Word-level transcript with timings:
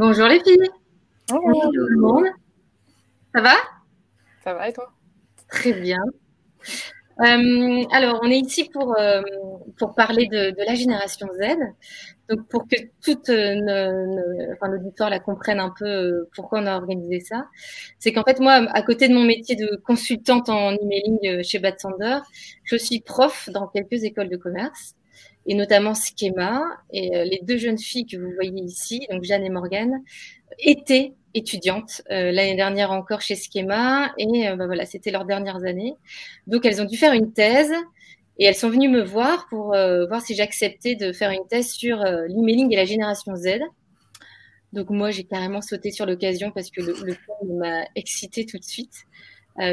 Bonjour 0.00 0.28
les 0.28 0.38
filles. 0.38 0.70
Bonjour 1.28 1.72
tout 1.74 1.88
le 1.88 1.98
monde. 1.98 2.26
Ça 3.34 3.40
va? 3.40 3.54
Ça 4.44 4.54
va 4.54 4.68
et 4.68 4.72
toi? 4.72 4.92
Très 5.48 5.72
bien. 5.72 5.98
Euh, 7.20 7.84
alors, 7.90 8.20
on 8.22 8.30
est 8.30 8.38
ici 8.38 8.70
pour, 8.72 8.96
euh, 8.96 9.22
pour 9.76 9.96
parler 9.96 10.28
de, 10.28 10.50
de, 10.50 10.64
la 10.64 10.76
génération 10.76 11.26
Z. 11.42 11.56
Donc, 12.28 12.46
pour 12.46 12.68
que 12.68 12.76
toute 13.02 13.28
euh, 13.28 14.52
enfin, 14.52 14.68
l'auditoire 14.70 15.10
la 15.10 15.18
comprenne 15.18 15.58
un 15.58 15.74
peu 15.76 16.28
pourquoi 16.36 16.60
on 16.60 16.66
a 16.66 16.76
organisé 16.76 17.18
ça, 17.18 17.48
c'est 17.98 18.12
qu'en 18.12 18.22
fait, 18.22 18.38
moi, 18.38 18.52
à 18.52 18.82
côté 18.82 19.08
de 19.08 19.14
mon 19.14 19.24
métier 19.24 19.56
de 19.56 19.82
consultante 19.84 20.48
en 20.48 20.76
emailing 20.76 21.42
chez 21.42 21.58
Bad 21.58 21.80
Sander, 21.80 22.18
je 22.62 22.76
suis 22.76 23.00
prof 23.00 23.48
dans 23.52 23.66
quelques 23.66 24.04
écoles 24.04 24.28
de 24.28 24.36
commerce 24.36 24.94
et 25.48 25.54
notamment 25.54 25.94
Schema. 25.94 26.62
Et 26.92 27.10
les 27.24 27.40
deux 27.42 27.56
jeunes 27.56 27.78
filles 27.78 28.06
que 28.06 28.16
vous 28.16 28.30
voyez 28.32 28.62
ici, 28.62 29.06
donc 29.10 29.24
Jeanne 29.24 29.44
et 29.44 29.50
Morgane, 29.50 30.02
étaient 30.60 31.14
étudiantes 31.34 32.02
euh, 32.10 32.30
l'année 32.32 32.56
dernière 32.56 32.90
encore 32.90 33.20
chez 33.20 33.36
Schema 33.36 34.12
et 34.18 34.48
euh, 34.48 34.56
bah, 34.56 34.66
voilà, 34.66 34.86
c'était 34.86 35.10
leurs 35.10 35.24
dernières 35.24 35.64
années. 35.64 35.94
Donc 36.46 36.64
elles 36.64 36.80
ont 36.80 36.84
dû 36.84 36.96
faire 36.96 37.12
une 37.12 37.32
thèse 37.32 37.72
et 38.38 38.44
elles 38.44 38.54
sont 38.54 38.70
venues 38.70 38.88
me 38.88 39.02
voir 39.02 39.46
pour 39.48 39.74
euh, 39.74 40.06
voir 40.06 40.22
si 40.22 40.34
j'acceptais 40.34 40.94
de 40.94 41.12
faire 41.12 41.30
une 41.30 41.46
thèse 41.48 41.70
sur 41.70 41.98
l'emailing 42.28 42.72
et 42.72 42.76
la 42.76 42.84
génération 42.84 43.34
Z. 43.36 43.60
Donc 44.72 44.90
moi 44.90 45.10
j'ai 45.10 45.24
carrément 45.24 45.60
sauté 45.60 45.90
sur 45.90 46.06
l'occasion 46.06 46.50
parce 46.50 46.70
que 46.70 46.82
le, 46.82 46.94
le 47.02 47.54
m'a 47.54 47.84
excité 47.94 48.44
tout 48.44 48.58
de 48.58 48.64
suite. 48.64 49.06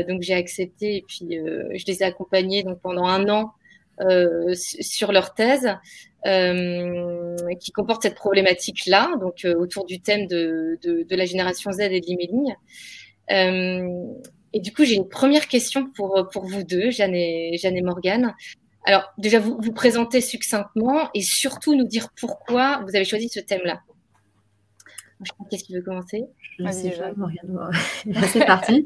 donc 0.07 0.21
j'ai 0.21 0.33
accepté 0.33 0.97
et 0.97 1.05
puis 1.05 1.27
je 1.31 1.85
les 1.85 2.01
ai 2.01 2.03
accompagnés 2.03 2.63
donc 2.63 2.79
pendant 2.79 3.05
un 3.05 3.27
an 3.29 3.51
sur 4.53 5.11
leur 5.11 5.33
thèse. 5.33 5.75
Euh, 6.25 7.35
qui 7.59 7.71
comporte 7.71 8.01
cette 8.01 8.15
problématique-là, 8.15 9.11
donc 9.19 9.45
euh, 9.45 9.53
autour 9.53 9.85
du 9.85 10.01
thème 10.01 10.25
de, 10.25 10.79
de, 10.81 11.03
de, 11.03 11.15
la 11.15 11.25
génération 11.25 11.71
Z 11.71 11.81
et 11.81 12.01
de 12.01 12.05
l'emailing. 12.07 12.55
Euh, 13.29 13.87
et 14.51 14.59
du 14.59 14.73
coup, 14.73 14.85
j'ai 14.85 14.95
une 14.95 15.07
première 15.07 15.47
question 15.47 15.87
pour, 15.91 16.27
pour 16.33 16.45
vous 16.45 16.63
deux, 16.63 16.89
Jeanne 16.89 17.13
et, 17.13 17.55
Jeanne 17.59 17.77
et 17.77 17.83
Morgane. 17.83 18.33
Alors, 18.85 19.13
déjà, 19.19 19.39
vous 19.39 19.59
vous 19.61 19.71
présenter 19.71 20.19
succinctement 20.19 21.11
et 21.13 21.21
surtout 21.21 21.75
nous 21.75 21.85
dire 21.85 22.07
pourquoi 22.19 22.81
vous 22.87 22.95
avez 22.95 23.05
choisi 23.05 23.29
ce 23.29 23.39
thème-là. 23.39 23.81
Qu'est-ce 25.49 25.63
qui 25.63 25.73
veut 25.73 25.81
commencer? 25.81 26.25
Je 26.59 26.71
sais 26.71 26.91
pas, 26.91 28.23
c'est 28.27 28.45
parti. 28.45 28.85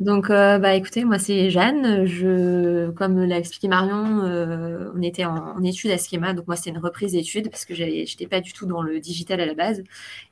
Donc, 0.00 0.28
euh, 0.28 0.58
bah, 0.58 0.74
écoutez, 0.74 1.04
moi, 1.04 1.20
c'est 1.20 1.50
Jeanne. 1.50 2.04
Je, 2.04 2.90
comme 2.90 3.22
l'a 3.24 3.38
expliqué 3.38 3.68
Marion, 3.68 4.24
euh, 4.24 4.90
on 4.96 5.02
était 5.02 5.24
en, 5.24 5.62
études 5.62 5.92
à 5.92 5.98
Schema. 5.98 6.34
Donc, 6.34 6.48
moi, 6.48 6.56
c'est 6.56 6.70
une 6.70 6.78
reprise 6.78 7.12
d'études 7.12 7.48
parce 7.50 7.64
que 7.64 7.74
je 7.74 7.84
n'étais 7.84 8.26
pas 8.26 8.40
du 8.40 8.52
tout 8.52 8.66
dans 8.66 8.82
le 8.82 8.98
digital 8.98 9.40
à 9.40 9.46
la 9.46 9.54
base. 9.54 9.84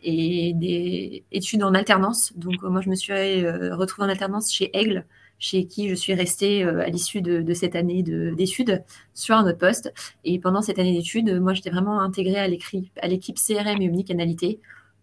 Et 0.02 0.52
des 0.54 1.22
études 1.30 1.62
en 1.62 1.74
alternance. 1.74 2.32
Donc, 2.36 2.62
moi, 2.62 2.80
je 2.80 2.90
me 2.90 2.96
suis 2.96 3.12
euh, 3.12 3.76
retrouvée 3.76 4.08
en 4.08 4.10
alternance 4.10 4.52
chez 4.52 4.76
Aigle 4.76 5.04
chez 5.38 5.66
qui 5.66 5.90
je 5.90 5.94
suis 5.94 6.14
restée 6.14 6.64
à 6.64 6.88
l'issue 6.88 7.20
de, 7.20 7.52
cette 7.52 7.76
année 7.76 8.02
d'études 8.02 8.82
sur 9.12 9.36
un 9.36 9.46
autre 9.46 9.58
poste. 9.58 9.92
Et 10.24 10.38
pendant 10.38 10.62
cette 10.62 10.78
année 10.78 10.94
d'études, 10.94 11.38
moi, 11.40 11.52
j'étais 11.52 11.68
vraiment 11.68 12.00
intégrée 12.00 12.38
à 12.38 12.48
l'équipe 12.48 13.36
CRM 13.36 13.82
et 13.82 13.90
omnicanalité 13.90 14.60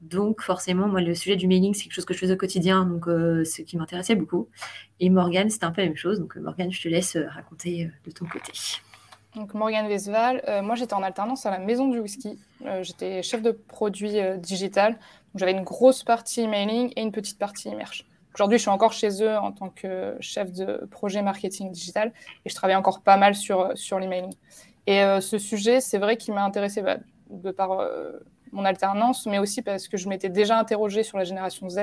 donc 0.10 0.42
forcément, 0.42 0.88
moi, 0.88 1.02
le 1.02 1.16
sujet 1.16 1.36
du 1.36 1.48
mailing, 1.48 1.74
c'est 1.74 1.84
quelque 1.84 1.94
chose 1.94 2.06
que 2.06 2.14
je 2.14 2.20
faisais 2.20 2.34
au 2.34 2.38
quotidien, 2.38 2.86
donc 2.86 3.08
euh, 3.08 3.46
ce 3.46 3.62
qui 3.62 3.78
m'intéressait 3.78 4.16
beaucoup. 4.16 4.50
Et 5.00 5.10
Morgane, 5.10 5.50
c'était 5.50 5.66
un 5.66 5.72
peu 5.72 5.82
la 5.82 5.88
même 5.88 5.98
chose. 5.98 6.20
Donc 6.20 6.36
Morgane, 6.36 6.72
je 6.72 6.82
te 6.82 6.88
laisse 6.88 7.16
euh, 7.16 7.28
raconter 7.30 7.86
euh, 7.86 7.90
de 8.06 8.12
ton 8.12 8.26
côté. 8.26 8.52
Donc 9.36 9.54
Morgane 9.54 9.88
Vesval, 9.88 10.62
moi 10.62 10.76
j'étais 10.76 10.94
en 10.94 11.02
alternance 11.02 11.48
à 11.48 11.50
la 11.50 11.58
Maison 11.58 11.88
du 11.88 11.98
Whisky. 11.98 12.38
j'étais 12.84 13.24
chef 13.24 13.42
de 13.42 13.50
produit 13.50 14.14
digital. 14.38 15.00
J'avais 15.34 15.54
une 15.54 15.64
grosse 15.64 16.04
partie 16.04 16.48
mailing 16.48 16.94
et 16.96 17.02
une 17.02 17.12
petite 17.12 17.40
partie 17.40 17.74
merch. 17.74 18.06
Aujourd'hui, 18.36 18.60
je 18.60 18.62
suis 18.62 18.70
encore 18.70 18.94
chez 18.94 19.24
eux 19.24 19.36
en 19.36 19.52
tant 19.52 19.70
que 19.70 20.16
chef 20.20 20.52
de 20.52 20.86
projet 20.92 21.24
marketing 21.24 21.72
digital 21.72 22.14
et 22.46 22.50
je 22.50 22.54
travaille 22.54 22.76
encore 22.76 23.02
pas 23.02 23.18
mal 23.18 23.34
sur, 23.34 23.72
sur 23.74 23.98
l'emailing. 23.98 24.36
Et 24.86 25.02
ce 25.20 25.40
sujet, 25.40 25.82
c'est 25.82 25.98
vrai 25.98 26.16
qu'il 26.16 26.36
m'a 26.36 26.44
intéressé 26.44 26.84
bah, 26.84 26.98
de 27.32 27.50
par 27.50 27.80
mon 28.54 28.66
alternance, 28.66 29.26
mais 29.26 29.40
aussi 29.40 29.62
parce 29.62 29.88
que 29.88 29.98
je 29.98 30.08
m'étais 30.08 30.30
déjà 30.30 30.58
interrogée 30.58 31.04
sur 31.04 31.18
la 31.18 31.24
génération 31.24 31.68
Z 31.70 31.80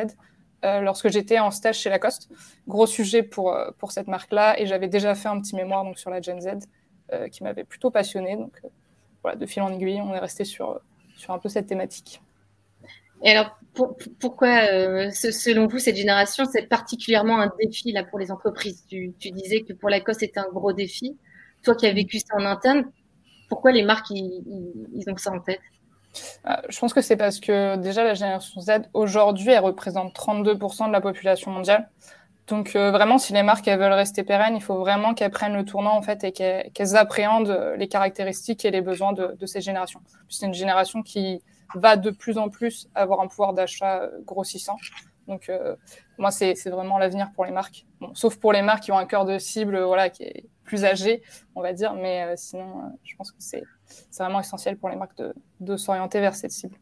euh, 0.64 0.80
lorsque 0.80 1.08
j'étais 1.08 1.38
en 1.38 1.50
stage 1.50 1.78
chez 1.78 1.90
Lacoste. 1.90 2.30
Gros 2.68 2.86
sujet 2.86 3.22
pour, 3.22 3.52
euh, 3.52 3.70
pour 3.78 3.92
cette 3.92 4.08
marque-là, 4.08 4.58
et 4.58 4.66
j'avais 4.66 4.88
déjà 4.88 5.14
fait 5.14 5.28
un 5.28 5.40
petit 5.40 5.56
mémoire 5.56 5.84
donc, 5.84 5.98
sur 5.98 6.10
la 6.10 6.20
Gen 6.20 6.40
Z 6.40 6.48
euh, 7.12 7.28
qui 7.28 7.42
m'avait 7.42 7.64
plutôt 7.64 7.90
passionné. 7.90 8.36
Donc 8.36 8.60
voilà, 9.22 9.36
de 9.36 9.46
fil 9.46 9.62
en 9.62 9.72
aiguille, 9.72 10.00
on 10.00 10.14
est 10.14 10.18
resté 10.18 10.44
sur, 10.44 10.80
sur 11.16 11.32
un 11.32 11.38
peu 11.38 11.48
cette 11.48 11.66
thématique. 11.66 12.22
Et 13.22 13.30
alors, 13.30 13.58
pourquoi, 14.18 14.62
selon 15.10 15.66
vous, 15.66 15.78
cette 15.78 15.96
génération, 15.96 16.46
c'est 16.50 16.66
particulièrement 16.66 17.38
un 17.38 17.52
défi 17.62 17.92
là, 17.92 18.02
pour 18.02 18.18
les 18.18 18.30
entreprises? 18.30 18.86
Tu, 18.88 19.12
disais 19.18 19.60
que 19.60 19.74
pour 19.74 19.90
Lacoste, 19.90 20.20
c'était 20.20 20.40
un 20.40 20.48
gros 20.50 20.72
défi. 20.72 21.18
Toi 21.62 21.74
qui 21.74 21.86
as 21.86 21.92
vécu 21.92 22.18
ça 22.18 22.36
en 22.36 22.46
interne, 22.46 22.90
pourquoi 23.50 23.72
les 23.72 23.82
marques, 23.82 24.08
ils, 24.10 25.04
ont 25.06 25.16
ça 25.18 25.32
en 25.32 25.40
tête? 25.40 25.60
Je 26.68 26.78
pense 26.78 26.92
que 26.92 27.00
c'est 27.00 27.16
parce 27.16 27.40
que 27.40 27.76
déjà 27.76 28.04
la 28.04 28.14
génération 28.14 28.60
Z, 28.60 28.70
aujourd'hui, 28.94 29.50
elle 29.50 29.62
représente 29.64 30.14
32% 30.14 30.88
de 30.88 30.92
la 30.92 31.00
population 31.00 31.50
mondiale. 31.50 31.88
Donc 32.50 32.74
euh, 32.74 32.90
vraiment, 32.90 33.18
si 33.18 33.32
les 33.32 33.44
marques 33.44 33.68
veulent 33.68 33.92
rester 33.92 34.24
pérennes, 34.24 34.56
il 34.56 34.62
faut 34.62 34.78
vraiment 34.78 35.14
qu'elles 35.14 35.30
prennent 35.30 35.54
le 35.54 35.64
tournant 35.64 35.96
en 35.96 36.02
fait 36.02 36.24
et 36.24 36.32
qu'elles 36.32 36.96
appréhendent 36.96 37.74
les 37.76 37.86
caractéristiques 37.86 38.64
et 38.64 38.72
les 38.72 38.80
besoins 38.80 39.12
de, 39.12 39.46
ces 39.46 39.60
générations. 39.60 40.00
C'est 40.28 40.46
une 40.46 40.54
génération 40.54 41.02
qui 41.02 41.42
va 41.76 41.96
de 41.96 42.10
plus 42.10 42.38
en 42.38 42.48
plus 42.48 42.88
avoir 42.96 43.20
un 43.20 43.28
pouvoir 43.28 43.52
d'achat 43.52 44.02
euh, 44.02 44.08
grossissant. 44.24 44.76
Donc 45.28 45.48
moi, 46.18 46.32
c'est 46.32 46.54
vraiment 46.70 46.98
l'avenir 46.98 47.30
pour 47.36 47.44
les 47.44 47.52
marques. 47.52 47.86
Sauf 48.14 48.36
pour 48.36 48.52
les 48.52 48.62
marques 48.62 48.82
qui 48.82 48.90
ont 48.90 48.98
un 48.98 49.06
cœur 49.06 49.24
de 49.24 49.38
cible 49.38 49.78
voilà, 49.78 50.10
qui 50.10 50.24
est 50.24 50.44
plus 50.70 50.84
âgé, 50.84 51.22
on 51.56 51.62
va 51.62 51.72
dire. 51.72 51.92
Mais 51.94 52.16
sinon, 52.36 52.68
je 53.04 53.14
pense 53.16 53.30
que 53.32 53.38
c'est 53.38 53.64
vraiment 54.18 54.40
essentiel 54.40 54.76
pour 54.76 54.88
les 54.88 54.96
marques 54.96 55.18
de, 55.18 55.34
de 55.60 55.76
s'orienter 55.76 56.20
vers 56.20 56.34
cette 56.34 56.52
cible. 56.52 56.76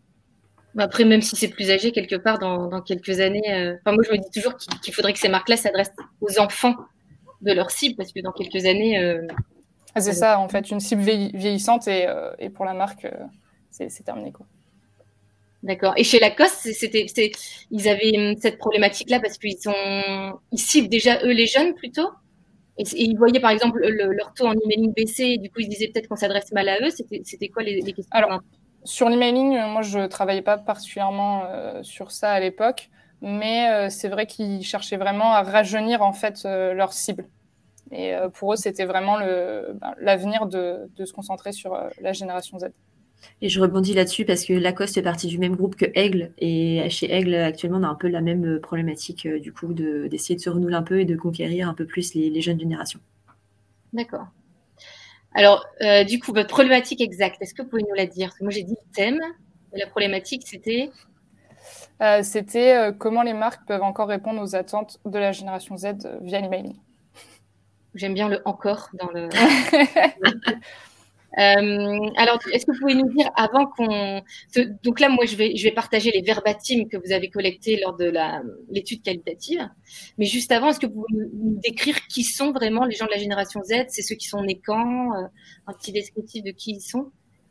Après, 0.77 1.05
même 1.05 1.23
si 1.23 1.35
c'est 1.35 1.49
plus 1.49 1.71
âgé, 1.71 1.91
quelque 1.93 2.17
part, 2.17 2.39
dans, 2.39 2.69
dans 2.69 2.83
quelques 2.83 3.19
années, 3.21 3.51
euh, 3.51 3.75
enfin, 3.81 3.95
moi, 3.97 4.05
je 4.07 4.13
me 4.13 4.19
dis 4.19 4.31
toujours 4.31 4.55
qu'il 4.83 4.95
faudrait 4.95 5.13
que 5.13 5.19
ces 5.19 5.29
marques-là 5.29 5.57
s'adressent 5.57 5.97
aux 6.21 6.39
enfants 6.39 6.77
de 7.41 7.53
leur 7.53 7.71
cible, 7.71 7.97
parce 7.97 8.13
que 8.13 8.21
dans 8.21 8.33
quelques 8.33 8.65
années. 8.67 8.99
Euh, 8.99 9.27
ah, 9.95 10.01
c'est 10.01 10.13
ça, 10.13 10.39
en 10.39 10.49
fait, 10.49 10.71
une 10.71 10.81
cible 10.81 11.03
vieillissante 11.03 11.89
et, 11.89 12.07
euh, 12.07 12.31
et 12.39 12.51
pour 12.51 12.65
la 12.65 12.75
marque, 12.75 13.09
c'est 13.71 14.05
terminé. 14.05 14.31
Quoi. 14.31 14.47
D'accord. 15.63 15.95
Et 15.97 16.05
chez 16.05 16.21
Lacoste, 16.21 16.71
c'était, 16.73 17.33
ils 17.71 17.89
avaient 17.89 18.17
hum, 18.17 18.37
cette 18.41 18.59
problématique-là 18.59 19.19
parce 19.19 19.39
qu'ils 19.39 19.59
sont, 19.59 20.39
ils 20.53 20.61
ciblent 20.61 20.89
déjà 20.89 21.19
eux 21.25 21.33
les 21.33 21.47
jeunes 21.47 21.75
plutôt? 21.75 22.09
Et, 22.79 22.85
ils 22.95 23.17
voyaient 23.17 23.41
par 23.41 23.51
exemple 23.51 23.81
leur 23.87 24.33
taux 24.35 24.47
en 24.47 24.55
emailing 24.55 24.93
baisser, 24.93 25.37
du 25.39 25.51
coup 25.51 25.61
ils 25.61 25.69
disaient 25.69 25.89
peut-être 25.89 26.09
qu'on 26.09 26.17
s'adresse 26.17 26.53
mal 26.53 26.69
à 26.69 26.79
eux. 26.81 26.91
C'était 26.91 27.49
quoi 27.49 27.63
les, 27.63 27.83
questions 27.83 28.07
Alors, 28.13 28.41
sur 28.85 29.09
l'emailing, 29.09 29.57
euh, 29.57 29.67
moi 29.67 29.83
je 29.83 29.99
ne 29.99 30.07
travaillais 30.07 30.43
pas 30.43 30.59
particulièrement 30.59 31.45
euh, 31.47 31.83
sur 31.83 32.13
ça 32.13 32.31
à 32.31 32.41
l'époque, 32.41 32.91
mais 33.21 33.69
euh, 33.71 33.89
c'est 33.91 34.09
vrai 34.09 34.27
qu'ils 34.27 34.65
cherchaient 34.65 34.97
vraiment 34.97 35.33
à 35.33 35.43
rajeunir 35.43 36.03
en 36.03 36.13
fait 36.13 36.45
leur 36.45 36.93
cible. 36.93 37.29
Et 37.91 38.13
pour 38.35 38.53
eux, 38.53 38.57
c'était 38.57 38.85
vraiment 38.85 39.19
ben, 39.19 39.95
l'avenir 39.99 40.45
de, 40.45 40.91
de, 40.95 41.05
se 41.07 41.13
concentrer 41.15 41.53
sur 41.53 41.75
la 42.03 42.13
génération 42.13 42.59
Z. 42.59 42.67
Et 43.41 43.49
je 43.49 43.61
rebondis 43.61 43.95
là-dessus 43.95 44.25
parce 44.25 44.45
que 44.45 44.53
Lacoste 44.53 44.97
est 44.97 45.03
partie 45.03 45.29
du 45.29 45.39
même 45.39 45.55
groupe 45.55 45.77
que 45.77 45.87
Aigle. 45.95 46.33
Et 46.39 46.89
chez 46.91 47.13
Aigle, 47.13 47.35
actuellement, 47.37 47.79
on 47.79 47.85
a 47.85 47.89
un 47.89 47.95
peu 47.95 48.09
la 48.09 48.21
même 48.21 48.45
euh, 48.45 48.61
problématique, 48.61 49.27
euh, 49.27 49.39
du 49.39 49.53
coup, 49.53 49.73
d'essayer 49.73 50.35
de, 50.35 50.41
se 50.41 50.51
renouveler 50.51 50.75
un 50.75 50.83
peu 50.83 51.01
et 51.01 51.05
de 51.05 51.17
conquérir 51.17 51.69
un 51.69 51.75
peu 51.75 51.87
plus 51.87 52.15
les, 52.15 52.41
jeunes 52.41 52.59
générations. 52.59 52.99
D'accord. 53.93 54.27
Alors, 55.35 55.65
euh, 55.83 56.03
du 56.03 56.19
coup, 56.19 56.33
votre 56.33 56.49
problématique 56.49 57.01
exacte, 57.01 57.41
est-ce 57.41 57.55
que 57.55 57.63
vous 57.63 57.69
pouvez 57.69 57.83
nous 57.83 57.95
la 57.95 58.07
dire? 58.07 58.33
Moi, 58.41 58.51
j'ai 58.51 58.65
dit 58.65 58.75
le 58.75 58.93
thème. 58.93 59.21
La 59.73 59.87
problématique, 59.87 60.43
c'était? 60.47 60.91
C'était 62.23 62.93
comment 62.97 63.23
les 63.23 63.35
marques 63.35 63.67
peuvent 63.67 63.83
encore 63.83 64.09
répondre 64.09 64.41
aux 64.41 64.55
attentes 64.55 65.01
de 65.05 65.19
la 65.19 65.33
génération 65.33 65.77
Z 65.77 65.97
via 66.23 66.41
l'emailing. 66.41 66.77
J'aime 67.95 68.15
bien 68.15 68.29
le 68.29 68.41
encore 68.45 68.89
dans 68.95 69.11
le. 69.11 69.29
Euh, 71.37 72.11
alors, 72.17 72.39
est-ce 72.53 72.65
que 72.65 72.73
vous 72.73 72.79
pouvez 72.81 72.95
nous 72.95 73.13
dire 73.13 73.31
avant 73.37 73.67
qu'on. 73.67 74.23
Donc 74.83 75.01
là, 75.01 75.09
moi, 75.09 75.27
je 75.27 75.37
vais, 75.37 75.73
partager 75.73 76.11
les 76.11 76.23
verbatims 76.23 76.89
que 76.89 76.97
vous 76.97 77.13
avez 77.13 77.29
collectés 77.29 77.79
lors 77.81 77.95
de 77.97 78.13
l'étude 78.71 79.03
qualitative. 79.03 79.69
Mais 80.17 80.25
juste 80.25 80.51
avant, 80.53 80.71
est-ce 80.71 80.81
que 80.81 80.87
vous 80.87 81.05
pouvez 81.07 81.25
nous 81.35 81.61
décrire 81.61 82.07
qui 82.07 82.25
sont 82.25 82.53
vraiment 82.53 82.85
les 82.85 82.97
gens 82.97 83.07
de 83.07 83.11
la 83.11 83.19
génération 83.19 83.63
Z? 83.63 83.87
C'est 83.89 84.03
ceux 84.03 84.15
qui 84.15 84.29
sont 84.29 84.43
nés 84.43 84.61
quand? 84.65 85.15
Euh, 85.15 85.27
Un 85.67 85.73
petit 85.75 85.93
descriptif 85.93 86.43
de 86.43 86.51
qui 86.51 86.73
ils 86.73 86.81
sont? 86.81 87.11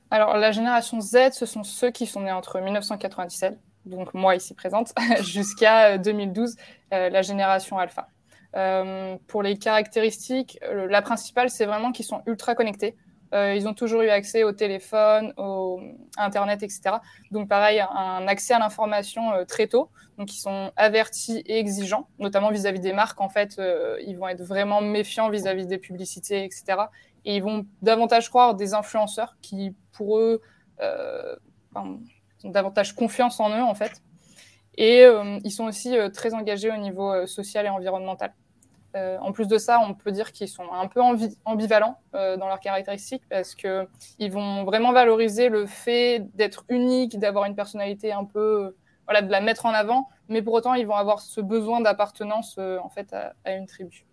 Alors, 0.09 0.38
la 0.38 0.51
génération 0.51 1.00
Z, 1.00 1.33
ce 1.33 1.45
sont 1.45 1.63
ceux 1.63 1.91
qui 1.91 2.07
sont 2.07 2.21
nés 2.21 2.31
entre 2.31 2.59
1997, 2.62 3.59
donc 3.85 4.13
moi 4.13 4.35
ici 4.35 4.53
présente, 4.53 4.94
jusqu'à 5.21 5.97
2012, 5.97 6.56
euh, 6.94 7.09
la 7.09 7.21
génération 7.21 7.77
alpha. 7.77 8.07
pour 9.27 9.44
les 9.44 9.57
caractéristiques, 9.57 10.59
la 10.89 11.01
principale, 11.01 11.50
c'est 11.50 11.65
vraiment 11.65 11.91
qu'ils 11.91 12.06
sont 12.06 12.23
ultra 12.25 12.56
connectés 12.56 12.95
ils 13.33 13.68
ont 13.68 13.74
toujours 13.74 14.01
eu 14.01 14.09
accès 14.09 14.44
au 14.44 14.51
téléphone, 14.51 15.33
au 15.38 15.81
Internet, 16.18 16.63
etc. 16.63 16.97
Donc 17.31 17.50
pareil, 17.50 17.79
un 17.79 18.27
accès 18.27 18.53
à 18.53 18.59
l'information 18.59 19.45
très 19.47 19.68
tôt. 19.68 19.89
Donc 20.18 20.33
ils 20.33 20.39
sont 20.39 20.71
avertis 20.75 21.44
et 21.45 21.59
exigeants, 21.59 22.07
notamment 22.19 22.51
vis-à-vis 22.51 22.79
des 22.79 22.94
marques. 22.94 23.19
En 23.21 23.29
fait, 23.29 23.62
ils 24.06 24.15
vont 24.18 24.27
être 24.27 24.44
vraiment 24.44 24.81
méfiants 24.81 25.29
vis-à-vis 25.29 25.63
-vis 25.63 25.68
des 25.68 25.77
publicités, 25.77 26.45
etc. 26.45 26.63
Et 27.25 27.35
ils 27.35 27.44
vont 27.44 27.65
davantage 27.81 28.29
croire 28.29 28.56
des 28.56 28.74
influenceurs 28.74 29.35
qui, 29.41 29.75
pour 29.91 30.19
eux, 30.19 30.41
ont 31.75 32.00
davantage 32.44 32.95
confiance 32.95 33.39
en 33.39 33.50
eux, 33.50 33.63
en 33.63 33.75
fait. 33.75 34.01
Et 34.77 35.03
euh, 35.03 35.39
ils 35.44 35.51
sont 35.51 35.65
aussi 35.65 35.97
euh, 35.97 36.09
très 36.09 36.33
engagés 36.33 36.71
au 36.71 36.77
niveau 36.77 37.12
euh, 37.12 37.25
social 37.25 37.65
et 37.65 37.69
environnemental. 37.69 38.33
En 38.95 39.31
plus 39.31 39.47
de 39.47 39.57
ça, 39.57 39.79
on 39.79 39.93
peut 39.93 40.11
dire 40.11 40.31
qu'ils 40.31 40.47
sont 40.47 40.71
un 40.71 40.87
peu 40.87 41.01
ambivalents 41.45 41.99
dans 42.13 42.47
leurs 42.47 42.59
caractéristiques 42.59 43.23
parce 43.29 43.53
qu'ils 43.53 44.31
vont 44.31 44.63
vraiment 44.63 44.91
valoriser 44.91 45.49
le 45.49 45.67
fait 45.67 46.27
d'être 46.35 46.65
unique, 46.69 47.19
d'avoir 47.19 47.45
une 47.45 47.55
personnalité 47.55 48.11
un 48.11 48.25
peu, 48.25 48.75
voilà, 49.05 49.21
de 49.21 49.31
la 49.31 49.39
mettre 49.39 49.67
en 49.67 49.71
avant, 49.71 50.09
mais 50.29 50.41
pour 50.41 50.53
autant, 50.53 50.73
ils 50.73 50.87
vont 50.87 50.95
avoir 50.95 51.19
ce 51.21 51.41
besoin 51.41 51.79
d'appartenance 51.79 52.57
en 52.57 52.89
fait 52.89 53.13
à, 53.13 53.53
une 53.53 53.67
tribu. 53.67 54.05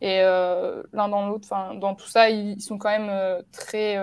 Et 0.00 0.20
l'un 0.20 1.08
dans 1.08 1.28
l'autre, 1.28 1.48
dans 1.76 1.94
tout 1.94 2.08
ça, 2.08 2.28
ils, 2.28 2.60
sont 2.60 2.76
quand 2.76 2.90
même 2.90 3.42
très, 3.52 4.02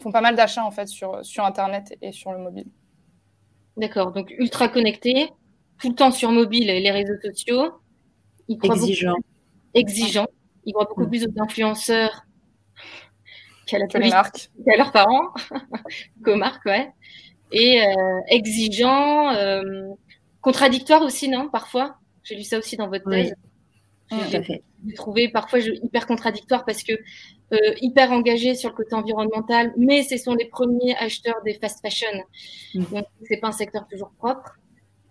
font 0.00 0.12
pas 0.12 0.20
mal 0.20 0.34
d'achats 0.36 0.64
en 0.64 0.70
fait 0.70 0.88
sur, 0.88 1.24
sur 1.24 1.44
Internet 1.44 1.96
et 2.02 2.12
sur 2.12 2.32
le 2.32 2.38
mobile. 2.38 2.68
D'accord, 3.76 4.12
donc 4.12 4.30
ultra 4.38 4.68
connecté, 4.68 5.30
tout 5.80 5.90
le 5.90 5.94
temps 5.94 6.10
sur 6.10 6.32
mobile 6.32 6.70
et 6.70 6.80
les 6.80 6.90
réseaux 6.90 7.20
sociaux. 7.22 7.72
Exigeant. 8.48 9.16
exigeant. 9.74 10.26
Il 10.64 10.72
croit 10.72 10.86
beaucoup 10.86 11.04
mm. 11.04 11.08
plus 11.08 11.26
aux 11.26 11.42
influenceurs 11.42 12.26
qu'à 13.66 13.78
la 13.78 13.86
marque. 14.08 14.50
qu'à 14.64 14.76
leurs 14.76 14.92
parents, 14.92 15.32
qu'aux 16.24 16.36
marques, 16.36 16.64
ouais. 16.66 16.90
Et 17.52 17.82
euh, 17.82 18.20
exigeant, 18.28 19.34
euh, 19.34 19.62
contradictoire 20.40 21.02
aussi, 21.02 21.28
non 21.28 21.48
Parfois, 21.48 21.96
j'ai 22.22 22.34
lu 22.34 22.42
ça 22.42 22.58
aussi 22.58 22.76
dans 22.76 22.88
votre 22.88 23.08
thèse. 23.08 23.34
J'ai 24.10 24.94
trouvé 24.94 25.28
parfois 25.28 25.58
hyper 25.60 26.06
contradictoire 26.06 26.64
parce 26.64 26.82
que 26.82 26.92
euh, 27.52 27.56
hyper 27.80 28.12
engagés 28.12 28.54
sur 28.54 28.70
le 28.70 28.74
côté 28.76 28.94
environnemental, 28.94 29.72
mais 29.76 30.02
ce 30.02 30.16
sont 30.16 30.34
les 30.34 30.46
premiers 30.46 30.96
acheteurs 30.96 31.40
des 31.44 31.54
fast 31.54 31.80
fashion. 31.80 32.08
Mm. 32.74 32.84
Donc, 32.92 33.06
c'est 33.28 33.38
pas 33.38 33.48
un 33.48 33.52
secteur 33.52 33.86
toujours 33.88 34.10
propre. 34.18 34.56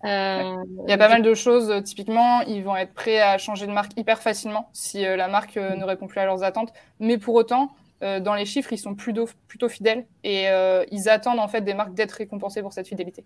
Euh, 0.04 0.56
Il 0.84 0.90
y 0.90 0.94
a 0.94 0.98
pas 0.98 1.10
mal 1.10 1.22
de 1.22 1.34
choses. 1.34 1.84
Typiquement, 1.84 2.42
ils 2.42 2.64
vont 2.64 2.76
être 2.76 2.94
prêts 2.94 3.22
à 3.22 3.38
changer 3.38 3.66
de 3.66 3.72
marque 3.72 3.92
hyper 3.98 4.22
facilement 4.22 4.70
si 4.74 5.06
euh, 5.06 5.16
la 5.16 5.28
marque 5.28 5.56
ne 5.56 5.84
répond 5.84 6.08
plus 6.08 6.20
à 6.20 6.26
leurs 6.26 6.44
attentes. 6.44 6.74
Mais 7.00 7.18
pour 7.18 7.36
autant, 7.36 7.72
dans 8.02 8.36
les 8.36 8.46
chiffres, 8.46 8.72
ils 8.72 8.78
sont 8.78 8.94
plutôt, 8.94 9.28
plutôt 9.48 9.68
fidèles 9.68 10.06
et 10.24 10.46
ils 10.92 11.10
attendent 11.10 11.40
en 11.40 11.48
fait 11.48 11.62
des 11.62 11.74
marques 11.74 11.96
d'être 11.96 12.12
récompensées 12.12 12.62
pour 12.62 12.72
cette 12.72 12.88
fidélité. 12.88 13.26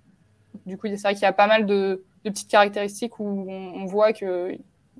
Du 0.65 0.77
coup, 0.77 0.87
c'est 0.87 1.01
vrai 1.01 1.13
qu'il 1.13 1.23
y 1.23 1.25
a 1.25 1.33
pas 1.33 1.47
mal 1.47 1.65
de, 1.65 2.05
petites 2.23 2.49
caractéristiques 2.49 3.19
où 3.19 3.45
on, 3.49 3.85
voit 3.85 4.13
que, 4.13 4.51
je 4.51 4.51
vais 4.51 4.59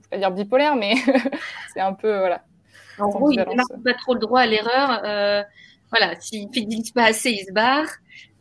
pas 0.09 0.17
dire 0.17 0.31
bipolaire, 0.31 0.75
mais 0.75 0.95
c'est 1.73 1.79
un 1.79 1.93
peu 1.93 2.17
voilà, 2.17 2.41
en 2.99 3.09
gros, 3.09 3.31
ils 3.31 3.39
n'ont 3.39 3.81
pas 3.83 3.93
trop 3.93 4.13
le 4.13 4.19
droit 4.19 4.41
à 4.41 4.45
l'erreur. 4.45 5.01
Euh, 5.03 5.43
voilà, 5.91 6.19
s'ils 6.19 6.47
ne 6.47 6.51
fidélisent 6.51 6.91
pas 6.91 7.05
assez, 7.05 7.31
ils 7.31 7.45
se 7.45 7.51
barrent. 7.51 7.89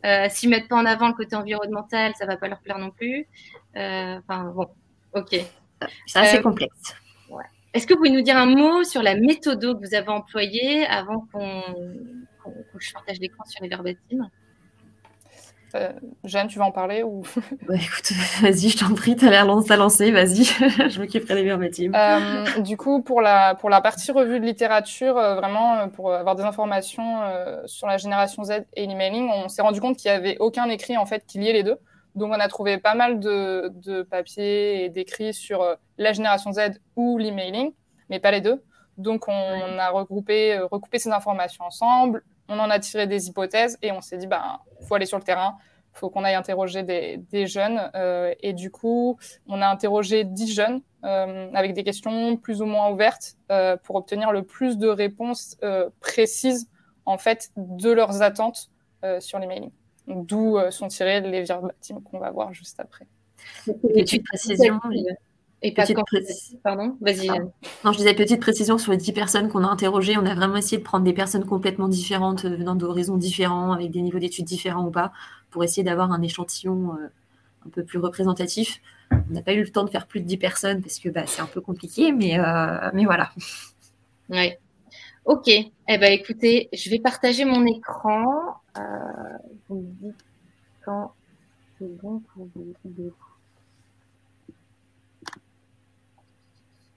Euh, 0.05 0.27
s'ils 0.29 0.49
mettent 0.49 0.67
pas 0.67 0.77
en 0.77 0.85
avant 0.85 1.07
le 1.07 1.13
côté 1.13 1.35
environnemental, 1.35 2.13
ça 2.17 2.25
va 2.25 2.37
pas 2.37 2.47
leur 2.47 2.59
plaire 2.59 2.77
non 2.77 2.91
plus. 2.91 3.27
Euh, 3.75 4.17
enfin, 4.19 4.45
bon, 4.55 4.67
ok. 5.13 5.35
C'est 6.05 6.19
assez 6.19 6.41
complexe. 6.41 6.95
Est-ce 7.73 7.85
que 7.85 7.93
vous 7.93 7.99
pouvez 7.99 8.09
nous 8.09 8.21
dire 8.21 8.37
un 8.37 8.47
mot 8.47 8.83
sur 8.83 9.03
la 9.03 9.15
méthode 9.15 9.61
que 9.61 9.87
vous 9.87 9.93
avez 9.93 10.09
employée 10.09 10.85
avant 10.87 11.27
qu'on 11.31 11.61
que 12.73 12.79
je 12.79 12.93
partage 12.93 13.19
l'écran 13.19 13.43
sur 13.45 13.61
les 13.61 13.69
verbatims 13.69 14.27
euh, 15.75 15.91
Jeanne, 16.23 16.47
tu 16.47 16.59
vas 16.59 16.65
en 16.65 16.71
parler 16.71 17.03
ou? 17.03 17.23
Bah, 17.67 17.75
Écoute, 17.75 18.11
vas-y, 18.41 18.69
je 18.69 18.77
t'en 18.77 18.93
prie, 18.93 19.15
tu 19.15 19.27
as 19.27 19.29
l'air 19.29 19.43
à 19.43 19.75
lancer, 19.77 20.11
vas-y, 20.11 20.43
je 20.89 20.99
m'occuperai 20.99 21.35
des 21.35 21.43
verbatims. 21.43 21.93
Euh, 21.95 22.61
du 22.61 22.77
coup, 22.77 23.01
pour 23.01 23.21
la, 23.21 23.55
pour 23.55 23.69
la 23.69 23.81
partie 23.81 24.11
revue 24.11 24.39
de 24.39 24.45
littérature, 24.45 25.17
euh, 25.17 25.35
vraiment, 25.35 25.89
pour 25.89 26.13
avoir 26.13 26.35
des 26.35 26.43
informations 26.43 27.21
sur 27.65 27.87
la 27.87 27.97
génération 27.97 28.43
Z 28.43 28.65
et 28.73 28.85
l'emailing, 28.85 29.29
on 29.33 29.49
s'est 29.49 29.61
rendu 29.61 29.81
compte 29.81 29.97
qu'il 29.97 30.11
n'y 30.11 30.17
avait 30.17 30.37
aucun 30.39 30.69
écrit 30.69 30.97
en 30.97 31.05
fait 31.05 31.25
qui 31.25 31.39
liait 31.39 31.53
les 31.53 31.63
deux. 31.63 31.77
Donc, 32.15 32.31
on 32.31 32.39
a 32.39 32.47
trouvé 32.47 32.77
pas 32.79 32.95
mal 32.95 33.19
de, 33.19 33.71
de 33.75 34.01
papiers 34.01 34.83
et 34.83 34.89
d'écrits 34.89 35.33
sur 35.33 35.63
la 35.97 36.13
génération 36.13 36.51
Z 36.51 36.79
ou 36.95 37.17
l'emailing, 37.17 37.71
mais 38.09 38.19
pas 38.19 38.31
les 38.31 38.41
deux. 38.41 38.63
Donc, 38.97 39.27
on, 39.27 39.31
a 39.79 39.89
regroupé, 39.89 40.59
recoupé 40.71 40.99
ces 40.99 41.11
informations 41.11 41.63
ensemble, 41.63 42.23
on 42.49 42.59
en 42.59 42.69
a 42.69 42.79
tiré 42.79 43.07
des 43.07 43.27
hypothèses 43.27 43.77
et 43.81 43.91
on 43.91 44.01
s'est 44.01 44.17
dit, 44.17 44.27
ben, 44.27 44.59
faut 44.81 44.95
aller 44.95 45.05
sur 45.05 45.17
le 45.17 45.23
terrain, 45.23 45.57
faut 45.93 46.09
qu'on 46.09 46.23
aille 46.23 46.35
interroger 46.35 46.83
des, 46.83 47.47
jeunes. 47.47 47.89
Euh, 47.95 48.33
et 48.41 48.53
du 48.53 48.71
coup, 48.71 49.17
on 49.47 49.61
a 49.61 49.67
interrogé 49.67 50.23
10 50.23 50.53
jeunes 50.53 50.81
euh, 51.05 51.49
avec 51.53 51.73
des 51.73 51.83
questions 51.83 52.35
plus 52.37 52.61
ou 52.61 52.65
moins 52.65 52.89
ouvertes 52.89 53.37
euh, 53.51 53.77
pour 53.77 53.95
obtenir 53.95 54.31
le 54.31 54.43
plus 54.43 54.77
de 54.77 54.87
réponses 54.87 55.57
précises 55.99 56.69
en 57.05 57.17
fait 57.17 57.51
de 57.55 57.91
leurs 57.91 58.21
attentes 58.21 58.69
sur 59.19 59.39
les 59.39 59.47
mailings. 59.47 59.71
D'où 60.07 60.57
sont 60.71 60.87
tirés 60.87 61.21
les 61.21 61.43
verbatims 61.43 62.01
qu'on 62.01 62.19
va 62.19 62.31
voir 62.31 62.53
juste 62.53 62.79
après. 62.79 63.07
Petite 63.65 64.25
précision. 64.25 64.79
Et 65.61 65.73
pas 65.73 65.85
Pardon, 66.63 66.95
vas-y. 67.01 67.27
Non, 67.83 67.91
je 67.91 67.97
disais 67.97 68.13
petite 68.13 68.39
précision 68.39 68.77
sur 68.77 68.91
les 68.91 68.97
10 68.97 69.11
personnes 69.11 69.49
qu'on 69.49 69.63
a 69.63 69.67
interrogées. 69.67 70.17
On 70.17 70.25
a 70.25 70.33
vraiment 70.33 70.55
essayé 70.55 70.77
de 70.77 70.83
prendre 70.83 71.03
des 71.03 71.13
personnes 71.13 71.45
complètement 71.45 71.89
différentes, 71.89 72.45
euh, 72.45 72.55
venant 72.55 72.75
d'horizons 72.75 73.17
différents, 73.17 73.73
avec 73.73 73.91
des 73.91 74.01
niveaux 74.01 74.19
d'études 74.19 74.45
différents 74.45 74.85
ou 74.85 74.91
pas, 74.91 75.11
pour 75.49 75.63
essayer 75.63 75.83
d'avoir 75.83 76.11
un 76.13 76.21
échantillon 76.21 76.93
euh, 76.93 77.07
un 77.65 77.69
peu 77.69 77.83
plus 77.83 77.99
représentatif. 77.99 78.81
On 79.11 79.33
n'a 79.33 79.41
pas 79.41 79.53
eu 79.53 79.61
le 79.61 79.69
temps 79.69 79.83
de 79.83 79.89
faire 79.89 80.07
plus 80.07 80.21
de 80.21 80.25
10 80.25 80.37
personnes 80.37 80.81
parce 80.81 80.97
que 80.97 81.09
bah, 81.09 81.23
c'est 81.25 81.41
un 81.41 81.47
peu 81.47 81.59
compliqué, 81.59 82.13
mais, 82.13 82.39
euh, 82.39 82.89
mais 82.93 83.03
voilà. 83.03 83.31
Ouais. 84.29 84.59
Ok. 85.25 85.47
Eh 85.47 85.97
ben, 85.97 86.13
écoutez, 86.13 86.69
je 86.71 86.89
vais 86.89 86.99
partager 86.99 87.43
mon 87.43 87.65
écran. 87.65 88.61
vous 89.67 89.75
me 89.75 89.91
dites 90.01 90.25
quand 90.85 91.13
c'est 91.77 92.01
bon 92.01 92.21
pour 92.33 92.47
vous. 92.55 92.73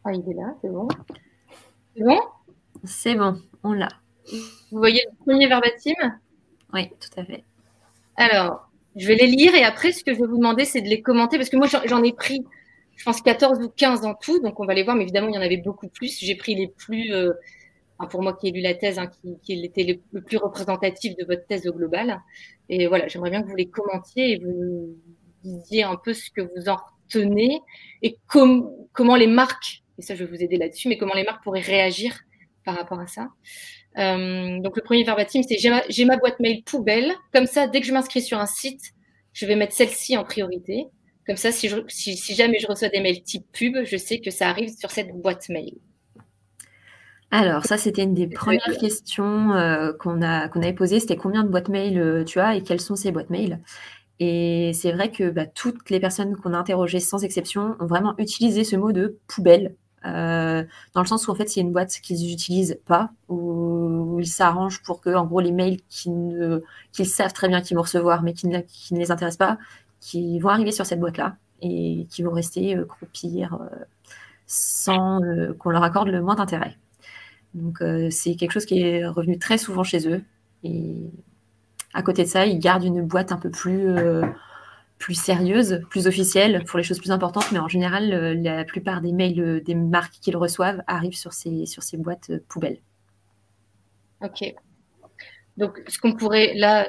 Ah, 0.05 0.13
il 0.13 0.29
est 0.29 0.35
là, 0.35 0.55
c'est 0.61 0.69
bon. 0.69 0.89
C'est 1.97 2.03
bon? 2.03 2.21
C'est 2.85 3.15
bon, 3.15 3.41
on 3.63 3.73
l'a. 3.73 3.89
Vous 4.71 4.79
voyez 4.79 5.03
le 5.11 5.25
premier 5.25 5.47
verbatim? 5.47 5.95
Oui, 6.73 6.89
tout 6.89 7.21
à 7.21 7.25
fait. 7.25 7.45
Alors, 8.17 8.69
je 8.97 9.07
vais 9.07 9.15
les 9.15 9.27
lire 9.27 9.55
et 9.55 9.65
après, 9.65 9.93
ce 9.93 10.03
que 10.05 10.13
je 10.13 10.19
vais 10.19 10.27
vous 10.27 10.37
demander, 10.37 10.65
c'est 10.65 10.81
de 10.81 10.89
les 10.89 11.03
commenter 11.03 11.37
parce 11.37 11.49
que 11.49 11.57
moi, 11.57 11.67
j'en 11.67 12.03
ai 12.03 12.13
pris, 12.13 12.45
je 12.97 13.05
pense, 13.05 13.23
14 13.23 13.61
ou 13.63 13.69
15 13.69 14.05
en 14.05 14.15
tout, 14.15 14.41
donc 14.41 14.59
on 14.59 14.67
va 14.67 14.75
les 14.75 14.83
voir, 14.83 14.97
mais 14.97 15.03
évidemment, 15.03 15.29
il 15.29 15.35
y 15.35 15.39
en 15.39 15.43
avait 15.43 15.57
beaucoup 15.57 15.89
plus. 15.89 16.19
J'ai 16.19 16.35
pris 16.35 16.55
les 16.55 16.69
plus, 16.69 17.13
euh, 17.13 17.33
pour 18.11 18.23
moi 18.23 18.35
qui 18.35 18.49
ai 18.49 18.51
lu 18.51 18.61
la 18.61 18.75
thèse, 18.75 18.99
hein, 18.99 19.07
qui, 19.07 19.39
qui 19.43 19.65
était 19.65 20.01
le, 20.13 20.21
plus 20.21 20.39
représentatif 20.39 21.17
de 21.17 21.25
votre 21.25 21.47
thèse 21.47 21.67
au 21.67 21.73
global. 21.73 22.21
Et 22.69 22.87
voilà, 22.87 23.07
j'aimerais 23.09 23.31
bien 23.31 23.43
que 23.43 23.49
vous 23.49 23.57
les 23.57 23.69
commentiez 23.69 24.33
et 24.33 24.39
vous 24.39 24.97
disiez 25.45 25.85
un 25.85 25.97
peu 25.97 26.13
ce 26.13 26.31
que 26.31 26.41
vous 26.41 26.69
en 26.69 26.77
retenez 26.77 27.61
et 28.03 28.19
comment 28.27 29.17
les 29.17 29.27
marques 29.27 29.82
et 29.99 30.03
ça 30.03 30.15
je 30.15 30.25
vais 30.25 30.31
vous 30.31 30.43
aider 30.43 30.57
là-dessus, 30.57 30.89
mais 30.89 30.99
comment 30.99 31.15
les 31.15 31.25
marques 31.25 31.43
pourraient 31.43 31.61
réagir 31.61 32.21
par 32.65 32.77
rapport 32.77 33.01
à 33.01 33.07
ça. 33.07 33.29
Euh, 33.99 34.61
donc 34.61 34.77
le 34.77 34.83
premier 34.83 35.05
verbatim, 35.05 35.43
c'est 35.43 35.59
j'ai 35.59 36.05
ma, 36.05 36.17
boîte 36.17 36.41
mail 36.41 36.63
poubelle. 36.65 37.13
Comme 37.33 37.47
ça, 37.47 37.67
dès 37.67 37.81
que 37.81 37.87
je 37.87 37.93
m'inscris 37.93 38.23
sur 38.23 38.39
un 38.39 38.47
site, 38.47 38.93
je 39.33 39.47
vais 39.47 39.57
mettre 39.57 39.75
celle-ci 39.75 40.17
en 40.17 40.25
priorité. 40.25 40.87
Comme 41.27 41.37
ça, 41.37 41.53
si, 41.53 41.71
si, 41.89 42.35
jamais 42.35 42.59
je 42.59 42.67
reçois 42.67 42.89
des 42.89 43.01
mails 43.01 43.23
type 43.23 43.47
pub, 43.53 43.77
je 43.85 43.97
sais 43.97 44.19
que 44.19 44.31
ça 44.31 44.49
arrive 44.49 44.71
sur 44.77 44.91
cette 44.91 45.13
boîte 45.13 45.49
mail. 45.49 45.75
Alors, 47.31 47.65
ça, 47.65 47.79
c'était 47.79 48.03
une 48.03 48.13
des 48.13 48.27
premières 48.27 48.77
questions 48.79 49.53
euh, 49.53 49.93
qu'on 49.93 50.19
qu'on 50.21 50.63
avait 50.63 50.73
posées. 50.73 51.01
C'était 51.01 51.17
combien 51.17 51.45
de 51.45 51.49
boîtes 51.49 51.69
mail 51.69 51.99
euh, 51.99 52.25
tu 52.25 52.41
as 52.41 52.57
et 52.57 52.63
quelles 52.63 52.81
sont 52.81 52.97
ces 52.97 53.13
boîtes 53.13 53.31
mail? 53.31 53.61
Et 54.19 54.73
c'est 54.75 54.93
vrai 54.93 55.11
que 55.11 55.31
bah, 55.31 55.47
toutes 55.47 55.89
les 55.91 56.01
personnes 56.01 56.37
qu'on 56.37 56.53
a 56.53 56.59
interrogées, 56.59 57.01
sans 57.01 57.25
exception, 57.25 57.77
ont 57.81 57.87
vraiment 57.87 58.15
utilisé 58.19 58.65
ce 58.65 58.77
mot 58.77 58.93
de 58.93 59.19
poubelle 59.29 59.77
euh, 60.07 60.65
dans 60.95 61.01
le 61.01 61.07
sens 61.07 61.29
où 61.29 61.31
en 61.31 61.35
fait, 61.35 61.55
il 61.55 61.59
y 61.59 61.63
a 61.63 61.65
une 61.65 61.73
boîte 61.73 62.01
qu'ils 62.03 62.27
n'utilisent 62.27 62.79
pas, 62.87 63.11
où 63.29 64.19
ils 64.21 64.27
s'arrangent 64.27 64.83
pour 64.83 65.01
que, 65.01 65.15
en 65.15 65.27
gros, 65.27 65.41
les 65.41 65.53
mails 65.53 65.79
qu'ils 65.89 67.07
savent 67.07 67.33
très 67.33 67.49
bien 67.49 67.61
qu'ils 67.61 67.77
vont 67.77 67.83
recevoir, 67.83 68.23
mais 68.23 68.33
qui 68.33 68.49
ne, 68.49 68.61
les 68.91 69.11
intéressent 69.11 69.39
pas, 69.39 69.59
qui 70.01 70.39
vont 70.41 70.49
arriver 70.49 70.73
sur 70.73 70.87
cette 70.87 71.01
boîte-là 71.01 71.37
et 71.61 72.07
qui 72.11 72.23
vont 72.23 72.33
rester 72.33 72.77
euh, 72.77 72.85
croupir 72.85 73.55
euh, 73.55 73.67
sans 74.47 75.21
qu'on 75.59 75.71
leur 75.71 75.83
accorde 75.83 76.09
le 76.09 76.21
moins 76.21 76.35
d'intérêt. 76.35 76.77
Donc, 77.55 77.83
c'est 78.11 78.35
quelque 78.35 78.51
chose 78.51 78.67
qui 78.67 78.81
est 78.81 79.07
revenu 79.07 79.39
très 79.39 79.57
souvent 79.59 79.85
chez 79.85 80.09
eux. 80.09 80.23
Et 80.65 81.11
à 81.95 82.03
côté 82.03 82.25
de 82.25 82.29
ça, 82.29 82.47
ils 82.47 82.59
gardent 82.59 82.85
une 82.85 83.03
boîte 83.03 83.33
un 83.33 83.37
peu 83.37 83.51
plus 83.51 83.95
plus 85.03 85.21
sérieuse, 85.21 85.83
plus 85.91 86.07
officielle 86.07 86.65
pour 86.65 86.79
les 86.79 86.85
choses 86.85 87.01
plus 87.01 87.11
importantes, 87.11 87.51
mais 87.51 87.59
en 87.59 87.67
général, 87.67 88.13
euh, 88.13 88.35
la 88.35 88.65
plupart 88.65 89.01
des 89.01 89.11
mails 89.11 89.41
euh, 89.41 89.61
des 89.61 89.75
marques 89.75 90.15
qu'ils 90.21 90.37
reçoivent 90.37 90.81
arrivent 90.87 91.17
sur 91.17 91.33
ces, 91.33 91.67
sur 91.67 91.83
ces 91.83 91.97
boîtes 91.97 92.31
euh, 92.31 92.39
poubelles. 92.49 92.79
Ok. 94.23 94.55
Donc, 95.57 95.83
ce 95.89 95.99
qu'on 95.99 96.15
pourrait 96.15 96.55
là 96.55 96.89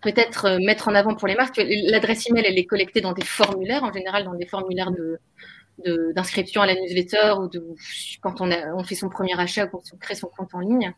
peut-être 0.00 0.58
mettre 0.64 0.88
en 0.88 0.96
avant 0.96 1.14
pour 1.14 1.28
les 1.28 1.36
marques, 1.36 1.60
l'adresse 1.64 2.28
email, 2.28 2.42
elle 2.44 2.58
est 2.58 2.64
collectée 2.64 3.00
dans 3.00 3.12
des 3.12 3.24
formulaires, 3.24 3.84
en 3.84 3.92
général 3.92 4.24
dans 4.24 4.34
des 4.34 4.46
formulaires 4.46 4.90
de 4.90 5.20
d'inscription 6.14 6.60
à 6.60 6.66
la 6.66 6.74
newsletter 6.74 7.34
ou 7.40 7.48
de, 7.48 7.64
quand 8.20 8.40
on, 8.40 8.50
a, 8.50 8.74
on 8.74 8.84
fait 8.84 8.94
son 8.94 9.08
premier 9.08 9.38
achat 9.38 9.66
ou 9.66 9.68
quand 9.68 9.82
on 9.92 9.96
crée 9.96 10.14
son 10.14 10.28
compte 10.28 10.54
en 10.54 10.60
ligne. 10.60 10.92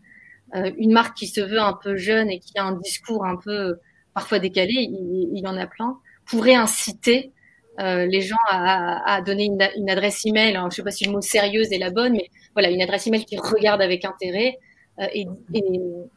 Une 0.54 0.92
marque 0.92 1.16
qui 1.16 1.26
se 1.26 1.40
veut 1.40 1.60
un 1.60 1.74
peu 1.74 1.96
jeune 1.96 2.30
et 2.30 2.38
qui 2.38 2.58
a 2.58 2.64
un 2.64 2.76
discours 2.78 3.24
un 3.26 3.36
peu 3.36 3.78
parfois 4.14 4.38
décalé, 4.38 4.72
il, 4.74 5.30
il 5.32 5.42
y 5.42 5.46
en 5.46 5.56
a 5.56 5.66
plein, 5.66 5.98
pourrait 6.26 6.54
inciter 6.54 7.32
euh, 7.80 8.06
les 8.06 8.20
gens 8.20 8.36
à, 8.50 9.14
à 9.14 9.20
donner 9.20 9.46
une, 9.46 9.58
une, 9.76 9.90
adresse 9.90 10.24
email. 10.24 10.54
Alors, 10.54 10.70
je 10.70 10.76
sais 10.76 10.82
pas 10.82 10.92
si 10.92 11.04
le 11.04 11.12
mot 11.12 11.20
sérieuse 11.20 11.72
est 11.72 11.78
la 11.78 11.90
bonne, 11.90 12.12
mais 12.12 12.30
voilà, 12.52 12.70
une 12.70 12.80
adresse 12.80 13.06
email 13.08 13.24
qui 13.24 13.36
regarde 13.36 13.82
avec 13.82 14.04
intérêt 14.04 14.58
euh, 15.00 15.06
et, 15.12 15.26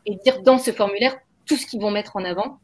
et, 0.06 0.16
dire 0.24 0.42
dans 0.44 0.60
ce 0.60 0.72
formulaire 0.72 1.18
tout 1.46 1.56
ce 1.56 1.66
qu'ils 1.66 1.82
vont 1.82 1.90
mettre 1.90 2.16
en 2.16 2.24
avant 2.24 2.60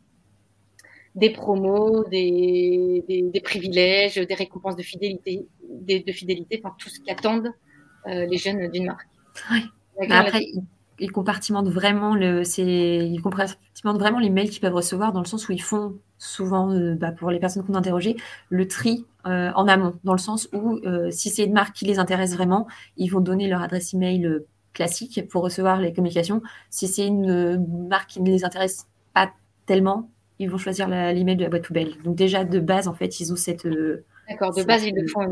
des 1.16 1.32
promos, 1.32 2.04
des, 2.10 3.04
des, 3.08 3.24
des, 3.24 3.42
privilèges, 3.42 4.16
des 4.16 4.34
récompenses 4.34 4.76
de 4.76 4.84
fidélité, 4.84 5.46
des, 5.70 6.00
de 6.00 6.12
fidélité, 6.12 6.62
enfin 6.64 6.76
tout 6.78 6.90
ce 6.90 7.00
qu'attendent 7.00 7.52
euh, 8.08 8.26
les 8.26 8.38
jeunes 8.38 8.70
d'une 8.70 8.86
marque. 8.86 9.08
Après, 10.10 10.46
ils 11.00 11.12
compartimentent 11.12 11.70
vraiment 11.70 12.16
le, 12.16 12.44
ils 12.60 13.22
compartimentent 13.22 14.00
vraiment 14.00 14.20
les 14.20 14.30
mails 14.30 14.50
qu'ils 14.50 14.62
peuvent 14.62 14.74
recevoir 14.74 15.12
dans 15.14 15.20
le 15.20 15.26
sens 15.26 15.48
où 15.50 15.52
ils 15.52 15.62
font 15.62 15.96
souvent, 16.18 16.72
euh, 16.72 16.96
bah, 16.96 17.12
pour 17.12 17.32
les 17.32 17.40
personnes 17.40 17.64
qu'on 17.64 17.74
a 17.74 17.80
interrogées, 17.80 18.16
le 18.50 18.68
tri 18.68 19.06
euh, 19.26 19.52
en 19.56 19.68
amont, 19.68 19.96
dans 20.04 20.14
le 20.14 20.20
sens 20.20 20.48
où 20.54 20.80
euh, 20.86 21.10
si 21.12 21.30
c'est 21.30 21.46
une 21.46 21.54
marque 21.54 21.76
qui 21.76 21.86
les 21.86 22.00
intéresse 22.00 22.34
vraiment, 22.34 22.68
ils 22.98 23.10
vont 23.10 23.20
donner 23.20 23.48
leur 23.48 23.62
adresse 23.62 23.94
email 23.94 24.30
classique 24.74 25.28
pour 25.30 25.44
recevoir 25.44 25.80
les 25.80 25.94
communications. 25.94 26.42
Si 26.70 26.88
c'est 26.88 27.08
une 27.08 27.88
marque 27.88 28.12
qui 28.12 28.22
ne 28.22 28.30
les 28.30 28.46
intéresse 28.46 28.88
pas 29.14 29.32
tellement, 29.66 30.10
ils 30.40 30.50
vont 30.50 30.58
choisir 30.58 30.88
l'email 30.88 31.36
de 31.36 31.44
la 31.44 31.50
boîte 31.50 31.64
poubelle. 31.64 31.96
Donc 32.04 32.16
déjà 32.16 32.44
de 32.44 32.60
base, 32.60 32.88
en 32.88 32.94
fait, 32.94 33.20
ils 33.20 33.32
ont 33.32 33.36
cette. 33.36 33.68
D'accord, 34.28 34.54
de 34.54 34.64
base, 34.64 34.84
ils 34.86 34.96
le 34.96 35.08
font 35.08 35.32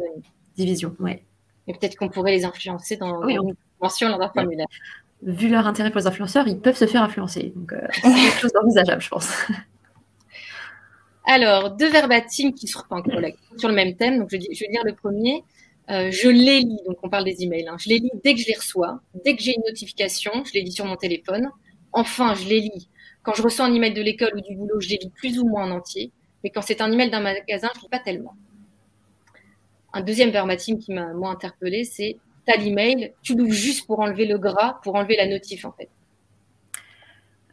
division, 0.56 0.96
ouais. 1.00 1.24
Et 1.68 1.74
peut-être 1.74 1.96
qu'on 1.96 2.10
pourrait 2.10 2.32
les 2.32 2.46
influencer 2.46 2.98
dans, 2.98 3.24
oui, 3.24 3.36
une 3.36 3.56
mention 3.82 4.10
dans 4.10 4.18
leur 4.18 4.34
formulaire. 4.34 4.68
Vu 5.23 5.49
leur 5.49 5.67
intérêt 5.67 5.91
pour 5.91 5.99
les 5.99 6.07
influenceurs, 6.07 6.47
ils 6.47 6.59
peuvent 6.59 6.75
se 6.75 6.87
faire 6.87 7.03
influencer. 7.03 7.53
Donc 7.55 7.73
c'est 7.93 8.01
quelque 8.01 8.39
chose 8.39 8.53
d'envisageable, 8.53 9.01
je 9.01 9.09
pense. 9.09 9.29
Alors, 11.25 11.71
deux 11.71 11.89
verbatims 11.89 12.53
qui 12.53 12.67
sont 12.67 12.81
sur 13.57 13.69
le 13.69 13.75
même 13.75 13.95
thème. 13.95 14.17
Donc, 14.17 14.29
je, 14.31 14.37
vais 14.37 14.71
lire 14.71 14.83
le 14.83 14.95
premier. 14.95 15.43
Euh, 15.91 16.09
je 16.09 16.29
les 16.29 16.61
lis, 16.61 16.79
donc 16.87 16.97
on 17.03 17.09
parle 17.09 17.25
des 17.25 17.43
emails. 17.43 17.67
Hein. 17.67 17.77
Je 17.79 17.89
les 17.89 17.99
lis 17.99 18.11
dès 18.23 18.33
que 18.33 18.39
je 18.39 18.47
les 18.47 18.55
reçois, 18.55 19.01
dès 19.23 19.35
que 19.35 19.43
j'ai 19.43 19.53
une 19.55 19.63
notification, 19.67 20.31
je 20.45 20.53
les 20.53 20.61
lis 20.61 20.71
sur 20.71 20.85
mon 20.85 20.95
téléphone. 20.95 21.49
Enfin, 21.93 22.33
je 22.33 22.47
les 22.47 22.61
lis 22.61 22.89
quand 23.23 23.33
je 23.33 23.41
reçois 23.41 23.65
un 23.65 23.73
email 23.73 23.93
de 23.93 24.01
l'école 24.01 24.31
ou 24.35 24.41
du 24.41 24.55
boulot, 24.55 24.79
je 24.79 24.89
les 24.89 24.97
lis 24.97 25.09
plus 25.09 25.39
ou 25.39 25.47
moins 25.47 25.65
en 25.65 25.71
entier. 25.71 26.11
Mais 26.43 26.49
quand 26.49 26.61
c'est 26.61 26.81
un 26.81 26.91
email 26.91 27.11
d'un 27.11 27.19
magasin, 27.19 27.69
je 27.73 27.79
ne 27.79 27.83
lis 27.83 27.89
pas 27.89 27.99
tellement. 27.99 28.33
Un 29.93 30.01
deuxième 30.01 30.31
verbatim 30.31 30.79
qui 30.79 30.91
m'a 30.93 31.13
moins 31.13 31.31
interpellé, 31.31 31.83
c'est 31.83 32.17
t'as 32.45 32.57
l'email, 32.57 33.13
tu 33.21 33.36
l'ouvres 33.36 33.51
juste 33.51 33.88
pour 33.88 34.00
enlever 34.00 34.25
le 34.25 34.38
gras, 34.38 34.79
pour 34.83 34.95
enlever 34.95 35.15
la 35.17 35.27
notif 35.27 35.65
en 35.65 35.71
fait. 35.71 35.89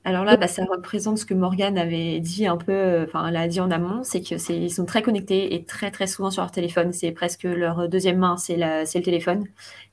Alors 0.04 0.24
là, 0.24 0.38
bah, 0.38 0.46
ça 0.46 0.64
représente 0.64 1.18
ce 1.18 1.26
que 1.26 1.34
Morgane 1.34 1.76
avait 1.76 2.18
dit 2.20 2.46
un 2.46 2.56
peu, 2.56 3.04
enfin, 3.06 3.28
elle 3.28 3.36
a 3.36 3.46
dit 3.46 3.60
en 3.60 3.70
amont, 3.70 4.04
c'est 4.04 4.22
qu'ils 4.22 4.72
sont 4.72 4.86
très 4.86 5.02
connectés 5.02 5.54
et 5.54 5.64
très, 5.64 5.90
très 5.90 6.06
souvent 6.06 6.30
sur 6.30 6.42
leur 6.42 6.50
téléphone. 6.50 6.94
C'est 6.94 7.12
presque 7.12 7.42
leur 7.42 7.90
deuxième 7.90 8.16
main, 8.16 8.38
c'est 8.38 8.56
le 8.56 9.02
téléphone. 9.02 9.44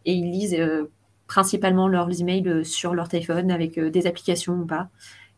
Et 0.06 0.14
ils 0.14 0.32
lisent 0.32 0.56
euh, 0.58 0.90
principalement 1.28 1.88
leurs 1.88 2.22
emails 2.22 2.48
euh, 2.48 2.64
sur 2.64 2.94
leur 2.94 3.10
téléphone 3.10 3.52
avec 3.52 3.78
euh, 3.78 3.90
des 3.90 4.08
applications 4.08 4.54
ou 4.54 4.66
pas. 4.66 4.88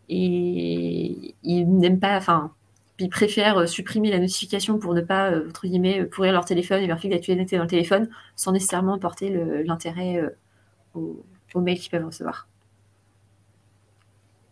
Et 0.09 1.35
ils 1.43 1.65
n'aiment 1.65 1.99
pas, 1.99 2.15
enfin, 2.17 2.53
ils 2.99 3.09
préfèrent 3.09 3.67
supprimer 3.69 4.09
la 4.09 4.19
notification 4.19 4.79
pour 4.79 4.93
ne 4.93 5.01
pas, 5.01 5.31
entre 5.47 5.67
guillemets, 5.67 6.03
pourrir 6.05 6.33
leur 6.33 6.45
téléphone 6.45 6.81
et 6.81 6.87
leur 6.87 6.99
fil 6.99 7.11
d'actualité 7.11 7.57
dans 7.57 7.63
le 7.63 7.69
téléphone 7.69 8.09
sans 8.35 8.51
nécessairement 8.51 8.97
porter 8.97 9.29
l'intérêt 9.65 10.21
aux, 10.95 11.23
aux 11.53 11.61
mails 11.61 11.79
qu'ils 11.79 11.91
peuvent 11.91 12.05
recevoir. 12.05 12.47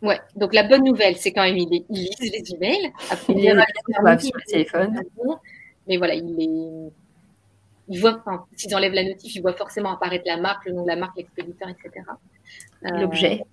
Ouais, 0.01 0.19
donc 0.35 0.53
la 0.53 0.63
bonne 0.63 0.83
nouvelle, 0.83 1.17
c'est 1.17 1.31
quand 1.31 1.43
même 1.43 1.57
il, 1.57 1.83
lisent 1.89 2.19
les 2.19 2.53
emails. 2.53 2.91
Après, 3.09 3.33
il, 3.33 3.37
les 3.37 4.19
sur 4.19 4.35
le 4.35 4.51
téléphone. 4.51 5.01
Mais 5.87 5.97
voilà, 5.97 6.13
il 6.13 6.35
les. 6.35 6.91
Il 7.87 7.99
voit, 7.99 8.17
enfin, 8.19 8.45
s'ils 8.55 8.75
enlèvent 8.75 8.93
la 8.93 9.03
notif, 9.03 9.35
il 9.35 9.41
voit 9.41 9.53
forcément 9.53 9.93
apparaître 9.93 10.23
la 10.25 10.37
marque, 10.37 10.65
le 10.65 10.73
nom 10.73 10.83
de 10.83 10.87
la 10.87 10.95
marque, 10.95 11.17
l'expéditeur, 11.17 11.69
etc. 11.69 12.05
Euh, 12.83 12.89
l'objet. 12.99 13.43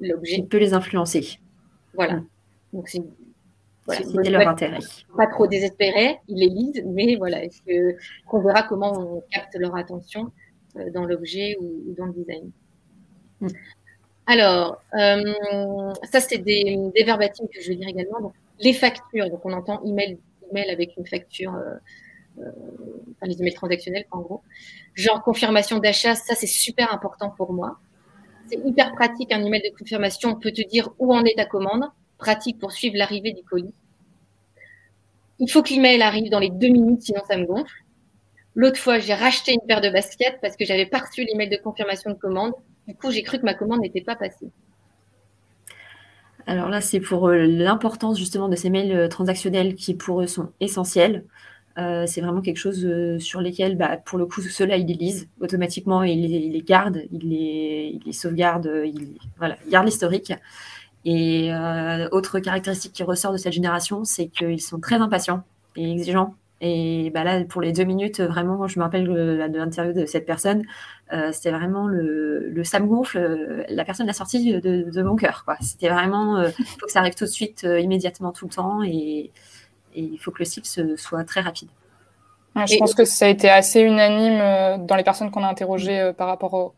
L'objet. 0.00 0.36
Il 0.38 0.46
peut 0.46 0.58
les 0.58 0.72
influencer. 0.72 1.38
Voilà. 1.94 2.14
Mm. 2.14 2.26
Donc 2.72 2.88
c'est. 2.88 3.02
Voilà, 4.00 4.22
C'était 4.22 4.30
leur 4.30 4.48
intérêt. 4.48 4.78
Pas 5.16 5.26
trop 5.26 5.46
désespéré, 5.46 6.18
ils 6.28 6.38
les 6.38 6.48
lisent, 6.48 6.82
mais 6.86 7.16
voilà, 7.16 7.44
est-ce 7.44 7.62
que 7.62 7.96
qu'on 8.26 8.40
verra 8.40 8.62
comment 8.62 8.92
on 8.92 9.22
capte 9.30 9.54
leur 9.56 9.76
attention 9.76 10.32
euh, 10.76 10.90
dans 10.90 11.04
l'objet 11.04 11.56
ou, 11.60 11.94
dans 11.96 12.06
le 12.06 12.12
design? 12.12 12.50
Mm. 13.40 13.48
Alors, 14.26 14.80
euh, 14.94 15.92
ça, 16.10 16.20
c'est 16.20 16.38
des, 16.38 16.78
des 16.94 17.04
verbatims 17.04 17.48
que 17.48 17.60
je 17.60 17.68
vais 17.68 17.76
dire 17.76 17.88
également. 17.88 18.20
Donc, 18.20 18.34
les 18.60 18.72
factures, 18.72 19.28
donc 19.28 19.44
on 19.44 19.52
entend 19.52 19.82
email, 19.84 20.18
email 20.50 20.70
avec 20.70 20.96
une 20.96 21.06
facture, 21.06 21.54
euh, 21.54 21.74
euh, 22.38 22.50
enfin, 23.10 23.26
les 23.26 23.40
emails 23.40 23.54
transactionnels, 23.54 24.06
en 24.10 24.20
gros. 24.20 24.42
Genre 24.94 25.22
confirmation 25.22 25.78
d'achat, 25.78 26.14
ça, 26.14 26.34
c'est 26.34 26.46
super 26.46 26.92
important 26.92 27.30
pour 27.30 27.52
moi. 27.52 27.78
C'est 28.46 28.58
hyper 28.64 28.92
pratique, 28.94 29.32
un 29.32 29.44
email 29.44 29.62
de 29.62 29.76
confirmation. 29.76 30.30
On 30.30 30.36
peut 30.36 30.52
te 30.52 30.66
dire 30.66 30.90
où 30.98 31.14
en 31.14 31.24
est 31.24 31.36
ta 31.36 31.46
commande. 31.46 31.84
Pratique 32.18 32.58
pour 32.58 32.72
suivre 32.72 32.96
l'arrivée 32.96 33.32
du 33.32 33.42
colis. 33.42 33.74
Il 35.44 35.50
faut 35.50 35.60
que 35.60 35.70
l'email 35.70 36.00
arrive 36.02 36.30
dans 36.30 36.38
les 36.38 36.50
deux 36.50 36.68
minutes, 36.68 37.02
sinon 37.02 37.20
ça 37.28 37.36
me 37.36 37.44
gonfle. 37.44 37.74
L'autre 38.54 38.78
fois, 38.78 39.00
j'ai 39.00 39.12
racheté 39.12 39.52
une 39.52 39.66
paire 39.66 39.80
de 39.80 39.90
baskets 39.90 40.38
parce 40.40 40.56
que 40.56 40.64
j'avais 40.64 40.86
pas 40.86 40.98
reçu 40.98 41.24
l'email 41.24 41.48
de 41.48 41.56
confirmation 41.56 42.10
de 42.10 42.14
commande. 42.14 42.52
Du 42.86 42.94
coup, 42.94 43.10
j'ai 43.10 43.24
cru 43.24 43.40
que 43.40 43.44
ma 43.44 43.54
commande 43.54 43.80
n'était 43.80 44.02
pas 44.02 44.14
passée. 44.14 44.52
Alors 46.46 46.68
là, 46.68 46.80
c'est 46.80 47.00
pour 47.00 47.28
euh, 47.28 47.38
l'importance 47.44 48.20
justement 48.20 48.48
de 48.48 48.54
ces 48.54 48.70
mails 48.70 48.92
euh, 48.92 49.08
transactionnels 49.08 49.74
qui 49.74 49.94
pour 49.94 50.22
eux 50.22 50.28
sont 50.28 50.50
essentiels. 50.60 51.24
Euh, 51.76 52.06
c'est 52.06 52.20
vraiment 52.20 52.40
quelque 52.40 52.58
chose 52.58 52.86
sur 53.18 53.40
lesquels, 53.40 53.76
bah, 53.76 53.96
pour 53.96 54.18
le 54.18 54.26
coup, 54.26 54.42
ceux-là, 54.42 54.76
ils 54.76 54.86
les 54.86 54.94
lisent 54.94 55.28
automatiquement, 55.40 56.04
ils 56.04 56.22
les, 56.22 56.36
ils 56.36 56.52
les 56.52 56.62
gardent, 56.62 57.02
ils 57.10 58.00
les, 58.06 58.12
sauvegardent, 58.12 58.70
ils 58.84 59.16
gardent 59.68 59.86
l'historique. 59.86 60.34
Et 61.04 61.50
autre 62.12 62.38
caractéristique 62.38 62.92
qui 62.92 63.02
ressort 63.02 63.32
de 63.32 63.36
cette 63.36 63.52
génération, 63.52 64.04
c'est 64.04 64.28
qu'ils 64.28 64.60
sont 64.60 64.78
très 64.78 64.96
impatients 64.96 65.42
et 65.76 65.90
exigeants 65.90 66.34
et 66.64 67.10
bah 67.10 67.24
là, 67.24 67.44
pour 67.44 67.60
les 67.60 67.72
deux 67.72 67.82
minutes, 67.82 68.20
vraiment, 68.20 68.68
je 68.68 68.78
me 68.78 68.84
rappelle 68.84 69.04
de 69.04 69.36
l'interview 69.58 69.92
de 69.92 70.06
cette 70.06 70.24
personne, 70.24 70.62
euh, 71.12 71.32
c'était 71.32 71.50
vraiment 71.50 71.88
le, 71.88 72.48
le 72.50 72.62
ça 72.62 72.78
me 72.78 72.86
gonfle, 72.86 73.18
euh, 73.18 73.64
la 73.68 73.84
personne 73.84 74.06
l'a 74.06 74.12
sortie 74.12 74.60
de, 74.60 74.88
de, 74.88 75.02
mon 75.02 75.16
cœur. 75.16 75.44
C'était 75.60 75.88
vraiment, 75.88 76.40
il 76.40 76.44
euh, 76.46 76.50
faut 76.52 76.86
que 76.86 76.92
ça 76.92 77.00
arrive 77.00 77.16
tout 77.16 77.24
de 77.24 77.30
suite, 77.30 77.64
immédiatement, 77.64 78.30
tout 78.30 78.46
le 78.46 78.54
temps, 78.54 78.80
et, 78.84 79.32
il 79.94 80.16
faut 80.18 80.30
que 80.30 80.38
le 80.38 80.44
cycle 80.44 80.96
soit 80.96 81.24
très 81.24 81.40
rapide. 81.40 81.68
je 82.54 82.78
pense 82.78 82.94
que 82.94 83.04
ça 83.04 83.26
a 83.26 83.28
été 83.28 83.50
assez 83.50 83.80
unanime 83.80 84.86
dans 84.86 84.96
les 84.96 85.02
personnes 85.02 85.30
qu'on 85.32 85.42
a 85.42 85.48
interrogées 85.48 86.12
par 86.16 86.28
rapport 86.28 86.74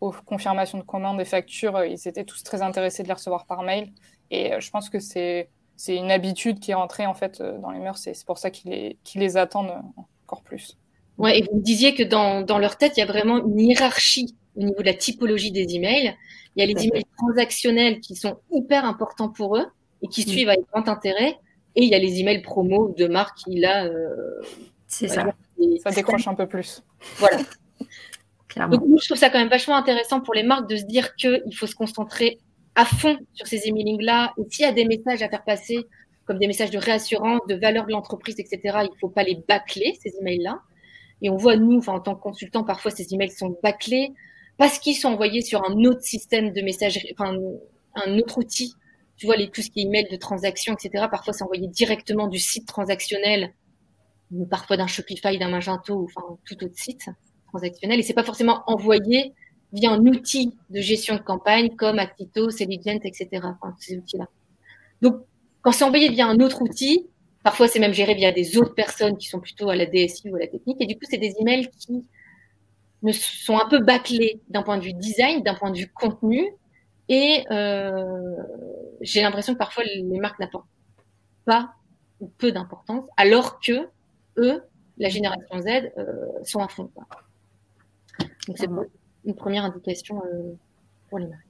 aux 0.00 0.12
confirmations 0.12 0.78
de 0.78 0.82
commandes 0.82 1.20
et 1.20 1.24
factures. 1.24 1.84
Ils 1.84 2.08
étaient 2.08 2.24
tous 2.24 2.42
très 2.42 2.62
intéressés 2.62 3.02
de 3.02 3.08
les 3.08 3.14
recevoir 3.14 3.46
par 3.46 3.62
mail. 3.62 3.92
Et 4.30 4.52
je 4.58 4.70
pense 4.70 4.90
que 4.90 4.98
c'est 4.98 5.48
c'est 5.76 5.96
une 5.96 6.10
habitude 6.10 6.58
qui 6.58 6.70
est 6.70 6.74
rentrée 6.74 7.06
en 7.06 7.14
fait 7.14 7.40
euh, 7.40 7.58
dans 7.58 7.70
les 7.70 7.80
mœurs 7.80 7.98
c'est 7.98 8.24
pour 8.24 8.38
ça 8.38 8.50
qu'ils 8.50 8.70
les, 8.70 8.98
les 9.14 9.36
attendent 9.36 9.70
euh, 9.70 10.02
encore 10.24 10.42
plus. 10.42 10.76
Ouais, 11.18 11.38
et 11.38 11.42
vous 11.42 11.56
me 11.58 11.62
disiez 11.62 11.94
que 11.94 12.02
dans, 12.02 12.42
dans 12.42 12.58
leur 12.58 12.76
tête, 12.76 12.92
il 12.96 13.00
y 13.00 13.02
a 13.02 13.06
vraiment 13.06 13.38
une 13.38 13.58
hiérarchie 13.58 14.36
au 14.54 14.64
niveau 14.64 14.80
de 14.80 14.86
la 14.86 14.94
typologie 14.94 15.50
des 15.50 15.74
emails. 15.74 16.14
Il 16.54 16.60
y 16.60 16.62
a 16.62 16.66
les 16.66 16.86
emails 16.86 17.06
transactionnels 17.16 18.00
qui 18.00 18.16
sont 18.16 18.38
hyper 18.52 18.84
importants 18.84 19.30
pour 19.30 19.56
eux 19.56 19.66
et 20.02 20.08
qui 20.08 20.22
suivent 20.22 20.50
avec 20.50 20.66
grand 20.72 20.88
intérêt. 20.88 21.38
Et 21.74 21.84
il 21.84 21.88
y 21.88 21.94
a 21.94 21.98
les 21.98 22.20
emails 22.20 22.42
promo 22.42 22.94
de 22.98 23.06
marque 23.06 23.38
qui, 23.38 23.58
là, 23.58 23.86
euh, 23.86 24.42
c'est 24.86 25.08
ça. 25.08 25.32
ça 25.82 25.90
décroche 25.90 26.28
un 26.28 26.34
peu 26.34 26.46
plus. 26.46 26.82
Voilà. 27.16 27.38
Donc, 28.56 28.82
je 29.00 29.06
trouve 29.06 29.18
ça 29.18 29.28
quand 29.28 29.38
même 29.38 29.48
vachement 29.48 29.76
intéressant 29.76 30.20
pour 30.20 30.34
les 30.34 30.42
marques 30.42 30.68
de 30.68 30.76
se 30.76 30.84
dire 30.84 31.14
qu'il 31.16 31.54
faut 31.54 31.66
se 31.66 31.74
concentrer 31.74 32.38
à 32.74 32.84
fond 32.84 33.18
sur 33.34 33.46
ces 33.46 33.68
emailing-là. 33.68 34.32
Et 34.38 34.42
s'il 34.50 34.64
y 34.64 34.68
a 34.68 34.72
des 34.72 34.86
messages 34.86 35.22
à 35.22 35.28
faire 35.28 35.44
passer, 35.44 35.84
comme 36.24 36.38
des 36.38 36.46
messages 36.46 36.70
de 36.70 36.78
réassurance, 36.78 37.40
de 37.48 37.54
valeur 37.54 37.86
de 37.86 37.92
l'entreprise, 37.92 38.36
etc., 38.38 38.78
il 38.82 38.90
ne 38.90 38.98
faut 38.98 39.08
pas 39.08 39.24
les 39.24 39.36
bâcler, 39.46 39.98
ces 40.02 40.16
emails-là. 40.20 40.60
Et 41.22 41.30
on 41.30 41.36
voit, 41.36 41.56
nous, 41.56 41.80
en 41.86 42.00
tant 42.00 42.14
que 42.14 42.22
consultant, 42.22 42.64
parfois 42.64 42.90
ces 42.90 43.12
emails 43.14 43.30
sont 43.30 43.58
bâclés 43.62 44.12
parce 44.58 44.78
qu'ils 44.78 44.94
sont 44.94 45.08
envoyés 45.08 45.42
sur 45.42 45.64
un 45.64 45.84
autre 45.84 46.02
système 46.02 46.52
de 46.52 46.62
messagerie, 46.62 47.12
enfin, 47.18 47.36
un 47.94 48.18
autre 48.18 48.38
outil. 48.38 48.74
Tu 49.18 49.26
vois, 49.26 49.36
les, 49.36 49.50
tout 49.50 49.62
ce 49.62 49.70
qui 49.70 49.80
est 49.80 49.84
email 49.84 50.08
de 50.10 50.16
transaction, 50.16 50.74
etc., 50.74 51.06
parfois 51.10 51.32
c'est 51.32 51.44
envoyé 51.44 51.68
directement 51.68 52.26
du 52.26 52.38
site 52.38 52.66
transactionnel, 52.66 53.52
ou 54.30 54.46
parfois 54.46 54.76
d'un 54.76 54.86
Shopify, 54.86 55.38
d'un 55.38 55.48
Magento, 55.48 55.94
ou 55.94 56.04
enfin, 56.04 56.38
tout 56.46 56.62
autre 56.64 56.76
site 56.76 57.08
transactionnel. 57.48 57.98
Et 58.00 58.02
c'est 58.02 58.14
pas 58.14 58.24
forcément 58.24 58.62
envoyé 58.66 59.32
via 59.72 59.90
un 59.90 60.00
outil 60.06 60.54
de 60.70 60.80
gestion 60.80 61.16
de 61.16 61.20
campagne 61.20 61.74
comme 61.76 61.98
Actito, 61.98 62.50
Selligent, 62.50 63.00
etc. 63.04 63.28
Enfin, 63.34 63.74
ces 63.78 63.96
outils-là. 63.96 64.26
Donc, 65.02 65.22
quand 65.62 65.72
c'est 65.72 65.84
envoyé 65.84 66.08
via 66.08 66.26
un 66.26 66.40
autre 66.40 66.62
outil, 66.62 67.06
parfois 67.42 67.68
c'est 67.68 67.78
même 67.78 67.92
géré 67.92 68.14
via 68.14 68.32
des 68.32 68.56
autres 68.56 68.74
personnes 68.74 69.16
qui 69.16 69.28
sont 69.28 69.40
plutôt 69.40 69.68
à 69.68 69.76
la 69.76 69.86
DSI 69.86 70.30
ou 70.30 70.36
à 70.36 70.40
la 70.40 70.46
technique, 70.46 70.80
et 70.80 70.86
du 70.86 70.94
coup, 70.94 71.04
c'est 71.08 71.18
des 71.18 71.34
emails 71.40 71.68
qui 71.78 72.04
ne 73.02 73.12
sont 73.12 73.58
un 73.58 73.68
peu 73.68 73.80
bâclés 73.80 74.40
d'un 74.48 74.62
point 74.62 74.78
de 74.78 74.84
vue 74.84 74.94
design, 74.94 75.42
d'un 75.42 75.54
point 75.54 75.70
de 75.70 75.78
vue 75.78 75.88
contenu, 75.88 76.44
et 77.08 77.44
euh, 77.50 78.36
j'ai 79.00 79.22
l'impression 79.22 79.52
que 79.52 79.58
parfois 79.58 79.84
les 79.84 80.02
marques 80.18 80.38
n'apportent 80.40 80.66
pas 81.44 81.72
ou 82.20 82.28
peu 82.28 82.50
d'importance, 82.50 83.04
alors 83.16 83.60
que 83.60 83.88
eux, 84.38 84.62
la 84.98 85.08
génération 85.08 85.60
Z, 85.60 85.66
euh, 85.98 86.04
sont 86.42 86.60
à 86.60 86.68
fond. 86.68 86.90
Donc 88.46 88.58
c'est 88.58 88.68
une 89.24 89.34
première 89.34 89.64
indication 89.64 90.22
euh, 90.24 90.52
pour 91.08 91.18
les 91.18 91.26
marques. 91.26 91.42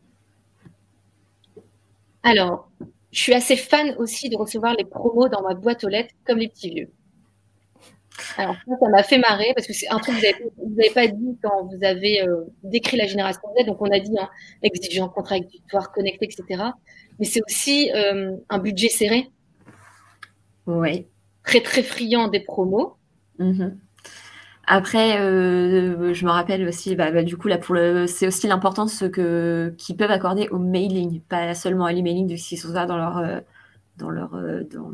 Alors, 2.23 2.69
je 3.13 3.23
suis 3.23 3.35
assez 3.35 3.57
fan 3.57 3.95
aussi 3.99 4.29
de 4.29 4.37
recevoir 4.37 4.75
les 4.75 4.85
promos 4.85 5.29
dans 5.29 5.43
ma 5.43 5.55
boîte 5.55 5.85
aux 5.85 5.89
lettres 5.89 6.15
comme 6.25 6.39
les 6.39 6.49
petits 6.49 6.71
vieux. 6.71 6.91
Alors 8.39 8.57
ça, 8.81 8.89
m'a 8.89 9.03
fait 9.03 9.19
marrer 9.19 9.53
parce 9.55 9.67
que 9.67 9.73
c'est 9.73 9.89
un 9.89 9.99
truc 9.99 10.17
que 10.21 10.43
vous 10.57 10.75
n'avez 10.75 10.91
pas 10.91 11.07
dit 11.07 11.39
quand 11.43 11.67
vous 11.67 11.85
avez 11.85 12.23
euh, 12.23 12.45
décrit 12.63 12.97
la 12.97 13.07
génération 13.07 13.43
Z. 13.59 13.67
Donc 13.67 13.81
on 13.81 13.91
a 13.91 14.01
dit 14.01 14.19
hein, 14.19 14.29
exigeant, 14.63 15.09
contradictoire, 15.09 15.93
connecté, 15.93 16.27
etc. 16.27 16.63
Mais 17.19 17.27
c'est 17.27 17.43
aussi 17.47 17.91
euh, 17.95 18.37
un 18.49 18.59
budget 18.59 18.89
serré. 18.89 19.31
Oui. 20.67 21.07
Très 21.45 21.61
très 21.61 21.83
friand 21.83 22.29
des 22.29 22.41
promos. 22.41 22.97
Mm-hmm. 23.39 23.77
Après, 24.67 25.21
euh, 25.21 26.13
je 26.13 26.25
me 26.25 26.31
rappelle 26.31 26.67
aussi, 26.67 26.97
bah, 26.97 27.11
bah, 27.13 27.23
du 27.23 27.37
coup, 27.37 27.49
là, 27.49 27.59
pour 27.59 27.75
le, 27.75 28.07
c'est 28.07 28.27
aussi 28.27 28.49
l'importance 28.49 29.05
que 29.13 29.75
qu'ils 29.79 29.97
peuvent 29.97 30.11
accorder 30.11 30.49
au 30.49 30.59
mailing, 30.59 31.21
pas 31.21 31.55
seulement 31.55 31.85
à 31.87 31.93
l'emailing 31.93 32.27
de 32.27 32.37
ce 32.37 32.49
qu'ils 32.49 32.59
sont 32.59 32.73
dans 32.73 32.97
leur, 32.97 33.43
dans 33.97 34.11
leur, 34.11 34.31
dans, 34.73 34.91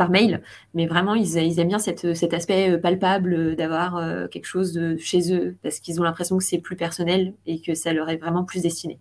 par 0.00 0.08
mail, 0.08 0.42
mais 0.72 0.86
vraiment, 0.86 1.14
ils, 1.14 1.36
aiment 1.36 1.68
bien 1.68 1.78
cet 1.78 2.32
aspect 2.32 2.70
euh, 2.70 2.78
palpable 2.78 3.34
euh, 3.34 3.54
d'avoir 3.54 3.96
euh, 3.98 4.28
quelque 4.28 4.46
chose 4.46 4.72
de 4.72 4.96
chez 4.96 5.34
eux, 5.34 5.56
parce 5.62 5.78
qu'ils 5.78 6.00
ont 6.00 6.04
l'impression 6.04 6.38
que 6.38 6.44
c'est 6.44 6.58
plus 6.58 6.74
personnel 6.74 7.34
et 7.44 7.60
que 7.60 7.74
ça 7.74 7.92
leur 7.92 8.08
est 8.08 8.16
vraiment 8.16 8.44
plus 8.44 8.62
destiné. 8.62 8.98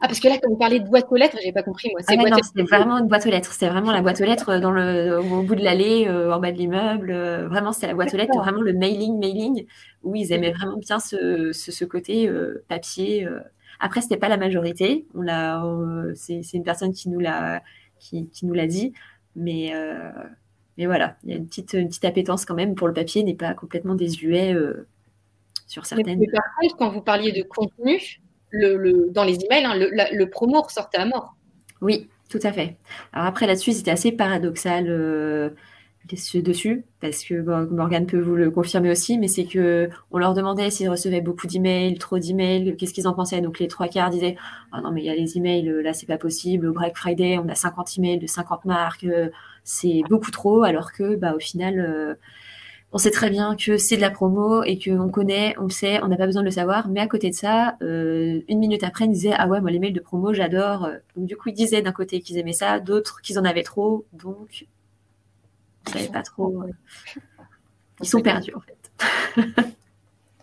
Ah, 0.00 0.06
parce 0.06 0.20
que 0.20 0.28
là, 0.28 0.38
quand 0.42 0.48
vous 0.50 0.56
parlez 0.56 0.80
de 0.80 0.88
boîte 0.88 1.06
aux 1.10 1.16
lettres, 1.16 1.36
j'ai 1.42 1.52
pas 1.52 1.62
compris, 1.62 1.90
moi. 1.92 2.00
C'est 2.06 2.16
ah, 2.18 2.62
vraiment 2.64 2.98
une 2.98 3.08
boîte 3.08 3.26
aux 3.26 3.30
lettres. 3.30 3.52
C'est 3.52 3.68
vraiment 3.68 3.92
la 3.92 4.02
boîte 4.02 4.20
aux 4.20 4.24
lettres 4.24 4.58
dans 4.58 4.70
le, 4.70 5.18
au 5.18 5.42
bout 5.42 5.54
de 5.54 5.62
l'allée, 5.62 6.08
en 6.08 6.38
bas 6.38 6.52
de 6.52 6.58
l'immeuble. 6.58 7.12
vraiment, 7.48 7.72
c'est 7.72 7.86
la 7.86 7.94
boîte 7.94 8.14
aux 8.14 8.16
lettres, 8.16 8.36
vraiment 8.38 8.60
le 8.60 8.72
mailing, 8.72 9.18
mailing, 9.18 9.66
où 10.02 10.14
ils 10.14 10.32
aimaient 10.32 10.52
vraiment 10.52 10.76
bien 10.76 10.98
ce, 10.98 11.52
ce, 11.52 11.84
côté 11.84 12.30
papier. 12.68 13.28
Après, 13.80 14.00
c'était 14.00 14.16
pas 14.16 14.28
la 14.28 14.36
majorité. 14.36 15.06
On 15.14 15.22
l'a, 15.22 15.62
c'est, 16.14 16.42
une 16.52 16.64
personne 16.64 16.92
qui 16.92 17.08
nous 17.08 17.20
l'a, 17.20 17.62
qui, 17.98 18.28
qui 18.30 18.46
nous 18.46 18.54
l'a 18.54 18.66
dit. 18.66 18.92
Mais, 19.36 19.74
euh, 19.74 20.10
mais 20.76 20.86
voilà, 20.86 21.16
il 21.24 21.30
y 21.30 21.32
a 21.32 21.36
une 21.36 21.46
petite, 21.46 21.74
une 21.74 21.88
petite 21.88 22.04
appétence 22.04 22.44
quand 22.44 22.54
même 22.54 22.74
pour 22.74 22.88
le 22.88 22.94
papier, 22.94 23.22
n'est 23.22 23.34
pas 23.34 23.54
complètement 23.54 23.94
désuet 23.94 24.52
euh, 24.52 24.86
sur 25.66 25.86
certaines. 25.86 26.18
Mais 26.18 26.26
par 26.26 26.42
contre, 26.60 26.76
quand 26.76 26.90
vous 26.90 27.00
parliez 27.00 27.32
de 27.32 27.42
contenu, 27.42 28.20
dans 28.52 29.24
les 29.24 29.38
emails, 29.44 29.64
hein, 29.64 29.74
le, 29.76 30.24
promo 30.26 30.62
ressortait 30.62 30.98
à 30.98 31.06
mort. 31.06 31.34
Oui, 31.80 32.08
tout 32.28 32.40
à 32.42 32.52
fait. 32.52 32.76
Alors 33.12 33.26
après, 33.26 33.46
là-dessus, 33.46 33.72
c'était 33.72 33.90
assez 33.90 34.12
paradoxal. 34.12 34.86
Euh, 34.88 35.50
dessus, 36.42 36.84
parce 37.00 37.22
que 37.24 37.34
Morgane 37.70 38.06
peut 38.06 38.20
vous 38.20 38.34
le 38.34 38.50
confirmer 38.50 38.90
aussi, 38.90 39.18
mais 39.18 39.28
c'est 39.28 39.44
que 39.44 39.90
on 40.10 40.18
leur 40.18 40.34
demandait 40.34 40.70
s'ils 40.70 40.88
recevaient 40.88 41.20
beaucoup 41.20 41.46
d'emails, 41.46 41.98
trop 41.98 42.18
d'emails, 42.18 42.76
qu'est-ce 42.76 42.94
qu'ils 42.94 43.08
en 43.08 43.14
pensaient. 43.14 43.40
Donc 43.40 43.58
les 43.58 43.68
trois 43.68 43.88
quarts 43.88 44.10
disaient 44.10 44.36
ah 44.72 44.80
non 44.80 44.90
mais 44.90 45.02
il 45.02 45.06
y 45.06 45.10
a 45.10 45.14
les 45.14 45.36
emails, 45.36 45.82
là 45.82 45.92
c'est 45.92 46.06
pas 46.06 46.18
possible. 46.18 46.66
Au 46.66 46.72
Black 46.72 46.96
Friday, 46.96 47.38
on 47.38 47.48
a 47.48 47.54
50 47.54 47.98
emails 47.98 48.18
de 48.18 48.26
50 48.26 48.64
marques, 48.64 49.04
euh, 49.04 49.28
c'est 49.64 50.02
beaucoup 50.08 50.30
trop. 50.30 50.62
Alors 50.62 50.92
que 50.92 51.16
bah 51.16 51.34
au 51.34 51.40
final, 51.40 51.78
euh, 51.78 52.14
on 52.92 52.98
sait 52.98 53.10
très 53.10 53.30
bien 53.30 53.54
que 53.54 53.76
c'est 53.76 53.96
de 53.96 54.00
la 54.00 54.10
promo 54.10 54.62
et 54.62 54.78
qu'on 54.78 55.10
connaît, 55.10 55.54
on 55.58 55.64
le 55.64 55.70
sait, 55.70 56.02
on 56.02 56.08
n'a 56.08 56.16
pas 56.16 56.26
besoin 56.26 56.42
de 56.42 56.46
le 56.46 56.52
savoir. 56.52 56.88
Mais 56.88 57.00
à 57.00 57.06
côté 57.06 57.30
de 57.30 57.34
ça, 57.34 57.76
euh, 57.82 58.40
une 58.48 58.58
minute 58.58 58.82
après, 58.82 59.04
ils 59.04 59.12
disaient 59.12 59.34
ah 59.36 59.46
ouais 59.46 59.60
moi 59.60 59.70
les 59.70 59.78
mails 59.78 59.92
de 59.92 60.00
promo 60.00 60.32
j'adore. 60.32 60.88
Donc 61.16 61.26
du 61.26 61.36
coup 61.36 61.50
ils 61.50 61.54
disaient 61.54 61.82
d'un 61.82 61.92
côté 61.92 62.20
qu'ils 62.20 62.38
aimaient 62.38 62.52
ça, 62.52 62.80
d'autres 62.80 63.20
qu'ils 63.20 63.38
en 63.38 63.44
avaient 63.44 63.62
trop. 63.62 64.06
Donc 64.12 64.66
pas 66.12 66.22
trop. 66.22 66.62
Euh, 66.62 66.72
ils 68.00 68.08
sont 68.08 68.20
perdus 68.20 68.52
en 68.54 68.60
fait. 68.60 69.36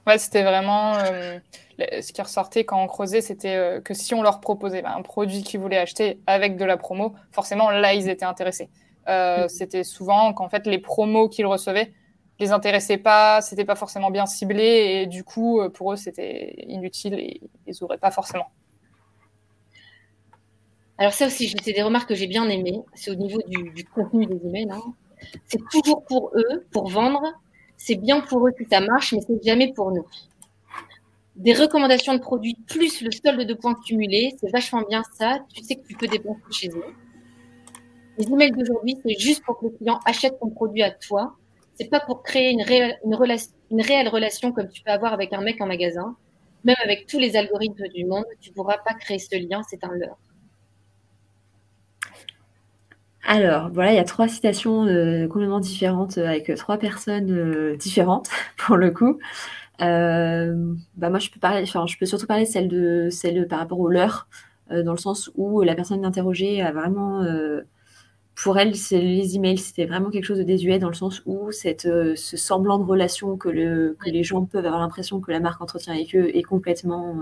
ouais, 0.07 0.17
c'était 0.17 0.43
vraiment 0.43 0.95
euh, 0.97 1.39
ce 1.79 2.11
qui 2.11 2.21
ressortait 2.21 2.65
quand 2.65 2.81
on 2.81 2.87
creusait, 2.87 3.21
c'était 3.21 3.55
euh, 3.55 3.81
que 3.81 3.93
si 3.93 4.13
on 4.13 4.21
leur 4.21 4.39
proposait 4.39 4.81
bah, 4.81 4.93
un 4.95 5.01
produit 5.01 5.43
qu'ils 5.43 5.59
voulaient 5.59 5.77
acheter 5.77 6.19
avec 6.27 6.57
de 6.57 6.65
la 6.65 6.77
promo, 6.77 7.15
forcément 7.31 7.69
là 7.69 7.93
ils 7.93 8.09
étaient 8.09 8.25
intéressés. 8.25 8.69
Mm. 9.07 9.47
C'était 9.49 9.83
souvent 9.83 10.33
qu'en 10.33 10.49
fait 10.49 10.65
les 10.65 10.79
promos 10.79 11.29
qu'ils 11.29 11.45
recevaient 11.45 11.93
les 12.39 12.51
intéressaient 12.51 12.97
pas, 12.97 13.41
c'était 13.41 13.65
pas 13.65 13.75
forcément 13.75 14.11
bien 14.11 14.25
ciblé 14.25 14.63
et 14.63 15.07
du 15.07 15.23
coup 15.23 15.61
pour 15.73 15.93
eux 15.93 15.95
c'était 15.95 16.65
inutile 16.67 17.13
et 17.15 17.41
ils 17.65 17.75
n'auraient 17.81 17.97
pas 17.97 18.11
forcément. 18.11 18.51
Alors 20.97 21.13
ça 21.13 21.27
aussi, 21.27 21.53
c'est 21.61 21.73
des 21.73 21.81
remarques 21.81 22.07
que 22.07 22.15
j'ai 22.15 22.27
bien 22.27 22.47
aimées. 22.47 22.81
C'est 22.93 23.11
au 23.11 23.15
niveau 23.15 23.39
du, 23.47 23.85
contenu 23.85 24.25
des 24.25 24.39
emails. 24.47 24.71
Hein. 24.71 24.81
C'est 25.45 25.61
toujours 25.69 26.05
pour 26.05 26.31
eux, 26.35 26.65
pour 26.71 26.89
vendre. 26.89 27.21
C'est 27.77 27.95
bien 27.95 28.21
pour 28.21 28.47
eux 28.47 28.51
que 28.51 28.63
ça 28.69 28.79
marche, 28.79 29.13
mais 29.13 29.19
c'est 29.27 29.43
jamais 29.43 29.73
pour 29.73 29.91
nous. 29.91 30.05
Des 31.35 31.53
recommandations 31.53 32.13
de 32.13 32.19
produits 32.19 32.55
plus 32.67 33.01
le 33.01 33.11
solde 33.11 33.45
de 33.45 33.53
points 33.53 33.75
cumulés, 33.85 34.35
c'est 34.39 34.49
vachement 34.51 34.83
bien 34.89 35.03
ça. 35.17 35.39
Tu 35.53 35.61
sais 35.63 35.75
que 35.75 35.85
tu 35.85 35.95
peux 35.95 36.07
dépenser 36.07 36.39
chez 36.51 36.69
eux. 36.69 36.83
Les 38.17 38.27
emails 38.27 38.51
d'aujourd'hui, 38.51 38.97
c'est 39.03 39.19
juste 39.19 39.43
pour 39.43 39.59
que 39.59 39.65
le 39.65 39.71
client 39.71 39.99
achète 40.05 40.39
ton 40.39 40.49
produit 40.49 40.81
à 40.81 40.91
toi. 40.91 41.35
C'est 41.75 41.89
pas 41.89 41.99
pour 41.99 42.23
créer 42.23 42.51
une, 42.51 42.61
réelle, 42.61 42.97
relation 44.07 44.51
comme 44.51 44.69
tu 44.69 44.81
peux 44.81 44.91
avoir 44.91 45.13
avec 45.13 45.33
un 45.33 45.41
mec 45.41 45.59
en 45.61 45.67
magasin. 45.67 46.15
Même 46.63 46.75
avec 46.83 47.05
tous 47.05 47.19
les 47.19 47.35
algorithmes 47.35 47.87
du 47.93 48.05
monde, 48.05 48.25
tu 48.39 48.51
pourras 48.51 48.77
pas 48.77 48.93
créer 48.93 49.19
ce 49.19 49.35
lien, 49.37 49.61
c'est 49.69 49.83
un 49.83 49.93
leurre. 49.93 50.17
Alors, 53.27 53.69
voilà, 53.71 53.91
il 53.91 53.95
y 53.95 53.99
a 53.99 54.03
trois 54.03 54.27
citations 54.27 54.85
euh, 54.85 55.27
complètement 55.27 55.59
différentes 55.59 56.17
euh, 56.19 56.27
avec 56.27 56.53
trois 56.55 56.77
personnes 56.77 57.31
euh, 57.31 57.75
différentes 57.75 58.29
pour 58.57 58.77
le 58.77 58.91
coup. 58.91 59.19
bah 59.79 61.09
moi, 61.09 61.19
je 61.19 61.97
peux 61.97 62.05
surtout 62.05 62.27
parler 62.27 62.45
de 62.45 62.49
celle 62.49 62.67
de 62.67 63.09
celle 63.11 63.47
par 63.47 63.59
rapport 63.59 63.79
au 63.79 63.89
leur, 63.89 64.27
dans 64.69 64.91
le 64.91 64.97
sens 64.97 65.31
où 65.35 65.61
la 65.61 65.75
personne 65.75 66.05
interrogée 66.05 66.61
a 66.61 66.71
vraiment, 66.71 67.23
pour 68.35 68.57
elle, 68.57 68.73
les 68.91 69.35
emails, 69.35 69.57
c'était 69.57 69.85
vraiment 69.85 70.09
quelque 70.09 70.25
chose 70.25 70.37
de 70.37 70.43
désuet 70.43 70.79
dans 70.79 70.89
le 70.89 70.93
sens 70.93 71.21
où 71.25 71.51
cette, 71.51 71.83
ce 71.83 72.37
semblant 72.37 72.77
de 72.77 72.83
relation 72.83 73.37
que, 73.37 73.49
le, 73.49 73.95
que 73.99 74.09
les 74.09 74.23
gens 74.23 74.45
peuvent 74.45 74.65
avoir 74.65 74.81
l'impression 74.81 75.21
que 75.21 75.31
la 75.31 75.39
marque 75.39 75.61
entretient 75.61 75.93
avec 75.93 76.15
eux 76.15 76.35
est 76.35 76.43
complètement 76.43 77.15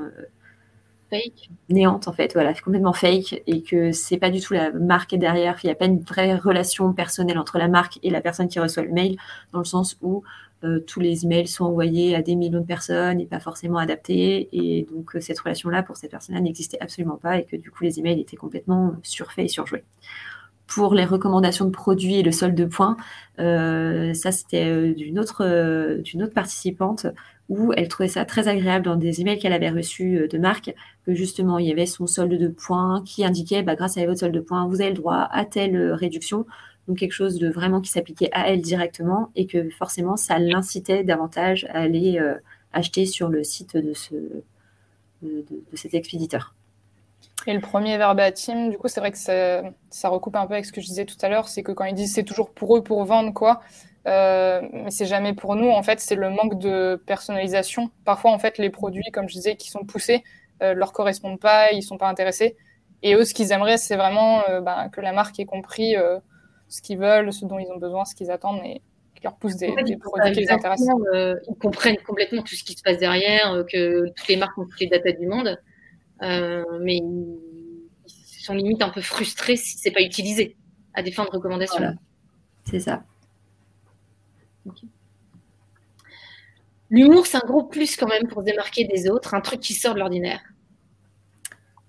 néante 1.69 2.08
en 2.08 2.13
fait, 2.13 2.34
voilà, 2.34 2.54
complètement 2.54 2.93
fake 2.93 3.43
et 3.47 3.62
que 3.62 3.91
c'est 3.91 4.17
pas 4.17 4.30
du 4.30 4.39
tout 4.39 4.54
la 4.54 4.71
marque 4.71 5.15
derrière, 5.15 5.58
il 5.63 5.67
n'y 5.67 5.71
a 5.71 5.76
pas 5.76 5.86
une 5.86 6.02
vraie 6.02 6.36
relation 6.36 6.93
personnelle 6.93 7.38
entre 7.38 7.58
la 7.58 7.67
marque 7.67 7.99
et 8.04 8.10
la 8.10 8.21
personne 8.21 8.47
qui 8.47 8.60
reçoit 8.60 8.84
le 8.84 8.91
mail, 8.91 9.17
dans 9.52 9.60
le 9.60 9.65
sens 9.65 9.97
où 10.02 10.23
euh, 10.63 10.80
tous 10.80 10.99
les 10.99 11.26
emails 11.26 11.47
sont 11.47 11.65
envoyés 11.65 12.15
à 12.15 12.21
des 12.21 12.36
millions 12.36 12.62
de 12.62 12.65
personnes 12.65 13.19
et 13.19 13.26
pas 13.26 13.39
forcément 13.39 13.78
adaptés. 13.78 14.49
Et 14.54 14.88
donc 14.91 15.15
euh, 15.15 15.21
cette 15.21 15.39
relation-là 15.39 15.84
pour 15.84 15.97
cette 15.97 16.12
personne-là 16.12 16.41
n'existait 16.41 16.80
absolument 16.80 17.17
pas 17.17 17.38
et 17.39 17.45
que 17.45 17.56
du 17.56 17.69
coup 17.71 17.84
les 17.84 17.99
emails 17.99 18.21
étaient 18.21 18.38
complètement 18.38 18.95
surfaits 19.04 19.45
et 19.45 19.49
surjoués 19.49 19.84
pour 20.67 20.93
les 20.93 21.06
recommandations 21.06 21.65
de 21.65 21.71
produits 21.71 22.15
et 22.15 22.23
le 22.23 22.32
solde 22.32 22.56
de 22.56 22.65
points, 22.65 22.97
euh, 23.39 24.13
ça 24.13 24.32
c'était 24.32 24.93
d'une 24.93 25.19
autre, 25.19 26.02
d'une 26.02 26.23
autre 26.23 26.34
participante 26.34 27.08
où 27.49 27.73
elle 27.73 27.88
trouvait 27.88 28.10
ça 28.10 28.26
très 28.26 28.47
agréable 28.47 28.86
dans 28.86 28.95
des 28.95 29.21
emails 29.21 29.38
qu'elle 29.38 29.54
avait 29.54 29.69
reçus 29.69 30.17
euh, 30.17 30.28
de 30.28 30.38
marque, 30.38 30.73
que 31.06 31.13
justement 31.13 31.60
il 31.60 31.67
y 31.67 31.71
avait 31.71 31.86
son 31.86 32.08
solde 32.08 32.34
de 32.34 32.47
points 32.47 33.04
qui 33.06 33.26
indiquait 33.26 33.63
bah, 33.63 33.76
grâce 33.76 33.97
à 33.97 34.06
votre 34.06 34.19
solde 34.19 34.34
de 34.34 34.39
points, 34.39 34.67
vous 34.67 34.82
avez 34.82 34.91
le 34.91 34.95
droit 34.95 35.28
à 35.32 35.45
telle 35.45 35.76
euh, 35.76 35.95
réduction. 35.95 36.45
Donc 36.88 36.97
quelque 36.97 37.13
chose 37.13 37.39
de 37.39 37.49
vraiment 37.49 37.80
qui 37.80 37.91
s'appliquait 37.91 38.30
à 38.34 38.49
elle 38.49 38.62
directement 38.62 39.32
et 39.36 39.47
que 39.47 39.69
forcément 39.69 40.17
ça 40.17 40.38
l'incitait 40.39 41.04
davantage 41.04 41.65
à 41.69 41.80
aller 41.80 42.17
euh, 42.19 42.36
acheter 42.73 43.06
sur 43.06 43.30
le 43.30 43.43
site 43.43 43.78
de, 43.78 43.93
ce, 43.93 44.15
de, 45.21 45.45
cet 45.76 45.93
expéditeur. 45.93 46.54
Et 47.45 47.53
le 47.53 47.60
premier 47.60 47.97
verbatim, 47.97 48.69
du 48.69 48.77
coup, 48.77 48.88
c'est 48.88 48.99
vrai 48.99 49.12
que 49.12 49.17
ça, 49.17 49.63
ça, 49.89 50.10
recoupe 50.10 50.36
un 50.36 50.47
peu 50.47 50.53
avec 50.53 50.65
ce 50.65 50.71
que 50.71 50.79
je 50.79 50.86
disais 50.88 51.06
tout 51.06 51.17
à 51.21 51.29
l'heure, 51.29 51.49
c'est 51.49 51.62
que 51.62 51.71
quand 51.71 51.84
ils 51.86 51.93
disent 51.93 52.13
c'est 52.13 52.23
toujours 52.23 52.51
pour 52.51 52.77
eux 52.77 52.84
pour 52.84 53.03
vendre, 53.03 53.34
quoi, 53.34 53.62
euh, 54.08 54.62
mais 54.71 54.91
c'est 54.91 55.06
jamais 55.06 55.34
pour 55.34 55.56
nous. 55.56 55.69
En 55.69 55.84
fait, 55.84 55.99
c'est 55.99 56.15
le 56.15 56.29
manque 56.29 56.58
de 56.58 57.01
personnalisation. 57.06 57.91
Parfois, 58.06 58.32
en 58.32 58.39
fait, 58.39 58.58
les 58.58 58.69
produits, 58.69 59.12
comme 59.12 59.27
je 59.27 59.34
disais, 59.34 59.56
qui 59.56 59.69
sont 59.69 59.84
poussés, 59.84 60.23
euh, 60.62 60.73
leur 60.73 60.93
correspondent 60.93 61.39
pas, 61.39 61.71
ils 61.71 61.84
sont 61.84 61.97
pas 61.97 62.08
intéressés. 62.08 62.56
Et 63.01 63.15
eux, 63.15 63.25
ce 63.25 63.34
qu'ils 63.34 63.51
aimeraient, 63.51 63.77
c'est 63.77 63.97
vraiment 63.97 64.47
euh, 64.49 64.62
ben, 64.62 64.89
que 64.89 65.01
la 65.01 65.12
marque 65.12 65.39
ait 65.39 65.45
compris 65.45 65.97
euh, 65.97 66.19
ce 66.69 66.82
qu'ils 66.82 66.97
veulent, 66.97 67.34
ce 67.34 67.45
dont 67.45 67.60
ils 67.60 67.69
ont 67.71 67.77
besoin, 67.77 68.06
ce 68.06 68.15
qu'ils 68.15 68.32
attendent, 68.32 68.62
et 68.63 68.82
leur 69.23 69.36
poussent 69.36 69.56
des, 69.56 69.67
produits 70.01 70.34
qui 70.34 70.41
les 70.41 70.51
intéressent. 70.51 70.89
ils 71.13 71.56
comprennent 71.58 71.97
complètement 72.06 72.41
tout 72.41 72.56
ce 72.56 72.63
qui 72.65 72.73
se 72.73 72.84
passe 72.84 72.97
derrière, 72.97 73.63
que 73.71 74.10
toutes 74.10 74.27
les 74.27 74.36
marques 74.36 74.58
ont 74.58 74.65
toutes 74.65 74.82
les 74.82 74.88
datas 74.88 75.13
du 75.13 75.27
monde, 75.27 75.58
mais 76.81 76.97
ils 76.97 78.43
sont 78.43 78.53
limite 78.53 78.81
un 78.81 78.89
peu 78.89 79.01
frustrés 79.01 79.55
si 79.55 79.77
c'est 79.77 79.91
pas 79.91 80.01
utilisé 80.01 80.55
à 80.93 81.03
des 81.03 81.12
fins 81.12 81.25
de 81.25 81.29
recommandation. 81.29 81.95
C'est 82.65 82.79
ça. 82.79 83.03
L'humour, 86.89 87.25
c'est 87.25 87.38
un 87.38 87.47
gros 87.47 87.63
plus 87.63 87.95
quand 87.95 88.07
même 88.07 88.27
pour 88.27 88.41
se 88.41 88.45
démarquer 88.45 88.86
des 88.86 89.09
autres, 89.09 89.33
un 89.33 89.41
truc 89.41 89.59
qui 89.59 89.73
sort 89.73 89.95
de 89.95 89.99
l'ordinaire. 89.99 90.41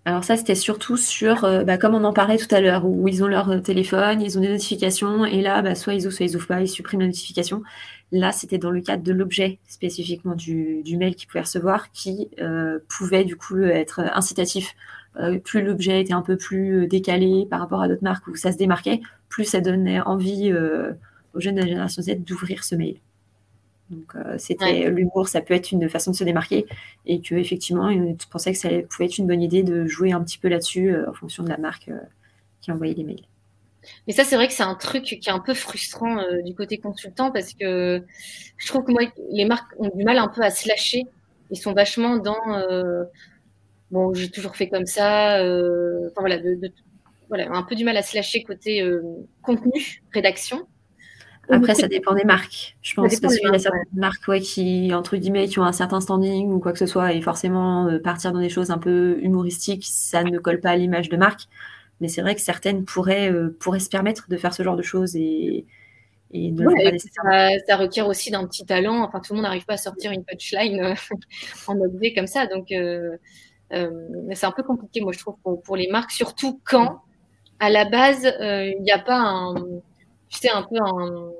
Alors 0.06 0.24
ça, 0.24 0.36
c'était 0.36 0.54
surtout 0.54 0.96
sur, 0.96 1.44
euh, 1.44 1.64
bah, 1.64 1.78
comme 1.78 1.94
on 1.94 2.04
en 2.04 2.12
parlait 2.12 2.36
tout 2.36 2.52
à 2.54 2.60
l'heure, 2.60 2.84
où 2.84 3.08
ils 3.08 3.24
ont 3.24 3.26
leur 3.26 3.50
euh, 3.50 3.60
téléphone, 3.60 4.20
ils 4.20 4.36
ont 4.36 4.42
des 4.42 4.48
notifications, 4.48 5.24
et 5.24 5.40
là, 5.40 5.62
bah, 5.62 5.74
soit 5.74 5.94
ils 5.94 6.06
ouvrent, 6.06 6.14
soit 6.14 6.26
ils 6.26 6.36
ouvrent 6.36 6.46
pas, 6.46 6.60
ils 6.60 6.68
suppriment 6.68 7.00
la 7.00 7.06
notification. 7.06 7.62
Là, 8.12 8.32
c'était 8.32 8.58
dans 8.58 8.70
le 8.70 8.80
cadre 8.80 9.02
de 9.02 9.12
l'objet 9.12 9.58
spécifiquement 9.66 10.34
du, 10.34 10.82
mail 10.96 11.14
qu'ils 11.16 11.28
pouvaient 11.28 11.40
recevoir, 11.40 11.90
qui 11.92 12.28
euh, 12.40 12.78
pouvait 12.88 13.24
du 13.24 13.36
coup 13.36 13.60
être 13.62 14.00
incitatif. 14.00 14.74
plus 15.44 15.62
l'objet 15.62 16.00
était 16.00 16.12
un 16.12 16.22
peu 16.22 16.36
plus 16.36 16.86
décalé 16.86 17.46
par 17.50 17.60
rapport 17.60 17.82
à 17.82 17.88
d'autres 17.88 18.04
marques 18.04 18.26
où 18.26 18.36
ça 18.36 18.52
se 18.52 18.58
démarquait, 18.58 19.00
plus 19.28 19.44
ça 19.44 19.60
donnait 19.60 20.00
envie 20.00 20.52
aux 21.34 21.40
jeunes 21.40 21.56
de 21.56 21.60
la 21.60 21.66
génération 21.66 22.02
Z 22.02 22.24
d'ouvrir 22.24 22.62
ce 22.64 22.74
mail. 22.74 22.98
Donc, 23.90 24.14
euh, 24.16 24.36
c'était 24.38 24.90
l'humour, 24.90 25.28
ça 25.28 25.40
peut 25.40 25.54
être 25.54 25.70
une 25.72 25.88
façon 25.88 26.10
de 26.10 26.16
se 26.16 26.24
démarquer 26.24 26.66
et 27.06 27.20
que 27.20 27.34
effectivement, 27.34 27.90
ils 27.90 28.16
pensaient 28.30 28.52
que 28.52 28.58
ça 28.58 28.70
pouvait 28.88 29.06
être 29.06 29.18
une 29.18 29.26
bonne 29.26 29.42
idée 29.42 29.62
de 29.62 29.86
jouer 29.86 30.12
un 30.12 30.22
petit 30.22 30.38
peu 30.38 30.48
là-dessus 30.48 30.90
euh, 30.90 31.08
en 31.08 31.12
fonction 31.12 31.42
de 31.42 31.48
la 31.48 31.58
marque 31.58 31.88
euh, 31.88 31.98
qui 32.60 32.72
envoyait 32.72 32.94
les 32.94 33.04
mails. 33.04 33.26
Mais 34.06 34.12
ça, 34.12 34.24
c'est 34.24 34.36
vrai 34.36 34.48
que 34.48 34.54
c'est 34.54 34.62
un 34.62 34.74
truc 34.74 35.04
qui 35.04 35.14
est 35.14 35.32
un 35.32 35.40
peu 35.40 35.54
frustrant 35.54 36.16
du 36.44 36.54
côté 36.54 36.78
consultant 36.78 37.30
parce 37.30 37.54
que 37.54 38.02
je 38.56 38.66
trouve 38.66 38.84
que 38.84 38.92
moi, 38.92 39.02
les 39.30 39.44
marques 39.44 39.72
ont 39.78 39.90
du 39.94 40.04
mal 40.04 40.18
un 40.18 40.28
peu 40.28 40.42
à 40.42 40.50
se 40.50 40.68
lâcher. 40.68 41.02
Ils 41.50 41.58
sont 41.58 41.72
vachement 41.72 42.16
dans 42.16 42.38
bon, 43.90 44.14
j'ai 44.14 44.30
toujours 44.30 44.56
fait 44.56 44.68
comme 44.68 44.86
ça. 44.86 45.36
enfin 45.36 46.20
voilà, 46.20 46.38
voilà, 47.28 47.50
un 47.50 47.62
peu 47.62 47.74
du 47.74 47.84
mal 47.84 47.96
à 47.96 48.02
se 48.02 48.16
lâcher 48.16 48.42
côté 48.42 48.82
contenu, 49.42 50.02
rédaction. 50.12 50.66
Après, 51.50 51.74
ça 51.74 51.88
dépend 51.88 52.14
des 52.14 52.24
marques, 52.24 52.76
je 52.82 52.94
pense, 52.94 53.20
parce 53.20 53.38
qu'il 53.38 53.48
y 53.50 53.54
a 53.54 53.58
certaines 53.58 53.84
marques 53.94 54.26
ouais, 54.28 54.40
qui, 54.40 54.94
entre 54.94 55.16
guillemets, 55.16 55.46
qui 55.48 55.58
ont 55.58 55.64
un 55.64 55.72
certain 55.72 56.00
standing 56.00 56.50
ou 56.50 56.58
quoi 56.58 56.72
que 56.72 56.78
ce 56.78 56.86
soit, 56.86 57.12
et 57.12 57.20
forcément, 57.20 57.86
euh, 57.86 57.98
partir 57.98 58.32
dans 58.32 58.40
des 58.40 58.48
choses 58.48 58.70
un 58.70 58.78
peu 58.78 59.18
humoristiques, 59.20 59.84
ça 59.86 60.24
ne 60.24 60.38
colle 60.38 60.60
pas 60.60 60.70
à 60.70 60.76
l'image 60.76 61.08
de 61.08 61.16
marque. 61.16 61.42
Mais 62.00 62.08
c'est 62.08 62.22
vrai 62.22 62.34
que 62.34 62.40
certaines 62.40 62.84
pourraient, 62.84 63.30
euh, 63.30 63.56
pourraient 63.60 63.80
se 63.80 63.88
permettre 63.88 64.28
de 64.28 64.36
faire 64.36 64.52
ce 64.52 64.62
genre 64.62 64.76
de 64.76 64.82
choses 64.82 65.16
et, 65.16 65.64
et 66.32 66.50
ne 66.50 66.64
pas 66.64 66.90
nécessairement. 66.90 67.58
Ça, 67.66 67.76
requiert 67.76 68.08
aussi 68.08 68.30
d'un 68.30 68.46
petit 68.46 68.66
talent. 68.66 69.02
Enfin, 69.04 69.20
tout 69.20 69.32
le 69.32 69.36
monde 69.36 69.44
n'arrive 69.44 69.64
pas 69.64 69.74
à 69.74 69.78
sortir 69.78 70.12
une 70.12 70.24
punchline 70.24 70.80
euh, 70.80 70.94
en 71.66 71.76
mode 71.76 71.96
V 71.98 72.12
comme 72.14 72.26
ça. 72.26 72.46
Donc, 72.46 72.66
c'est 72.70 74.46
un 74.46 74.52
peu 74.52 74.62
compliqué, 74.62 75.00
moi, 75.00 75.12
je 75.12 75.18
trouve, 75.18 75.36
pour, 75.42 75.62
pour, 75.62 75.76
les 75.76 75.88
marques, 75.88 76.10
surtout 76.10 76.60
quand, 76.64 77.02
à 77.60 77.70
la 77.70 77.84
base, 77.84 78.24
il 78.40 78.82
n'y 78.82 78.92
a 78.92 78.98
pas 78.98 79.18
un 79.18 79.54
tu 80.40 80.48
un 80.48 80.62
peu 80.62 80.76
un, 80.80 81.30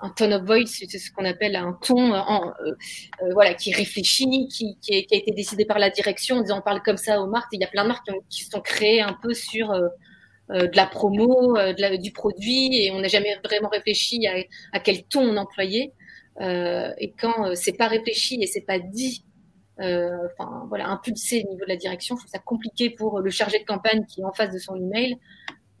un 0.00 0.10
tone 0.10 0.34
of 0.34 0.42
voice, 0.42 0.66
c'est 0.66 0.98
ce 0.98 1.10
qu'on 1.10 1.24
appelle 1.24 1.56
un 1.56 1.72
ton 1.82 2.12
euh, 2.12 2.18
euh, 2.18 2.74
euh, 3.22 3.32
voilà, 3.32 3.54
qui 3.54 3.72
réfléchit, 3.72 4.48
qui, 4.48 4.76
a 4.90 5.16
été 5.16 5.32
décidé 5.32 5.64
par 5.64 5.78
la 5.78 5.90
direction 5.90 6.36
en 6.36 6.42
disant 6.42 6.58
on 6.58 6.62
parle 6.62 6.82
comme 6.82 6.96
ça 6.96 7.20
aux 7.20 7.26
marques. 7.26 7.48
Il 7.52 7.60
y 7.60 7.64
a 7.64 7.68
plein 7.68 7.84
de 7.84 7.88
marques 7.88 8.06
qui, 8.28 8.44
sont 8.44 8.60
créées 8.60 9.00
un 9.00 9.16
peu 9.22 9.32
sur 9.32 9.72
de 10.48 10.76
la 10.76 10.86
promo, 10.86 11.56
du 11.98 12.12
produit 12.12 12.84
et 12.84 12.90
on 12.92 13.00
n'a 13.00 13.08
jamais 13.08 13.36
vraiment 13.44 13.68
réfléchi 13.68 14.26
à, 14.26 14.34
à, 14.72 14.80
quel 14.80 15.04
ton 15.04 15.22
on 15.22 15.36
employait. 15.36 15.92
et 16.40 17.14
quand 17.18 17.54
c'est 17.54 17.76
pas 17.76 17.88
réfléchi 17.88 18.38
et 18.42 18.46
c'est 18.46 18.66
pas 18.66 18.78
dit, 18.78 19.24
enfin 19.78 20.66
voilà, 20.68 20.88
impulsé 20.88 21.44
au 21.46 21.50
niveau 21.50 21.64
de 21.64 21.70
la 21.70 21.76
direction, 21.76 22.16
je 22.16 22.20
trouve 22.20 22.30
ça 22.30 22.38
compliqué 22.38 22.90
pour 22.90 23.20
le 23.20 23.30
chargé 23.30 23.58
de 23.58 23.64
campagne 23.64 24.04
qui 24.06 24.20
est 24.20 24.24
en 24.24 24.32
face 24.32 24.52
de 24.52 24.58
son 24.58 24.76
email 24.76 25.16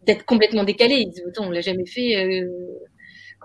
d'être 0.04 0.24
complètement 0.24 0.64
décalé. 0.64 1.04
Disent, 1.04 1.24
autant, 1.26 1.46
on 1.46 1.50
l'a 1.50 1.60
jamais 1.60 1.86
fait. 1.86 2.42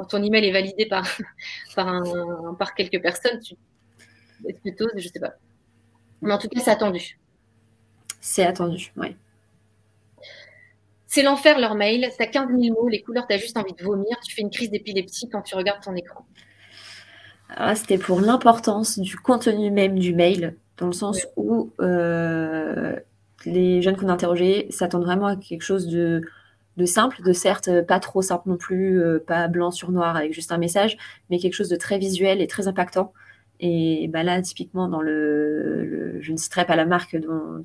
Quand 0.01 0.17
ton 0.17 0.23
email 0.23 0.43
est 0.47 0.51
validé 0.51 0.87
par, 0.87 1.07
par, 1.75 1.87
un, 1.87 2.55
par 2.55 2.73
quelques 2.73 2.99
personnes, 3.03 3.39
tu 3.39 3.53
es 4.49 4.53
plutôt, 4.53 4.87
je 4.97 5.07
sais 5.07 5.19
pas. 5.19 5.35
Mais 6.23 6.33
en 6.33 6.39
tout 6.39 6.47
cas, 6.47 6.59
c'est 6.59 6.71
attendu. 6.71 7.19
C'est 8.19 8.43
attendu, 8.43 8.91
oui. 8.97 9.15
C'est 11.05 11.21
l'enfer 11.21 11.59
leur 11.59 11.75
mail. 11.75 12.09
T'as 12.17 12.25
15 12.25 12.47
000 12.47 12.73
mots, 12.73 12.87
les 12.87 13.03
couleurs, 13.03 13.27
tu 13.27 13.35
as 13.35 13.37
juste 13.37 13.55
envie 13.57 13.73
de 13.73 13.83
vomir. 13.83 14.17
Tu 14.25 14.33
fais 14.33 14.41
une 14.41 14.49
crise 14.49 14.71
d'épilepsie 14.71 15.29
quand 15.29 15.43
tu 15.43 15.53
regardes 15.53 15.83
ton 15.83 15.95
écran. 15.95 16.25
C'était 17.75 17.99
pour 17.99 18.21
l'importance 18.21 18.97
du 18.97 19.17
contenu 19.17 19.69
même 19.69 19.99
du 19.99 20.15
mail, 20.15 20.55
dans 20.77 20.87
le 20.87 20.93
sens 20.93 21.27
où 21.35 21.69
euh, 21.79 22.95
les 23.45 23.83
jeunes 23.83 23.97
qu'on 23.97 24.09
a 24.09 24.13
interrogés 24.13 24.65
s'attendent 24.71 25.03
vraiment 25.03 25.27
à 25.27 25.35
quelque 25.35 25.61
chose 25.61 25.85
de 25.85 26.23
de 26.77 26.85
simple, 26.85 27.21
de 27.23 27.33
certes 27.33 27.67
euh, 27.67 27.83
pas 27.83 27.99
trop 27.99 28.21
simple 28.21 28.49
non 28.49 28.57
plus, 28.57 29.01
euh, 29.01 29.19
pas 29.25 29.47
blanc 29.47 29.71
sur 29.71 29.91
noir 29.91 30.15
avec 30.15 30.33
juste 30.33 30.51
un 30.51 30.57
message, 30.57 30.97
mais 31.29 31.39
quelque 31.39 31.53
chose 31.53 31.69
de 31.69 31.75
très 31.75 31.97
visuel 31.97 32.41
et 32.41 32.47
très 32.47 32.67
impactant. 32.67 33.13
Et 33.59 34.07
bah 34.07 34.23
là, 34.23 34.41
typiquement, 34.41 34.87
dans 34.87 35.01
le, 35.01 36.17
je 36.19 36.31
ne 36.31 36.37
citerai 36.37 36.65
pas 36.65 36.75
la 36.75 36.85
marque 36.85 37.15
dont, 37.15 37.61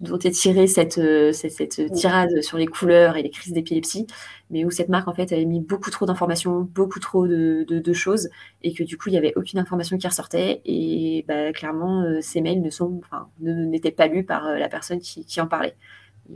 dont, 0.00 0.18
est 0.18 0.30
tirée 0.32 0.66
cette, 0.66 0.98
euh, 0.98 1.32
cette, 1.32 1.90
tirade 1.92 2.42
sur 2.42 2.58
les 2.58 2.66
couleurs 2.66 3.16
et 3.16 3.22
les 3.22 3.30
crises 3.30 3.54
d'épilepsie, 3.54 4.06
mais 4.50 4.66
où 4.66 4.70
cette 4.70 4.90
marque 4.90 5.08
en 5.08 5.14
fait 5.14 5.32
avait 5.32 5.46
mis 5.46 5.60
beaucoup 5.60 5.90
trop 5.90 6.04
d'informations, 6.04 6.60
beaucoup 6.60 7.00
trop 7.00 7.26
de, 7.26 7.64
de, 7.66 7.92
choses, 7.94 8.28
et 8.62 8.74
que 8.74 8.82
du 8.82 8.98
coup 8.98 9.08
il 9.08 9.12
n'y 9.12 9.18
avait 9.18 9.32
aucune 9.36 9.58
information 9.58 9.96
qui 9.96 10.06
ressortait, 10.06 10.60
et 10.66 11.24
bah, 11.26 11.52
clairement 11.52 12.04
ces 12.20 12.42
mails 12.42 12.60
ne 12.60 12.68
sont, 12.68 13.00
enfin, 13.02 13.30
n'étaient 13.40 13.92
pas 13.92 14.08
lus 14.08 14.24
par 14.24 14.44
la 14.58 14.68
personne 14.68 15.00
qui, 15.00 15.24
qui 15.24 15.40
en 15.40 15.46
parlait 15.46 15.74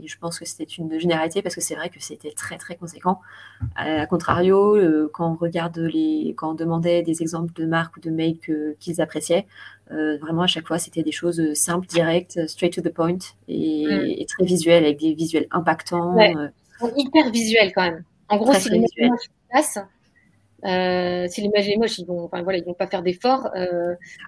je 0.03 0.17
pense 0.17 0.39
que 0.39 0.45
c'était 0.45 0.63
une 0.63 0.99
généralité 0.99 1.41
parce 1.41 1.55
que 1.55 1.61
c'est 1.61 1.75
vrai 1.75 1.89
que 1.89 1.99
c'était 1.99 2.31
très 2.31 2.57
très 2.57 2.75
conséquent. 2.75 3.19
A 3.75 4.05
contrario, 4.05 4.75
euh, 4.75 5.09
quand 5.13 5.31
on 5.31 5.35
regarde 5.35 5.77
les, 5.77 6.33
quand 6.37 6.51
on 6.51 6.53
demandait 6.53 7.01
des 7.01 7.21
exemples 7.21 7.53
de 7.53 7.65
marques 7.65 7.97
ou 7.97 7.99
de 7.99 8.09
mails 8.09 8.37
qu'ils 8.79 9.01
appréciaient, 9.01 9.45
euh, 9.91 10.17
vraiment 10.17 10.43
à 10.43 10.47
chaque 10.47 10.67
fois 10.67 10.77
c'était 10.77 11.03
des 11.03 11.11
choses 11.11 11.53
simples, 11.53 11.87
directes, 11.87 12.47
straight 12.47 12.73
to 12.73 12.81
the 12.81 12.93
point 12.93 13.17
et, 13.47 13.85
mm. 13.87 14.25
très 14.25 14.45
visuelles 14.45 14.85
avec 14.85 14.99
des 14.99 15.13
visuels 15.13 15.47
impactants. 15.51 16.17
Euh. 16.19 16.47
hyper 16.95 17.31
visuels 17.31 17.73
quand 17.73 17.83
même. 17.83 18.03
En 18.29 18.37
gros, 18.37 18.53
si 18.53 18.69
l'image 18.69 18.89
est 18.97 19.09
moche, 19.09 19.29
si 21.31 21.41
l'image 21.41 21.67
est 21.67 21.77
moche, 21.77 21.97
ils 21.97 22.05
vont, 22.05 22.25
enfin 22.25 22.43
voilà, 22.43 22.59
ils 22.59 22.65
vont 22.65 22.75
pas 22.75 22.87
faire 22.87 23.01
d'efforts. 23.01 23.49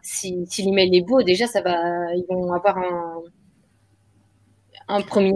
si, 0.02 0.44
si 0.48 0.64
l'email 0.64 0.96
est 0.96 1.02
beau, 1.02 1.22
déjà 1.22 1.46
ça 1.46 1.62
va, 1.62 2.16
ils 2.16 2.26
vont 2.28 2.52
avoir 2.52 2.80
un 2.80 3.22
un 4.92 5.02
premier, 5.02 5.34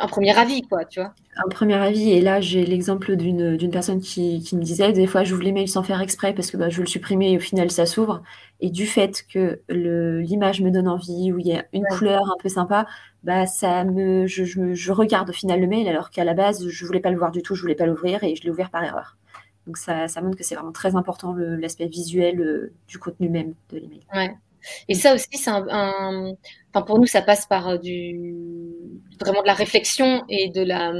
un, 0.00 0.06
premier 0.06 0.36
avis, 0.36 0.62
quoi, 0.62 0.84
tu 0.84 1.00
vois. 1.00 1.12
Un 1.36 1.48
premier 1.48 1.74
avis, 1.74 2.10
et 2.10 2.20
là 2.20 2.40
j'ai 2.40 2.64
l'exemple 2.64 3.16
d'une 3.16 3.70
personne 3.70 4.00
qui, 4.00 4.40
qui, 4.42 4.56
me 4.56 4.62
disait, 4.62 4.92
des 4.92 5.06
fois 5.06 5.24
j'ouvre 5.24 5.42
l'email 5.42 5.68
sans 5.68 5.82
faire 5.82 6.00
exprès 6.00 6.32
parce 6.34 6.50
que 6.50 6.56
bah, 6.56 6.68
je 6.68 6.76
veux 6.76 6.82
le 6.82 6.88
supprimer 6.88 7.32
et 7.32 7.36
au 7.36 7.40
final 7.40 7.70
ça 7.70 7.86
s'ouvre. 7.86 8.22
Et 8.60 8.70
du 8.70 8.86
fait 8.86 9.24
que 9.32 9.60
l'image 9.68 10.60
me 10.60 10.70
donne 10.70 10.88
envie, 10.88 11.32
où 11.32 11.38
il 11.38 11.46
y 11.46 11.52
a 11.52 11.64
une 11.72 11.84
couleur 11.84 12.22
un 12.24 12.36
peu 12.42 12.48
sympa, 12.48 12.86
bah, 13.22 13.46
ça 13.46 13.84
me, 13.84 14.26
je, 14.26 14.44
je, 14.44 14.92
regarde 14.92 15.30
au 15.30 15.32
final 15.32 15.60
le 15.60 15.66
mail 15.66 15.88
alors 15.88 16.10
qu'à 16.10 16.24
la 16.24 16.34
base 16.34 16.66
je 16.68 16.86
voulais 16.86 17.00
pas 17.00 17.10
le 17.10 17.18
voir 17.18 17.30
du 17.30 17.42
tout, 17.42 17.54
je 17.54 17.62
voulais 17.62 17.74
pas 17.74 17.86
l'ouvrir 17.86 18.24
et 18.24 18.34
je 18.34 18.42
l'ai 18.42 18.50
ouvert 18.50 18.70
par 18.70 18.82
erreur. 18.82 19.16
Donc 19.68 19.76
ça, 19.76 20.08
ça 20.08 20.22
montre 20.22 20.38
que 20.38 20.44
c'est 20.44 20.54
vraiment 20.54 20.72
très 20.72 20.96
important 20.96 21.34
l'aspect 21.36 21.88
visuel 21.88 22.40
euh, 22.40 22.72
du 22.88 22.98
contenu 22.98 23.28
même 23.28 23.52
de 23.70 23.76
l'email. 23.76 24.00
Ouais. 24.14 24.34
Et 24.88 24.94
ça 24.94 25.14
aussi, 25.14 25.28
c'est 25.32 25.50
un, 25.50 26.34
enfin 26.72 26.82
pour 26.86 26.98
nous, 26.98 27.06
ça 27.06 27.22
passe 27.22 27.46
par 27.46 27.68
euh, 27.68 27.78
du 27.78 28.18
vraiment 29.20 29.42
de 29.42 29.46
la 29.46 29.54
réflexion 29.54 30.24
et 30.28 30.48
de 30.50 30.62
la 30.62 30.92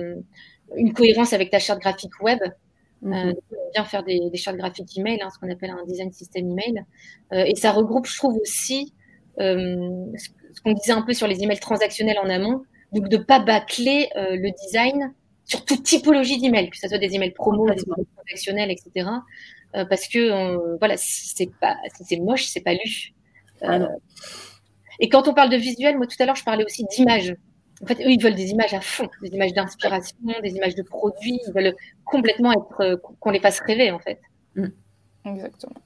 une 0.77 0.93
cohérence 0.93 1.33
avec 1.33 1.51
ta 1.51 1.59
charte 1.59 1.81
graphique 1.81 2.21
web. 2.23 2.39
Mm 3.03 3.13
-hmm. 3.13 3.35
bien 3.75 3.85
faire 3.85 4.03
des, 4.03 4.21
des 4.33 4.37
chartes 4.37 4.57
graphiques 4.57 4.99
email, 4.99 5.19
hein, 5.23 5.31
ce 5.33 5.39
qu'on 5.39 5.51
appelle 5.53 5.71
un 5.71 5.85
design 5.87 6.11
system 6.13 6.51
email. 6.51 6.85
Euh, 7.33 7.45
et 7.51 7.55
ça 7.55 7.71
regroupe, 7.73 8.07
je 8.07 8.17
trouve 8.17 8.37
aussi, 8.45 8.93
euh, 9.41 10.07
ce 10.55 10.61
qu'on 10.63 10.73
disait 10.73 10.93
un 10.93 11.03
peu 11.03 11.15
sur 11.21 11.29
les 11.29 11.39
emails 11.45 11.61
transactionnels 11.61 12.19
en 12.25 12.29
amont, 12.29 12.59
donc 12.93 13.09
de 13.09 13.17
pas 13.31 13.39
bâcler 13.39 14.09
euh, 14.17 14.35
le 14.45 14.51
design 14.63 14.99
sur 15.45 15.65
toute 15.65 15.83
typologie 15.85 16.39
d'email, 16.41 16.69
que 16.71 16.77
ce 16.77 16.89
soit 16.89 16.99
des 16.99 17.15
emails 17.15 17.31
promo, 17.43 17.63
des 17.67 17.83
emails 17.87 18.07
transactionnels, 18.17 18.71
etc. 18.77 19.11
Euh, 19.77 19.85
parce 19.91 20.09
que 20.09 20.23
voilà, 20.79 20.97
si 20.97 21.29
c'est 21.37 21.51
pas, 21.61 21.77
si 21.95 22.03
c'est 22.09 22.21
moche, 22.29 22.47
c'est 22.53 22.65
pas 22.69 22.75
lu. 22.75 23.13
Ah 23.63 23.89
et 25.01 25.09
quand 25.09 25.29
on 25.29 25.35
parle 25.35 25.51
de 25.51 25.57
visuel, 25.57 25.97
moi 25.97 26.07
tout 26.07 26.17
à 26.21 26.27
l'heure, 26.27 26.37
je 26.37 26.45
parlais 26.45 26.65
aussi 26.65 26.85
d'images. 26.85 27.35
En 27.83 27.87
fait, 27.87 28.01
eux, 28.01 28.11
ils 28.11 28.21
veulent 28.21 28.35
des 28.35 28.51
images 28.51 28.75
à 28.75 28.81
fond, 28.81 29.09
des 29.23 29.29
images 29.29 29.53
d'inspiration, 29.53 30.17
des 30.43 30.51
images 30.57 30.75
de 30.75 30.83
produits. 30.83 31.39
Ils 31.47 31.53
veulent 31.53 31.75
complètement 32.05 32.53
être, 32.53 32.81
euh, 32.81 32.97
qu'on 33.21 33.31
les 33.31 33.39
fasse 33.39 33.61
rêver, 33.61 33.93
en 33.93 34.01
fait. 34.01 34.21
Mm. 34.57 34.67
Exactement. 35.27 35.77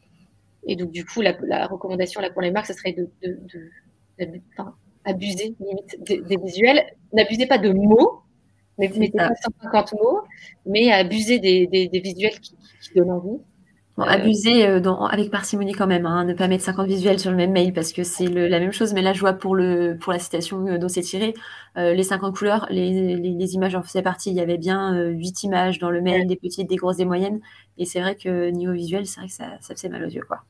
Et 0.66 0.76
donc, 0.76 0.90
du 0.90 1.04
coup, 1.04 1.20
la, 1.20 1.66
recommandation 1.66 2.20
là 2.20 2.30
pour 2.30 2.40
les 2.40 2.50
marques, 2.50 2.66
ce 2.66 2.72
serait 2.72 2.92
de, 2.92 3.10
de, 3.22 3.70
abuser 5.04 5.54
limite 5.60 6.02
des, 6.02 6.36
visuels. 6.36 6.84
N'abusez 7.12 7.46
pas 7.46 7.58
de 7.58 7.70
mots, 7.70 8.22
Mais 8.78 8.88
mettez 8.88 9.18
pas 9.18 9.34
150 9.60 9.94
mots, 9.94 10.20
mais 10.64 10.92
abuser 10.92 11.40
des, 11.40 11.66
des, 11.66 12.00
visuels 12.00 12.38
qui, 12.40 12.54
donnent 12.94 13.10
envie. 13.10 13.38
Bon, 13.98 14.04
abuser 14.04 14.66
euh, 14.66 14.80
dans, 14.80 15.04
avec 15.04 15.30
parcimonie 15.30 15.72
quand 15.72 15.86
même, 15.86 16.06
hein, 16.06 16.24
ne 16.24 16.32
pas 16.32 16.48
mettre 16.48 16.64
50 16.64 16.86
visuels 16.86 17.18
sur 17.18 17.30
le 17.30 17.36
même 17.36 17.52
mail 17.52 17.74
parce 17.74 17.92
que 17.92 18.04
c'est 18.04 18.26
la 18.26 18.58
même 18.58 18.72
chose. 18.72 18.94
Mais 18.94 19.02
là, 19.02 19.12
je 19.12 19.20
vois 19.20 19.34
pour, 19.34 19.54
le, 19.54 19.98
pour 20.00 20.12
la 20.12 20.18
citation 20.18 20.66
euh, 20.66 20.78
dont 20.78 20.88
c'est 20.88 21.02
tiré, 21.02 21.34
euh, 21.76 21.92
les 21.92 22.02
50 22.02 22.34
couleurs, 22.34 22.66
les, 22.70 23.16
les, 23.16 23.54
images 23.54 23.74
en 23.74 23.82
faisaient 23.82 24.02
partie. 24.02 24.30
Il 24.30 24.36
y 24.36 24.40
avait 24.40 24.56
bien 24.56 24.94
8 24.94 25.42
images 25.44 25.78
dans 25.78 25.90
le 25.90 26.00
mail, 26.00 26.26
des 26.26 26.36
petites, 26.36 26.68
des 26.68 26.76
grosses, 26.76 26.96
des 26.96 27.04
moyennes. 27.04 27.40
Et 27.76 27.84
c'est 27.84 28.00
vrai 28.00 28.16
que 28.16 28.48
niveau 28.48 28.72
visuel, 28.72 29.06
c'est 29.06 29.20
vrai 29.20 29.28
que 29.28 29.34
ça, 29.34 29.46
ça 29.60 29.74
faisait 29.74 29.90
mal 29.90 30.04
aux 30.04 30.10
yeux. 30.10 30.24
Quoi. 30.26 30.42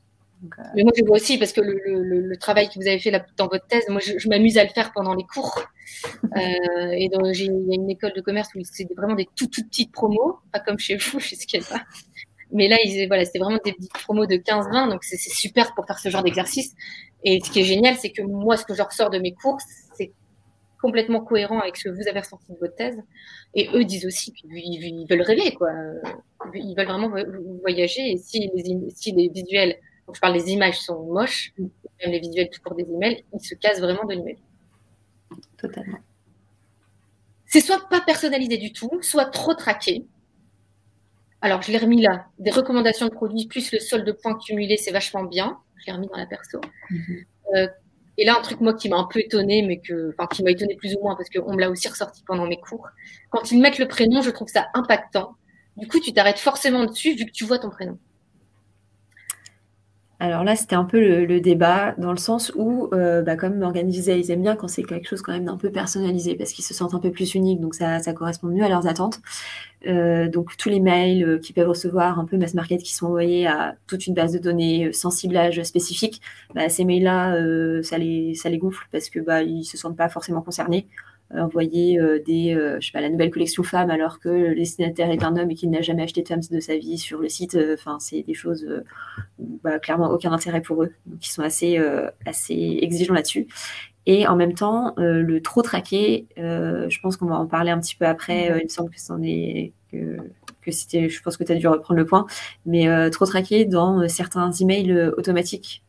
Mais 0.75 0.83
moi, 0.83 0.91
je 0.97 1.03
vois 1.05 1.15
aussi, 1.15 1.37
parce 1.37 1.53
que 1.53 1.61
le, 1.61 1.79
le, 2.03 2.37
travail 2.37 2.67
que 2.67 2.75
vous 2.75 2.87
avez 2.87 2.99
fait 2.99 3.11
là, 3.11 3.25
dans 3.37 3.47
votre 3.47 3.65
thèse, 3.67 3.85
moi, 3.89 4.01
je, 4.01 4.27
m'amuse 4.27 4.57
à 4.57 4.63
le 4.63 4.69
faire 4.69 4.91
pendant 4.93 5.15
les 5.15 5.25
cours. 5.25 5.61
Euh, 6.35 6.91
et 6.91 7.05
il 7.05 7.11
y 7.11 7.71
a 7.71 7.75
une 7.75 7.89
école 7.89 8.11
de 8.13 8.19
commerce 8.19 8.49
où 8.55 8.59
c'est 8.63 8.87
vraiment 8.97 9.13
des 9.13 9.27
tout, 9.35 9.47
tout 9.47 9.63
petites 9.63 9.91
promos, 9.91 10.39
pas 10.51 10.59
comme 10.59 10.79
chez 10.79 10.97
vous, 10.97 11.19
sais 11.19 11.59
pas. 11.59 11.81
Mais 12.53 12.67
là, 12.67 12.77
voilà, 13.07 13.25
c'était 13.25 13.39
vraiment 13.39 13.59
des 13.63 13.73
petites 13.73 13.93
promos 13.93 14.25
de 14.25 14.35
15-20, 14.35 14.89
donc 14.89 15.03
c'est 15.03 15.17
super 15.17 15.73
pour 15.75 15.85
faire 15.85 15.99
ce 15.99 16.09
genre 16.09 16.23
d'exercice. 16.23 16.73
Et 17.23 17.41
ce 17.43 17.49
qui 17.49 17.61
est 17.61 17.63
génial, 17.63 17.95
c'est 17.97 18.11
que 18.11 18.21
moi, 18.21 18.57
ce 18.57 18.65
que 18.65 18.73
je 18.73 18.81
ressors 18.81 19.09
de 19.09 19.19
mes 19.19 19.33
cours, 19.33 19.57
c'est 19.95 20.11
complètement 20.81 21.21
cohérent 21.21 21.59
avec 21.59 21.77
ce 21.77 21.85
que 21.85 21.89
vous 21.89 22.07
avez 22.07 22.19
ressenti 22.19 22.51
de 22.51 22.57
votre 22.59 22.75
thèse. 22.75 23.01
Et 23.53 23.69
eux 23.73 23.85
disent 23.85 24.05
aussi 24.05 24.33
qu'ils 24.33 25.07
veulent 25.09 25.21
rêver, 25.21 25.53
quoi. 25.53 25.71
Ils 26.53 26.75
veulent 26.77 26.87
vraiment 26.87 27.11
voyager. 27.61 28.11
Et 28.11 28.17
si 28.17 28.39
les, 28.39 28.89
si 28.93 29.11
les 29.13 29.29
visuels 29.29 29.77
je 30.11 30.19
parle 30.19 30.33
des 30.33 30.51
images 30.51 30.79
sont 30.79 31.01
moches, 31.03 31.53
même 31.57 32.11
les 32.11 32.19
visuels 32.19 32.49
tout 32.49 32.61
pour 32.61 32.75
des 32.75 32.83
emails, 32.83 33.23
ils 33.33 33.39
se 33.39 33.55
cassent 33.55 33.79
vraiment 33.79 34.03
de 34.05 34.13
l'email. 34.13 34.37
Totalement. 35.57 35.99
C'est 37.45 37.61
soit 37.61 37.87
pas 37.89 38.01
personnalisé 38.01 38.57
du 38.57 38.73
tout, 38.73 38.89
soit 39.01 39.25
trop 39.25 39.53
traqué. 39.53 40.05
Alors, 41.43 41.61
je 41.61 41.73
l'ai 41.73 41.77
remis 41.77 42.01
là. 42.01 42.25
Des 42.39 42.51
recommandations 42.51 43.05
de 43.05 43.11
produits 43.11 43.47
plus 43.47 43.73
le 43.73 43.79
solde 43.79 44.07
de 44.07 44.13
points 44.13 44.39
cumulés, 44.39 44.77
c'est 44.77 44.91
vachement 44.91 45.25
bien. 45.25 45.59
Je 45.75 45.87
l'ai 45.87 45.91
remis 45.91 46.07
dans 46.07 46.15
la 46.15 46.25
perso. 46.25 46.61
Mhm. 46.89 47.25
Euh, 47.55 47.67
et 48.17 48.23
là, 48.23 48.37
un 48.39 48.41
truc, 48.41 48.61
moi, 48.61 48.73
qui 48.73 48.87
m'a 48.87 48.95
un 48.95 49.03
peu 49.11 49.19
étonné, 49.19 49.61
mais 49.61 49.81
que, 49.81 50.13
enfin, 50.17 50.25
qui 50.33 50.41
m'a 50.41 50.51
étonné 50.51 50.77
plus 50.77 50.95
ou 50.95 51.01
moins, 51.01 51.17
parce 51.17 51.29
qu'on 51.29 51.53
me 51.53 51.59
l'a 51.59 51.69
aussi 51.69 51.89
ressorti 51.89 52.23
pendant 52.25 52.47
mes 52.47 52.61
cours. 52.61 52.87
Quand 53.29 53.51
ils 53.51 53.59
mettent 53.59 53.77
le 53.77 53.89
prénom, 53.89 54.21
je 54.21 54.29
trouve 54.29 54.47
ça 54.47 54.69
impactant. 54.73 55.35
Du 55.75 55.85
coup, 55.89 55.99
tu 55.99 56.13
t'arrêtes 56.13 56.39
forcément 56.39 56.85
dessus, 56.85 57.13
vu 57.13 57.25
que 57.25 57.31
tu 57.31 57.43
vois 57.43 57.59
ton 57.59 57.69
prénom. 57.69 57.99
Alors 60.19 60.43
là, 60.43 60.55
c'était 60.55 60.75
un 60.75 60.85
peu 60.85 60.99
le, 61.25 61.41
débat 61.41 61.95
dans 61.97 62.11
le 62.11 62.17
sens 62.17 62.51
où, 62.55 62.87
euh, 62.93 63.21
bah, 63.21 63.35
comme 63.35 63.59
disait, 63.87 64.19
ils 64.19 64.31
aiment 64.31 64.43
bien 64.43 64.55
quand 64.55 64.67
c'est 64.69 64.83
quelque 64.83 65.07
chose 65.07 65.21
quand 65.21 65.33
même 65.33 65.45
d'un 65.45 65.57
peu 65.57 65.69
personnalisé 65.69 66.35
parce 66.35 66.53
qu'ils 66.53 66.63
se 66.63 66.73
sentent 66.73 66.93
un 66.93 66.99
peu 66.99 67.11
plus 67.11 67.35
uniques, 67.35 67.59
donc 67.59 67.75
ça, 67.75 67.99
correspond 68.13 68.47
mieux 68.47 68.63
à 68.63 68.69
leurs 68.69 68.87
attentes. 68.87 69.19
Euh, 69.87 70.29
donc 70.29 70.55
tous 70.55 70.69
les 70.69 70.79
mails 70.79 71.23
euh, 71.23 71.39
qu'ils 71.39 71.55
peuvent 71.55 71.67
recevoir, 71.67 72.19
un 72.19 72.25
peu 72.25 72.37
mass 72.37 72.53
market, 72.53 72.81
qui 72.81 72.93
sont 72.93 73.07
envoyés 73.07 73.47
à 73.47 73.75
toute 73.87 74.07
une 74.07 74.13
base 74.13 74.31
de 74.31 74.39
données 74.39 74.93
sans 74.93 75.11
ciblage 75.11 75.61
spécifique, 75.63 76.21
bah, 76.55 76.69
ces 76.69 76.85
mails-là, 76.85 77.35
ça, 77.83 77.97
les, 77.97 78.33
ça 78.35 78.49
les 78.49 78.59
gonfle 78.59 78.87
parce 78.91 79.09
que 79.09 79.19
bah, 79.19 79.43
ils 79.43 79.65
se 79.65 79.77
sentent 79.77 79.97
pas 79.97 80.09
forcément 80.09 80.41
concernés 80.41 80.87
envoyer 81.35 81.99
euh, 81.99 82.21
des, 82.25 82.53
euh, 82.53 82.79
je 82.79 82.87
sais 82.87 82.91
pas, 82.91 83.01
la 83.01 83.09
nouvelle 83.09 83.31
collection 83.31 83.63
femmes 83.63 83.89
alors 83.89 84.19
que 84.19 84.29
le 84.29 84.55
destinataire 84.55 85.09
est 85.09 85.23
un 85.23 85.35
homme 85.35 85.51
et 85.51 85.55
qu'il 85.55 85.69
n'a 85.69 85.81
jamais 85.81 86.03
acheté 86.03 86.21
de 86.21 86.27
femmes 86.27 86.41
de 86.49 86.59
sa 86.59 86.77
vie 86.77 86.97
sur 86.97 87.19
le 87.19 87.29
site. 87.29 87.55
Euh, 87.55 87.75
enfin, 87.77 87.97
c'est 87.99 88.21
des 88.23 88.33
choses 88.33 88.65
bah, 89.39 89.79
clairement 89.79 90.09
aucun 90.11 90.31
intérêt 90.31 90.61
pour 90.61 90.83
eux. 90.83 90.91
Ils 91.21 91.27
sont 91.27 91.41
assez, 91.41 91.79
assez 92.25 92.79
exigeants 92.81 93.13
là-dessus. 93.13 93.47
Et 94.05 94.27
en 94.27 94.35
même 94.35 94.53
temps, 94.53 94.93
le 94.97 95.39
trop 95.39 95.61
traqué, 95.61 96.27
je 96.37 96.99
pense 97.01 97.17
qu'on 97.17 97.27
va 97.27 97.35
en 97.35 97.47
parler 97.47 97.71
un 97.71 97.79
petit 97.79 97.95
peu 97.95 98.05
après. 98.05 98.47
il 98.59 98.65
me 98.65 98.69
semble 98.69 98.89
que 98.89 98.99
c'en 98.99 99.21
est 99.23 99.71
que, 99.91 100.17
que 100.61 100.71
c'était, 100.71 101.07
je 101.07 101.21
pense 101.21 101.37
que 101.37 101.43
tu 101.43 101.51
as 101.53 101.55
dû 101.55 101.67
reprendre 101.67 101.97
le 101.99 102.05
point, 102.05 102.25
mais 102.65 103.09
trop 103.11 103.25
traqué 103.25 103.65
dans 103.65 104.07
certains 104.09 104.51
emails 104.51 105.11
automatiques 105.17 105.83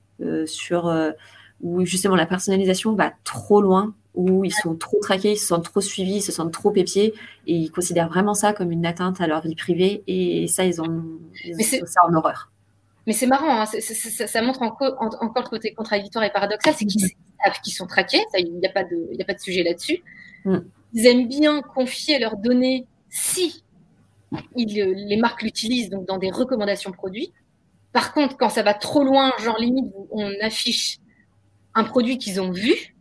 sur 0.46 0.94
où 1.60 1.84
justement 1.84 2.14
la 2.14 2.26
personnalisation 2.26 2.94
va 2.94 3.12
trop 3.24 3.60
loin 3.60 3.94
où 4.14 4.44
ils 4.44 4.52
sont 4.52 4.76
trop 4.76 4.98
traqués, 5.00 5.32
ils 5.32 5.36
se 5.36 5.46
sentent 5.46 5.64
trop 5.64 5.80
suivis, 5.80 6.16
ils 6.16 6.22
se 6.22 6.32
sentent 6.32 6.52
trop 6.52 6.72
épiés, 6.74 7.14
et 7.46 7.54
ils 7.54 7.70
considèrent 7.70 8.08
vraiment 8.08 8.34
ça 8.34 8.52
comme 8.52 8.70
une 8.70 8.86
atteinte 8.86 9.20
à 9.20 9.26
leur 9.26 9.42
vie 9.42 9.56
privée, 9.56 10.02
et 10.06 10.46
ça, 10.46 10.64
ils 10.64 10.80
ont, 10.80 11.04
ça 11.86 12.00
en 12.08 12.14
horreur. 12.14 12.50
Mais 13.06 13.12
c'est 13.12 13.26
marrant, 13.26 13.60
hein, 13.60 13.66
ça, 13.66 14.42
montre 14.42 14.62
encore, 14.62 14.96
encore 14.98 15.42
le 15.42 15.48
côté 15.48 15.74
contradictoire 15.74 16.24
et 16.24 16.30
paradoxal, 16.30 16.74
c'est 16.74 16.86
qu'ils 16.86 17.04
mm. 17.04 17.08
savent 17.44 17.60
qu'ils 17.62 17.74
sont 17.74 17.86
traqués, 17.86 18.22
il 18.38 18.54
n'y 18.54 18.66
a, 18.66 18.70
pas 18.70 18.84
de, 18.84 19.20
a 19.20 19.24
pas 19.24 19.34
de 19.34 19.40
sujet 19.40 19.62
là-dessus. 19.62 20.02
Mm. 20.44 20.58
Ils 20.94 21.06
aiment 21.06 21.28
bien 21.28 21.60
confier 21.60 22.18
leurs 22.18 22.36
données 22.36 22.86
si 23.10 23.62
les 24.56 25.16
marques 25.16 25.42
l'utilisent, 25.42 25.90
donc 25.90 26.06
dans 26.06 26.18
des 26.18 26.30
recommandations 26.30 26.92
produits. 26.92 27.32
Par 27.92 28.12
contre, 28.14 28.36
quand 28.36 28.48
ça 28.48 28.62
va 28.62 28.74
trop 28.74 29.04
loin, 29.04 29.32
genre 29.38 29.58
limite, 29.58 29.92
on 30.10 30.28
affiche 30.40 30.98
un 31.74 31.84
produit 31.84 32.18
qu'ils 32.18 32.40
ont 32.40 32.50
vu, 32.50 32.93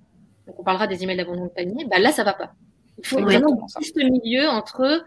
donc 0.47 0.59
on 0.59 0.63
parlera 0.63 0.87
des 0.87 1.03
emails 1.03 1.17
d'abandon 1.17 1.45
de 1.45 1.49
panier, 1.49 1.85
bah 1.89 1.99
là, 1.99 2.11
ça 2.11 2.23
va 2.23 2.33
pas. 2.33 2.53
Il 2.99 3.07
faut 3.07 3.21
vraiment 3.21 3.67
juste 3.79 3.95
milieu 3.95 4.47
entre, 4.47 5.03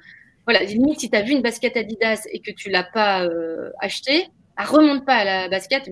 voilà, 0.46 0.64
limite, 0.64 1.00
si 1.00 1.10
tu 1.10 1.16
as 1.16 1.22
vu 1.22 1.32
une 1.32 1.42
basket 1.42 1.76
Adidas 1.76 2.26
et 2.32 2.40
que 2.40 2.50
tu 2.50 2.70
l'as 2.70 2.84
pas 2.84 3.24
euh, 3.24 3.70
achetée, 3.80 4.30
ah, 4.58 4.64
remonte 4.64 5.04
pas 5.04 5.16
à 5.16 5.24
la 5.24 5.48
basket, 5.48 5.90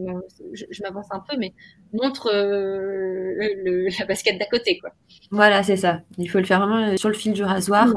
je, 0.55 0.83
m'avance 0.83 1.07
un 1.11 1.21
peu, 1.21 1.37
mais 1.39 1.53
montre 1.93 2.31
euh, 2.33 3.89
la 3.99 4.07
basket 4.07 4.39
d'à 4.39 4.47
côté, 4.47 4.79
quoi. 4.79 4.91
Voilà, 5.31 5.63
c'est 5.63 5.77
ça. 5.77 6.01
Il 6.17 6.31
faut 6.31 6.39
le 6.39 6.45
faire 6.45 6.61
vraiment 6.61 6.89
euh, 6.89 6.97
sur 6.97 7.11
le 7.11 7.15
fil 7.15 7.33
du 7.33 7.45
rasoir. 7.45 7.89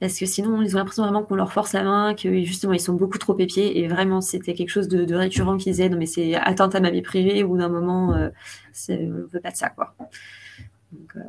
Parce 0.00 0.18
que 0.18 0.24
sinon, 0.24 0.62
ils 0.62 0.74
ont 0.74 0.78
l'impression 0.78 1.02
vraiment 1.02 1.22
qu'on 1.22 1.34
leur 1.34 1.52
force 1.52 1.74
la 1.74 1.82
main, 1.82 2.14
que 2.14 2.42
justement, 2.42 2.72
ils 2.72 2.80
sont 2.80 2.94
beaucoup 2.94 3.18
trop 3.18 3.38
épiés. 3.38 3.78
Et 3.78 3.86
vraiment, 3.86 4.22
c'était 4.22 4.54
quelque 4.54 4.70
chose 4.70 4.88
de, 4.88 5.14
récurrent 5.14 5.58
qu'ils 5.58 5.72
disaient, 5.72 5.90
non, 5.90 5.98
mais 5.98 6.06
c'est 6.06 6.34
atteinte 6.34 6.74
à 6.74 6.80
ma 6.80 6.90
vie 6.90 7.02
privée, 7.02 7.44
ou 7.44 7.56
d'un 7.58 7.68
moment, 7.68 8.14
euh, 8.14 8.30
on 8.88 8.92
ne 8.94 9.26
veut 9.30 9.40
pas 9.40 9.50
de 9.50 9.56
ça, 9.56 9.68
quoi. 9.68 9.94
Euh, 11.16 11.20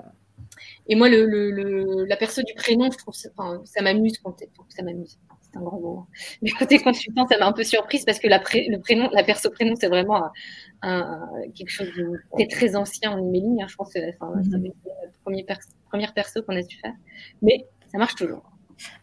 et 0.87 0.95
moi, 0.95 1.09
le, 1.09 2.05
la 2.05 2.17
perso 2.17 2.41
du 2.43 2.53
prénom, 2.53 2.89
je 2.91 2.97
trouve 2.97 3.13
ça, 3.13 3.29
ça 3.65 3.81
m'amuse. 3.81 4.21
Ça 4.69 4.83
m'amuse. 4.83 5.19
C'est 5.41 5.57
un 5.57 5.61
grand 5.61 5.79
mot. 5.79 6.05
Mais 6.41 6.51
côté 6.51 6.79
consultant, 6.79 7.27
ça 7.27 7.37
m'a 7.37 7.47
un 7.47 7.51
peu 7.51 7.63
surprise 7.63 8.05
parce 8.05 8.19
que 8.19 8.27
la 8.27 8.39
le 8.39 8.77
prénom, 8.77 9.09
la 9.11 9.23
perso 9.23 9.49
prénom, 9.49 9.75
c'est 9.79 9.87
vraiment 9.87 10.23
un, 10.81 11.29
quelque 11.55 11.69
chose 11.69 11.89
de 11.97 12.13
très, 12.33 12.47
très 12.47 12.75
ancien 12.75 13.11
en 13.11 13.19
emailing. 13.19 13.61
Hein, 13.61 13.67
je 13.67 13.75
pense 13.75 13.93
que 13.93 13.99
enfin, 13.99 14.33
c'est 14.43 14.57
mhm. 14.57 14.71
la 14.85 15.55
première, 15.89 16.13
perso 16.13 16.41
qu'on 16.43 16.55
a 16.55 16.61
su 16.61 16.77
faire. 16.79 16.93
Mais 17.41 17.65
ça 17.91 17.97
marche 17.97 18.15
toujours. 18.15 18.43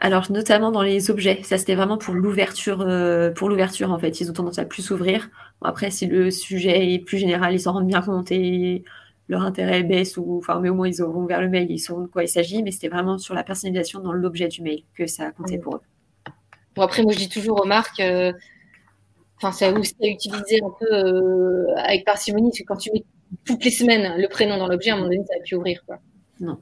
Alors, 0.01 0.33
notamment 0.33 0.73
dans 0.73 0.83
les 0.83 1.11
objets, 1.11 1.41
ça 1.45 1.57
c'était 1.57 1.77
vraiment 1.77 1.99
pour 1.99 2.15
l'ouverture, 2.15 2.81
euh, 2.81 3.31
pour 3.31 3.49
l'ouverture 3.49 3.93
en 3.93 3.99
fait. 3.99 4.21
Ils 4.21 4.29
ont 4.31 4.33
tendance 4.33 4.59
à 4.59 4.65
plus 4.65 4.83
s'ouvrir. 4.83 5.31
après, 5.63 5.91
si 5.91 6.07
le 6.07 6.31
sujet 6.31 6.95
est 6.95 6.99
plus 6.99 7.19
général, 7.19 7.55
ils 7.55 7.61
s'en 7.61 7.75
rendent 7.75 7.87
bien 7.87 8.03
compte 8.03 8.33
et 8.33 8.85
leur 9.29 9.43
intérêt 9.43 9.83
baisse 9.83 10.17
ou 10.17 10.39
enfin 10.39 10.61
mais 10.61 10.69
au 10.69 10.75
moins 10.75 10.89
ils 10.89 11.03
auront 11.03 11.23
ouvert 11.25 11.41
le 11.41 11.49
mail, 11.49 11.71
ils 11.71 11.79
sauront 11.79 12.03
de 12.03 12.07
quoi 12.07 12.25
il 12.25 12.29
s'agit, 12.29 12.63
mais 12.63 12.71
c'était 12.71 12.89
vraiment 12.89 13.19
sur 13.19 13.35
la 13.35 13.45
personnalisation 13.45 14.01
dans 14.01 14.13
l'objet 14.13 14.49
du 14.49 14.63
mail 14.63 14.83
que 14.95 15.07
ça 15.07 15.27
a 15.27 15.31
compté 15.31 15.59
pour 15.59 15.77
eux. 15.77 15.81
Bon 16.75 16.83
après 16.83 17.03
moi 17.03 17.13
je 17.13 17.19
dis 17.19 17.29
toujours 17.29 17.63
aux 17.63 17.67
marques, 17.67 18.01
euh, 18.01 18.33
enfin 19.37 19.53
c'est 19.53 19.71
aussi 19.73 19.95
à 20.03 20.09
utiliser 20.09 20.61
un 20.65 20.71
peu 20.79 20.87
euh, 20.93 21.75
avec 21.77 22.05
parcimonie, 22.05 22.51
parce 22.51 22.59
que 22.61 22.65
quand 22.65 22.77
tu 22.77 22.91
mets 22.93 23.05
toutes 23.45 23.65
les 23.65 23.71
semaines 23.71 24.21
le 24.21 24.29
prénom 24.29 24.57
dans 24.57 24.69
l'objet, 24.69 24.91
à 24.91 24.95
un 24.95 24.97
moment 24.97 25.11
donné 25.11 25.23
ça 25.27 25.35
va 25.37 25.43
plus 25.43 25.57
ouvrir 25.57 25.85
quoi. 25.87 25.99
Non. 26.41 26.59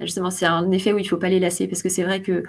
Justement, 0.00 0.30
c'est 0.30 0.46
un 0.46 0.70
effet 0.70 0.92
où 0.92 0.98
il 0.98 1.08
faut 1.08 1.16
pas 1.16 1.28
les 1.28 1.40
lasser 1.40 1.66
parce 1.66 1.82
que 1.82 1.88
c'est 1.88 2.02
vrai 2.02 2.20
que 2.20 2.42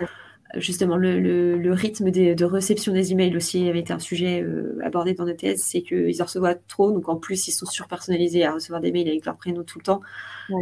justement 0.56 0.96
le, 0.96 1.72
rythme 1.74 2.12
de 2.12 2.46
réception 2.46 2.94
des 2.94 3.12
emails 3.12 3.36
aussi 3.36 3.68
avait 3.68 3.80
été 3.80 3.94
un 3.94 4.00
sujet 4.00 4.42
euh, 4.42 4.80
abordé 4.84 5.14
dans 5.14 5.26
notre 5.26 5.40
thèse, 5.40 5.62
c'est 5.64 5.82
qu'ils 5.82 6.22
en 6.22 6.26
reçoivent 6.26 6.58
trop, 6.68 6.92
donc 6.92 7.10
en 7.10 7.16
plus 7.16 7.48
ils 7.48 7.52
sont 7.52 7.66
surpersonnalisés 7.66 8.46
à 8.46 8.54
recevoir 8.54 8.82
des 8.82 8.92
mails 8.92 9.08
avec 9.08 9.26
leur 9.26 9.36
prénom 9.38 9.64
tout 9.64 9.80
le 9.80 9.84
temps. 9.84 10.02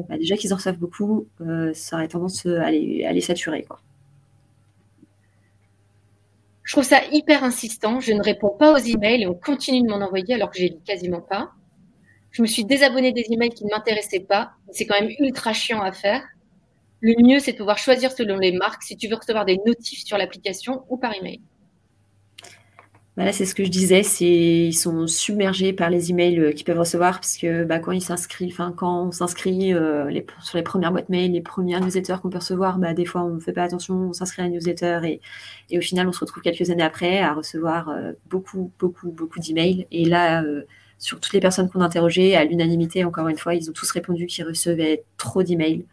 Bah, 0.09 0.17
déjà 0.17 0.37
qu'ils 0.37 0.53
en 0.53 0.57
reçoivent 0.57 0.79
beaucoup, 0.79 1.27
euh, 1.41 1.71
ça 1.73 1.97
aurait 1.97 2.07
tendance 2.07 2.45
à 2.45 2.71
les, 2.71 3.03
à 3.05 3.11
les 3.11 3.21
saturer. 3.21 3.63
Quoi. 3.63 3.79
Je 6.63 6.71
trouve 6.71 6.85
ça 6.85 7.01
hyper 7.11 7.43
insistant. 7.43 7.99
Je 7.99 8.13
ne 8.13 8.23
réponds 8.23 8.55
pas 8.57 8.73
aux 8.73 8.77
emails 8.77 9.23
et 9.23 9.27
on 9.27 9.33
continue 9.33 9.81
de 9.81 9.87
m'en 9.87 10.03
envoyer 10.03 10.33
alors 10.33 10.49
que 10.49 10.57
j'ai 10.57 10.77
quasiment 10.85 11.21
pas. 11.21 11.51
Je 12.31 12.41
me 12.41 12.47
suis 12.47 12.65
désabonnée 12.65 13.11
des 13.11 13.25
emails 13.29 13.49
qui 13.49 13.65
ne 13.65 13.69
m'intéressaient 13.69 14.21
pas. 14.21 14.53
C'est 14.71 14.85
quand 14.85 14.99
même 14.99 15.11
ultra 15.19 15.53
chiant 15.53 15.81
à 15.81 15.91
faire. 15.91 16.23
Le 17.05 17.21
mieux, 17.21 17.39
c'est 17.39 17.51
de 17.51 17.57
pouvoir 17.57 17.77
choisir 17.77 18.13
selon 18.13 18.37
les 18.37 18.53
marques 18.53 18.81
si 18.81 18.95
tu 18.95 19.09
veux 19.09 19.15
recevoir 19.15 19.43
des 19.43 19.59
notifs 19.65 20.05
sur 20.05 20.17
l'application 20.17 20.85
ou 20.87 20.95
par 20.95 21.13
email. 21.13 21.41
Voilà, 23.17 23.33
c'est 23.33 23.45
ce 23.45 23.53
que 23.53 23.65
je 23.65 23.69
disais, 23.69 24.01
ils 24.21 24.73
sont 24.73 25.05
submergés 25.05 25.73
par 25.73 25.89
les 25.89 26.11
emails 26.11 26.39
euh, 26.39 26.51
qu'ils 26.53 26.63
peuvent 26.63 26.79
recevoir 26.79 27.19
parce 27.19 27.37
que 27.37 27.65
bah, 27.65 27.79
quand 27.79 27.91
ils 27.91 28.01
s'inscrivent, 28.01 28.57
quand 28.77 29.07
on 29.07 29.11
s'inscrit 29.11 29.73
euh, 29.73 30.09
sur 30.41 30.57
les 30.57 30.63
premières 30.63 30.93
boîtes 30.93 31.09
mail, 31.09 31.33
les 31.33 31.41
premières 31.41 31.81
newsletters 31.81 32.15
qu'on 32.21 32.29
peut 32.29 32.39
recevoir, 32.39 32.79
bah, 32.79 32.93
des 32.93 33.05
fois 33.05 33.23
on 33.23 33.35
ne 33.35 33.39
fait 33.39 33.51
pas 33.51 33.63
attention, 33.63 33.95
on 33.95 34.13
s'inscrit 34.13 34.41
à 34.41 34.45
la 34.45 34.51
newsletter 34.51 35.19
et, 35.69 35.77
au 35.77 35.81
final 35.81 36.07
on 36.07 36.13
se 36.13 36.21
retrouve 36.21 36.41
quelques 36.41 36.69
années 36.71 36.83
après 36.83 37.19
à 37.19 37.33
recevoir 37.33 37.89
euh, 37.89 38.13
beaucoup, 38.29 38.71
beaucoup, 38.79 39.11
beaucoup 39.11 39.39
d'emails. 39.39 39.85
Et 39.91 40.05
là, 40.05 40.43
sur 40.97 41.19
toutes 41.19 41.33
les 41.33 41.41
personnes 41.41 41.69
qu'on 41.69 41.81
a 41.81 41.85
interrogées, 41.85 42.35
à 42.35 42.45
l'unanimité, 42.45 43.03
encore 43.03 43.27
une 43.27 43.37
fois, 43.37 43.53
ils 43.55 43.69
ont 43.69 43.73
tous 43.73 43.91
répondu 43.91 44.25
qu'ils 44.25 44.45
recevaient 44.45 45.03
trop 45.17 45.43
d'emails 45.43 45.85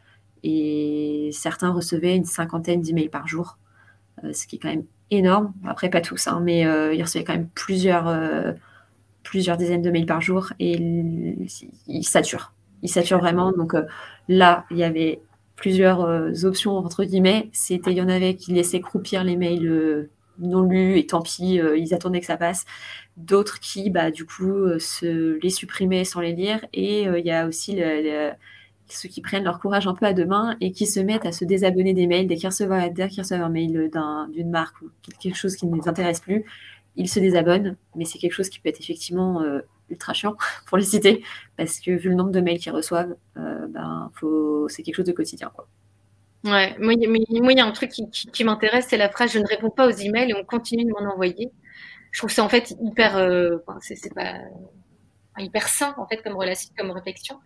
Et 0.42 1.31
certains 1.33 1.70
recevaient 1.70 2.16
une 2.16 2.24
cinquantaine 2.24 2.81
d'emails 2.81 3.09
par 3.09 3.26
jour, 3.26 3.59
ce 4.33 4.46
qui 4.46 4.57
est 4.57 4.59
quand 4.59 4.68
même 4.68 4.85
énorme. 5.11 5.53
Après, 5.66 5.90
pas 5.90 6.00
tous, 6.00 6.26
hein, 6.26 6.40
mais 6.42 6.61
ils 6.61 7.03
recevaient 7.03 7.24
quand 7.24 7.35
même 7.35 7.48
plusieurs, 7.55 8.14
plusieurs 9.22 9.57
dizaines 9.57 9.83
de 9.83 9.90
mails 9.90 10.07
par 10.07 10.20
jour 10.20 10.53
et 10.59 10.76
ils 11.87 12.05
saturent. 12.05 12.53
Ils 12.83 12.88
saturent 12.88 13.18
vraiment. 13.18 13.53
Donc 13.53 13.74
là, 14.29 14.64
il 14.70 14.79
y 14.79 14.85
avait 14.85 15.20
plusieurs 15.57 16.00
options, 16.44 16.76
entre 16.76 17.05
guillemets. 17.05 17.50
C'était, 17.53 17.92
il 17.92 17.96
y 17.96 18.03
en 18.03 18.09
avait 18.09 18.35
qui 18.35 18.53
laissaient 18.53 18.81
croupir 18.81 19.24
les 19.24 19.37
mails 19.37 20.09
non 20.40 20.62
lus 20.62 20.98
et 20.98 21.07
tant 21.07 21.22
pis, 21.22 21.61
euh, 21.61 21.76
ils 21.76 21.94
attendaient 21.94 22.20
que 22.20 22.26
ça 22.26 22.37
passe. 22.37 22.64
D'autres 23.16 23.61
qui, 23.61 23.90
bah, 23.90 24.11
du 24.11 24.24
coup, 24.24 24.50
euh, 24.50 24.79
se 24.79 25.38
les 25.40 25.50
supprimaient 25.50 26.05
sans 26.05 26.20
les 26.20 26.33
lire. 26.33 26.64
Et 26.72 27.09
euh, 27.09 27.18
il 27.18 27.26
y 27.26 27.31
a 27.31 27.46
aussi 27.46 27.81
ceux 28.92 29.09
qui 29.09 29.20
prennent 29.20 29.44
leur 29.44 29.61
courage 29.61 29.87
un 29.87 29.94
peu 29.94 30.07
à 30.07 30.12
deux 30.12 30.26
mains 30.26 30.57
et 30.61 30.72
qui 30.72 30.87
se 30.87 31.00
mettent 31.00 31.26
à 31.26 31.33
se 31.33 31.44
désabonner 31.44 31.94
des 31.94 32.07
mails 32.07 32.26
dès 32.26 32.37
qu'ils 32.37 32.48
reçoivent, 32.48 32.72
un 32.72 33.48
mail 33.48 33.90
d'une 34.33 34.50
marque 34.50 34.81
ou 34.83 34.90
quelque 35.20 35.37
chose 35.37 35.57
qui 35.57 35.66
ne 35.66 35.76
les 35.76 35.88
intéresse 35.88 36.20
plus. 36.20 36.44
Ils 36.96 37.09
se 37.09 37.20
désabonnent, 37.20 37.76
mais 37.94 38.05
c'est 38.05 38.18
quelque 38.18 38.33
chose 38.33 38.48
qui 38.48 38.61
peut 38.61 38.68
être 38.68 38.81
effectivement 38.81 39.42
ultra 39.88 40.12
chiant 40.12 40.37
pour 40.66 40.79
les 40.79 40.85
citer, 40.85 41.22
parce 41.57 41.81
que 41.81 41.92
vu 41.92 42.11
le 42.11 42.14
nombre 42.14 42.33
de 42.33 42.40
mails 42.40 42.59
qu'ils 42.59 42.72
reçoivent, 42.72 43.14
ben, 43.37 44.11
c'est 44.68 44.83
quelque 44.83 44.96
chose 44.96 45.07
de 45.07 45.12
quotidien. 45.12 45.50
Ouais, 46.44 46.74
moi, 46.79 46.94
il 46.94 47.57
y 47.57 47.61
a 47.61 47.66
un 47.66 47.72
truc 47.72 47.90
qui, 47.90 48.44
m'intéresse, 48.44 48.87
c'est 48.88 48.96
la 48.96 49.11
phrase 49.11 49.33
je 49.33 49.38
ne 49.38 49.46
réponds 49.46 49.68
pas 49.68 49.87
aux 49.87 49.90
emails 49.90 50.31
et 50.31 50.35
on 50.35 50.44
continue 50.44 50.85
de 50.85 50.90
m'en 50.90 51.12
envoyer. 51.12 51.50
Je 52.12 52.20
trouve 52.20 52.31
ça 52.31 52.42
en 52.42 52.48
fait 52.48 52.74
hyper, 52.83 53.16
euh, 53.18 53.59
c'est 53.81 54.14
pas 54.14 54.38
hyper 55.38 55.68
sain 55.68 55.94
en 55.98 56.07
fait 56.07 56.22
comme 56.22 56.37
relation, 56.37 56.72
comme 56.79 56.90
réflexion. 56.92 57.38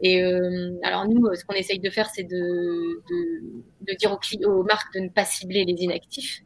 Et 0.00 0.22
euh, 0.22 0.78
alors 0.82 1.08
nous, 1.08 1.34
ce 1.34 1.44
qu'on 1.44 1.54
essaye 1.54 1.80
de 1.80 1.90
faire, 1.90 2.08
c'est 2.14 2.22
de, 2.22 3.02
de, 3.80 3.94
dire 3.94 4.12
aux, 4.12 4.46
aux, 4.46 4.62
marques 4.62 4.94
de 4.94 5.00
ne 5.00 5.08
pas 5.08 5.24
cibler 5.24 5.64
les 5.64 5.74
inactifs. 5.82 6.42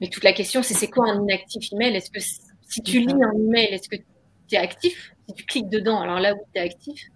Mais 0.00 0.08
toute 0.08 0.24
la 0.24 0.32
question, 0.32 0.62
c'est 0.62 0.74
c'est 0.74 0.88
quoi 0.88 1.08
un 1.10 1.22
inactif 1.22 1.72
email? 1.72 1.94
Est-ce 1.94 2.10
que 2.10 2.20
si 2.20 2.82
tu 2.82 3.00
lis 3.00 3.22
un 3.22 3.32
email, 3.38 3.66
est-ce 3.66 3.88
que 3.88 3.96
tu 3.96 4.54
es 4.54 4.58
actif? 4.58 5.14
Si 5.28 5.34
tu 5.34 5.44
cliques 5.44 5.68
dedans, 5.68 6.00
alors 6.00 6.20
là 6.20 6.34
où 6.34 6.38
tu 6.52 6.60
es 6.60 6.62
actif, 6.62 7.08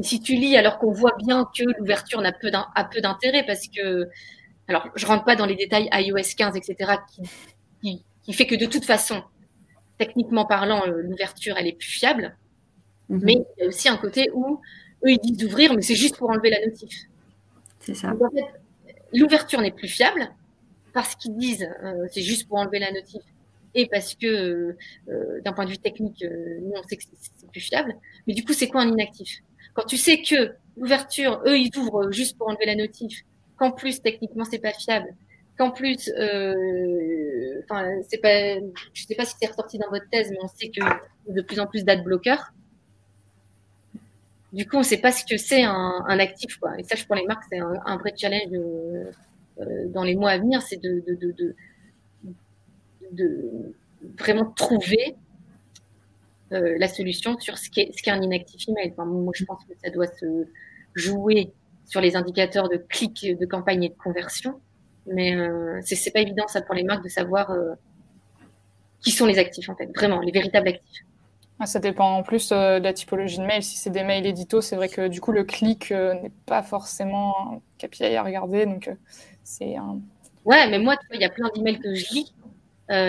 si 0.00 0.20
tu 0.20 0.34
lis 0.34 0.56
alors 0.56 0.78
qu'on 0.78 0.92
voit 0.92 1.14
bien 1.18 1.46
que 1.56 1.64
l'ouverture 1.78 2.20
n'a 2.20 2.32
peu 2.32 2.50
a 2.52 2.84
peu 2.84 3.00
d'intérêt 3.00 3.44
parce 3.44 3.68
que, 3.68 4.08
alors 4.68 4.88
je 4.94 5.06
rentre 5.06 5.24
pas 5.24 5.36
dans 5.36 5.46
les 5.46 5.56
détails 5.56 5.88
iOS 5.92 6.34
15, 6.36 6.56
etc., 6.56 6.92
qui, 7.80 8.02
qui, 8.24 8.32
fait 8.32 8.46
que 8.46 8.54
de 8.54 8.66
toute 8.66 8.84
façon, 8.84 9.22
techniquement 9.98 10.46
parlant, 10.46 10.86
euh, 10.86 11.02
l'ouverture 11.02 11.56
elle 11.58 11.66
est 11.66 11.78
plus 11.78 11.90
fiable. 11.90 12.36
Mhm. 13.08 13.20
Mais 13.22 13.32
il 13.32 13.62
y 13.62 13.64
a 13.64 13.68
aussi 13.68 13.88
un 13.88 13.96
côté 13.96 14.30
où 14.34 14.60
eux 15.04 15.10
ils 15.10 15.18
disent 15.18 15.36
d'ouvrir, 15.36 15.74
mais 15.74 15.82
c'est 15.82 15.94
juste 15.94 16.16
pour 16.16 16.30
enlever 16.30 16.50
la 16.50 16.64
notif. 16.64 16.92
C'est 17.80 17.94
ça. 17.94 18.14
l'ouverture 19.12 19.60
n'est 19.60 19.72
plus 19.72 19.88
fiable 19.88 20.30
parce 20.92 21.14
qu'ils 21.16 21.36
disent 21.36 21.68
euh, 21.82 22.06
c'est 22.10 22.22
juste 22.22 22.48
pour 22.48 22.58
enlever 22.58 22.78
la 22.78 22.92
notif 22.92 23.22
et 23.74 23.86
parce 23.86 24.14
que 24.14 24.76
euh, 25.08 25.40
d'un 25.44 25.52
point 25.52 25.64
de 25.64 25.70
vue 25.70 25.78
technique, 25.78 26.24
nous 26.24 26.72
on 26.76 26.82
sait 26.86 26.96
que 26.96 27.04
c'est 27.36 27.50
plus 27.50 27.60
fiable. 27.60 27.94
Mais 28.26 28.34
du 28.34 28.44
coup, 28.44 28.52
c'est 28.52 28.68
quoi 28.68 28.82
un 28.82 28.88
inactif? 28.88 29.42
Quand 29.74 29.84
tu 29.84 29.96
sais 29.96 30.20
que 30.20 30.54
l'ouverture, 30.76 31.42
eux, 31.46 31.58
ils 31.58 31.76
ouvrent 31.78 32.10
juste 32.12 32.36
pour 32.36 32.48
enlever 32.48 32.66
la 32.66 32.74
notif, 32.74 33.22
qu'en 33.56 33.70
plus, 33.70 34.02
techniquement, 34.02 34.44
c'est 34.44 34.58
pas 34.58 34.72
fiable, 34.72 35.14
qu'en 35.58 35.70
plus, 35.70 36.10
euh, 36.18 37.62
enfin, 37.64 37.88
c'est 38.08 38.18
pas, 38.18 38.58
je 38.92 39.04
sais 39.04 39.14
pas 39.14 39.24
si 39.24 39.34
c'est 39.40 39.48
ressorti 39.48 39.78
dans 39.78 39.88
votre 39.90 40.08
thèse, 40.10 40.30
mais 40.30 40.38
on 40.42 40.48
sait 40.48 40.68
que 40.68 40.82
de 41.32 41.42
plus 41.42 41.60
en 41.60 41.66
plus 41.66 41.84
d'adblockers. 41.84 42.52
Du 44.52 44.68
coup, 44.68 44.76
on 44.76 44.82
sait 44.82 45.00
pas 45.00 45.12
ce 45.12 45.24
que 45.24 45.36
c'est 45.36 45.62
un, 45.62 46.18
actif, 46.18 46.58
quoi. 46.58 46.78
Et 46.78 46.82
ça, 46.82 46.94
pour 47.06 47.16
les 47.16 47.24
marques, 47.24 47.44
c'est 47.50 47.58
un, 47.58 47.96
vrai 47.96 48.12
challenge 48.16 48.52
euh, 48.52 49.88
dans 49.88 50.04
les 50.04 50.14
mois 50.14 50.30
à 50.30 50.38
venir, 50.38 50.60
c'est 50.62 50.80
de, 50.80 51.54
vraiment 54.18 54.46
trouver 54.52 55.16
euh, 56.52 56.76
la 56.78 56.88
solution 56.88 57.38
sur 57.38 57.56
ce 57.56 57.70
qu'est 57.70 58.10
un 58.10 58.20
inactif 58.20 58.68
email. 58.68 58.92
moi, 58.98 59.32
je 59.34 59.44
pense 59.44 59.64
que 59.64 59.72
ça 59.82 59.90
doit 59.90 60.06
se 60.06 60.46
jouer 60.94 61.52
sur 61.86 62.00
les 62.00 62.16
indicateurs 62.16 62.68
de 62.68 62.76
clic, 62.76 63.26
de 63.38 63.46
campagne 63.46 63.84
et 63.84 63.88
de 63.88 63.94
conversion. 63.94 64.60
Mais 65.06 65.34
euh, 65.36 65.80
c'est 65.82 66.10
pas 66.12 66.20
évident 66.20 66.46
ça 66.46 66.62
pour 66.62 66.74
les 66.74 66.84
marques 66.84 67.04
de 67.04 67.08
savoir 67.08 67.50
euh, 67.50 67.74
qui 69.00 69.10
sont 69.10 69.26
les 69.26 69.38
actifs 69.38 69.68
en 69.68 69.74
fait, 69.74 69.90
vraiment 69.94 70.20
les 70.20 70.32
véritables 70.32 70.68
actifs. 70.68 71.04
Ah, 71.58 71.66
ça 71.66 71.78
dépend 71.78 72.16
en 72.16 72.22
plus 72.22 72.48
de 72.48 72.82
la 72.82 72.92
typologie 72.92 73.38
de 73.38 73.44
mail. 73.44 73.62
Si 73.62 73.76
c'est 73.76 73.90
des 73.90 74.02
mails 74.02 74.26
édito, 74.26 74.60
c'est 74.60 74.76
vrai 74.76 74.88
que 74.88 75.08
du 75.08 75.20
coup 75.20 75.32
le 75.32 75.44
clic 75.44 75.90
n'est 75.90 76.32
pas 76.46 76.62
forcément 76.62 77.52
un 77.52 77.60
KPI 77.78 78.16
à 78.16 78.22
regarder. 78.22 78.66
Donc 78.66 78.90
c'est 79.44 79.76
un... 79.76 80.00
Ouais, 80.44 80.68
mais 80.68 80.78
moi, 80.78 80.96
il 81.12 81.20
y 81.20 81.24
a 81.24 81.30
plein 81.30 81.48
d'emails 81.54 81.78
que 81.78 81.94
je 81.94 82.12
lis 82.12 82.34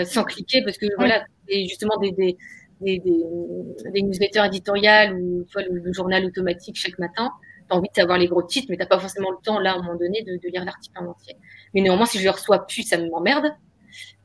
sans 0.06 0.24
cliquer 0.24 0.62
parce 0.62 0.78
que 0.78 0.86
voilà, 0.96 1.24
c'est 1.48 1.66
justement 1.66 1.96
des, 1.98 2.12
des, 2.12 2.36
des, 2.80 4.02
newsletters 4.02 4.46
éditoriales 4.46 5.14
ou 5.14 5.44
tu 5.44 5.58
le, 5.70 5.92
journal 5.92 6.24
automatique 6.24 6.76
chaque 6.76 6.98
matin, 6.98 7.30
tu 7.68 7.74
as 7.74 7.76
envie 7.76 7.88
de 7.88 7.94
savoir 7.94 8.18
les 8.18 8.26
gros 8.26 8.42
titres, 8.42 8.66
mais 8.70 8.76
tu 8.76 8.86
pas 8.86 8.98
forcément 8.98 9.30
le 9.30 9.38
temps, 9.42 9.58
là, 9.58 9.72
à 9.72 9.74
un 9.74 9.82
moment 9.82 9.96
donné, 9.96 10.22
de, 10.22 10.38
lire 10.48 10.64
l'article 10.64 10.98
en 10.98 11.06
entier. 11.06 11.36
Mais 11.74 11.80
néanmoins, 11.80 12.06
si 12.06 12.18
je 12.18 12.24
le 12.24 12.30
reçois 12.30 12.66
plus, 12.66 12.82
ça 12.82 12.98
m'emmerde. 12.98 13.46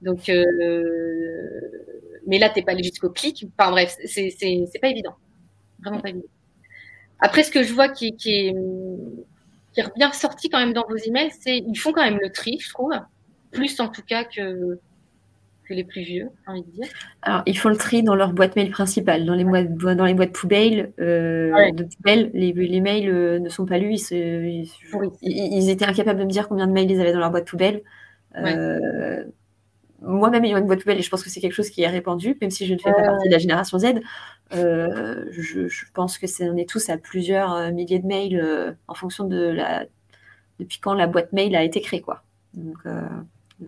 Donc, 0.01 0.29
euh, 0.29 0.81
mais 2.27 2.39
là, 2.39 2.49
t'es 2.49 2.61
pas 2.61 2.71
allé 2.71 2.83
jusqu'au 2.83 3.09
clic. 3.09 3.45
Enfin 3.57 3.71
bref, 3.71 3.95
c'est 4.05 4.79
pas 4.81 4.89
évident. 4.89 5.15
Vraiment 5.81 5.99
pas 5.99 6.09
évident. 6.09 6.27
Après, 7.19 7.43
ce 7.43 7.51
que 7.51 7.63
je 7.63 7.73
vois 7.73 7.89
qui, 7.89 8.15
qui, 8.15 8.31
est, 8.31 8.55
qui 9.73 9.81
est 9.81 9.95
bien 9.95 10.11
sorti 10.11 10.49
quand 10.49 10.59
même 10.59 10.73
dans 10.73 10.85
vos 10.87 10.95
emails, 10.95 11.31
c'est 11.39 11.57
ils 11.57 11.77
font 11.77 11.91
quand 11.91 12.03
même 12.03 12.19
le 12.21 12.31
tri, 12.31 12.57
je 12.59 12.69
trouve. 12.69 12.93
Plus 13.51 13.79
en 13.79 13.89
tout 13.89 14.03
cas 14.07 14.23
que, 14.23 14.79
les 15.69 15.83
plus 15.83 16.01
vieux, 16.01 16.29
j'ai 16.45 16.51
envie 16.51 16.63
de 16.63 16.71
dire 16.71 16.87
Alors, 17.21 17.43
ils 17.45 17.57
font 17.57 17.69
le 17.69 17.77
tri 17.77 18.01
dans 18.01 18.15
leur 18.15 18.33
boîte 18.33 18.55
mail 18.55 18.71
principale. 18.71 19.25
Dans 19.25 19.35
les, 19.35 19.43
boîtes, 19.43 19.75
dans 19.75 20.05
les 20.05 20.13
boîtes 20.15 20.31
poubelles, 20.31 20.93
euh, 20.99 21.71
de 21.71 21.83
poubelle, 21.83 22.31
les, 22.33 22.53
les 22.53 22.81
mails 22.81 23.09
euh, 23.09 23.39
ne 23.39 23.49
sont 23.49 23.65
pas 23.65 23.77
lus. 23.77 24.11
Ils, 24.11 24.67
ils, 25.21 25.69
étaient 25.69 25.85
incapables 25.85 26.19
de 26.19 26.25
me 26.25 26.29
dire 26.29 26.47
combien 26.47 26.65
de 26.65 26.71
mails 26.71 26.89
ils 26.89 26.99
avaient 26.99 27.13
dans 27.13 27.19
leur 27.19 27.31
boîte 27.31 27.47
poubelle. 27.47 27.83
Euh, 28.35 29.23
moi-même 30.01 30.45
ayant 30.45 30.57
une 30.57 30.65
boîte 30.65 30.79
poubelle, 30.79 30.99
et 30.99 31.01
je 31.01 31.09
pense 31.09 31.23
que 31.23 31.29
c'est 31.29 31.41
quelque 31.41 31.53
chose 31.53 31.69
qui 31.69 31.81
est 31.81 31.87
répandu, 31.87 32.37
même 32.41 32.51
si 32.51 32.65
je 32.65 32.73
ne 32.73 32.79
fais 32.79 32.91
pas 32.91 33.03
partie 33.03 33.27
de 33.27 33.33
la 33.33 33.39
génération 33.39 33.77
Z, 33.77 33.85
je, 34.51 35.67
je, 35.67 35.85
pense 35.93 36.17
que 36.17 36.27
c'est, 36.27 36.49
on 36.49 36.57
est 36.57 36.69
tous 36.69 36.89
à 36.89 36.97
plusieurs 36.97 37.71
milliers 37.71 37.99
de 37.99 38.07
mails 38.07 38.77
en 38.87 38.93
fonction 38.93 39.25
de 39.25 39.37
la, 39.37 39.85
depuis 40.59 40.79
quand 40.79 40.93
la 40.93 41.07
boîte 41.07 41.33
mail 41.33 41.55
a 41.55 41.63
été 41.63 41.81
créée. 41.81 42.01
Quoi. 42.01 42.23
Donc, 42.53 42.77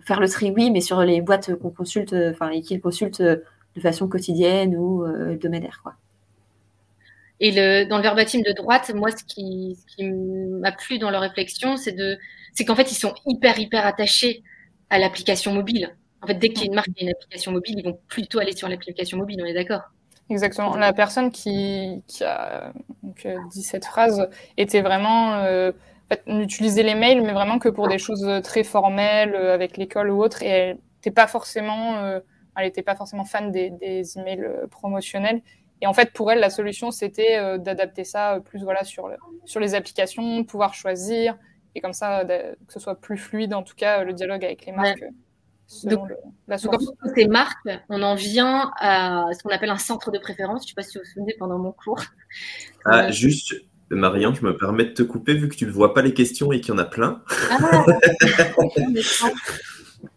faire 0.04 0.20
le 0.20 0.28
tri, 0.28 0.50
oui, 0.50 0.70
mais 0.70 0.80
sur 0.80 1.02
les 1.02 1.20
boîtes 1.20 1.54
qu'on 1.56 1.70
consulte, 1.70 2.14
enfin, 2.14 2.50
et 2.50 2.62
qu'ils 2.62 2.80
consultent 2.80 3.22
de 3.76 3.80
façon 3.80 4.08
quotidienne 4.08 4.76
ou 4.76 5.04
euh, 5.04 5.32
hebdomadaire, 5.32 5.80
quoi. 5.82 5.94
Et 7.40 7.50
le, 7.50 7.88
dans 7.88 7.96
le 7.96 8.04
verbatim 8.04 8.40
de 8.40 8.52
droite, 8.52 8.92
moi, 8.94 9.10
ce 9.10 9.24
qui, 9.24 9.76
ce 9.80 9.96
qui 9.96 10.08
m'a 10.08 10.70
plu 10.70 10.98
dans 10.98 11.10
leur 11.10 11.22
réflexion, 11.22 11.76
c'est 11.76 11.92
de, 11.92 12.16
c'est 12.54 12.64
qu'en 12.64 12.76
fait, 12.76 12.92
ils 12.92 12.96
sont 12.96 13.14
hyper, 13.26 13.58
hyper 13.58 13.84
attachés 13.84 14.44
à 14.90 14.98
l'application 14.98 15.52
mobile. 15.52 15.96
En 16.22 16.26
fait, 16.26 16.34
dès 16.34 16.50
qu'il 16.50 16.60
y 16.60 16.62
a 16.62 16.66
une 16.66 16.74
marque 16.74 16.92
qui 16.92 17.00
a 17.00 17.04
une 17.04 17.10
application 17.10 17.52
mobile, 17.52 17.74
ils 17.78 17.84
vont 17.84 17.98
plutôt 18.08 18.38
aller 18.38 18.54
sur 18.54 18.68
l'application 18.68 19.18
mobile, 19.18 19.40
on 19.42 19.46
est 19.46 19.54
d'accord? 19.54 19.82
Exactement. 20.30 20.76
La 20.76 20.92
personne 20.92 21.30
qui, 21.30 22.02
qui 22.06 22.22
a 22.24 22.72
donc, 23.02 23.26
euh, 23.26 23.36
dit 23.50 23.62
cette 23.62 23.84
phrase 23.84 24.28
était 24.56 24.80
vraiment 24.80 25.34
euh, 25.34 25.72
n'utilisait 26.26 26.84
les 26.84 26.94
mails, 26.94 27.22
mais 27.22 27.32
vraiment 27.32 27.58
que 27.58 27.68
pour 27.68 27.88
des 27.88 27.98
choses 27.98 28.26
très 28.42 28.64
formelles, 28.64 29.34
euh, 29.34 29.52
avec 29.52 29.76
l'école 29.76 30.10
ou 30.10 30.22
autre. 30.22 30.42
Et 30.42 30.48
elle 30.48 30.76
n'était 30.76 31.10
pas 31.10 31.26
forcément, 31.26 31.98
euh, 31.98 32.20
elle 32.56 32.66
était 32.66 32.82
pas 32.82 32.94
forcément 32.94 33.24
fan 33.24 33.50
des, 33.50 33.70
des, 33.70 34.18
emails 34.18 34.46
promotionnels. 34.70 35.42
Et 35.80 35.86
en 35.86 35.92
fait, 35.92 36.12
pour 36.12 36.30
elle, 36.30 36.38
la 36.38 36.50
solution, 36.50 36.92
c'était 36.92 37.58
d'adapter 37.58 38.04
ça 38.04 38.38
plus 38.44 38.62
voilà, 38.62 38.84
sur, 38.84 39.10
sur 39.44 39.58
les 39.58 39.74
applications, 39.74 40.44
pouvoir 40.44 40.74
choisir, 40.74 41.36
et 41.74 41.80
comme 41.80 41.92
ça, 41.92 42.24
que 42.24 42.72
ce 42.72 42.78
soit 42.78 43.00
plus 43.00 43.16
fluide, 43.16 43.52
en 43.52 43.64
tout 43.64 43.74
cas, 43.74 44.04
le 44.04 44.12
dialogue 44.12 44.44
avec 44.44 44.64
les 44.64 44.70
marques. 44.70 45.02
Donc, 45.84 46.08
la 46.48 46.58
source. 46.58 46.84
Donc, 46.84 46.94
ces 47.14 47.26
marques, 47.26 47.68
on 47.88 48.02
en 48.02 48.14
vient 48.14 48.72
à 48.78 49.26
ce 49.32 49.42
qu'on 49.42 49.50
appelle 49.50 49.70
un 49.70 49.78
centre 49.78 50.10
de 50.10 50.18
préférence. 50.18 50.62
Je 50.62 50.66
ne 50.66 50.68
sais 50.68 50.74
pas 50.74 50.82
si 50.82 50.98
vous 50.98 51.04
vous 51.04 51.10
souvenez 51.10 51.34
pendant 51.38 51.58
mon 51.58 51.72
cours. 51.72 52.02
Ah, 52.84 53.10
juste, 53.10 53.54
Marianne, 53.90 54.34
je 54.34 54.44
me 54.44 54.56
permets 54.56 54.84
de 54.84 54.92
te 54.92 55.02
couper 55.02 55.34
vu 55.34 55.48
que 55.48 55.56
tu 55.56 55.66
ne 55.66 55.70
vois 55.70 55.94
pas 55.94 56.02
les 56.02 56.14
questions 56.14 56.52
et 56.52 56.60
qu'il 56.60 56.74
y 56.74 56.76
en 56.76 56.78
a 56.78 56.84
plein. 56.84 57.22
Ah, 57.50 57.58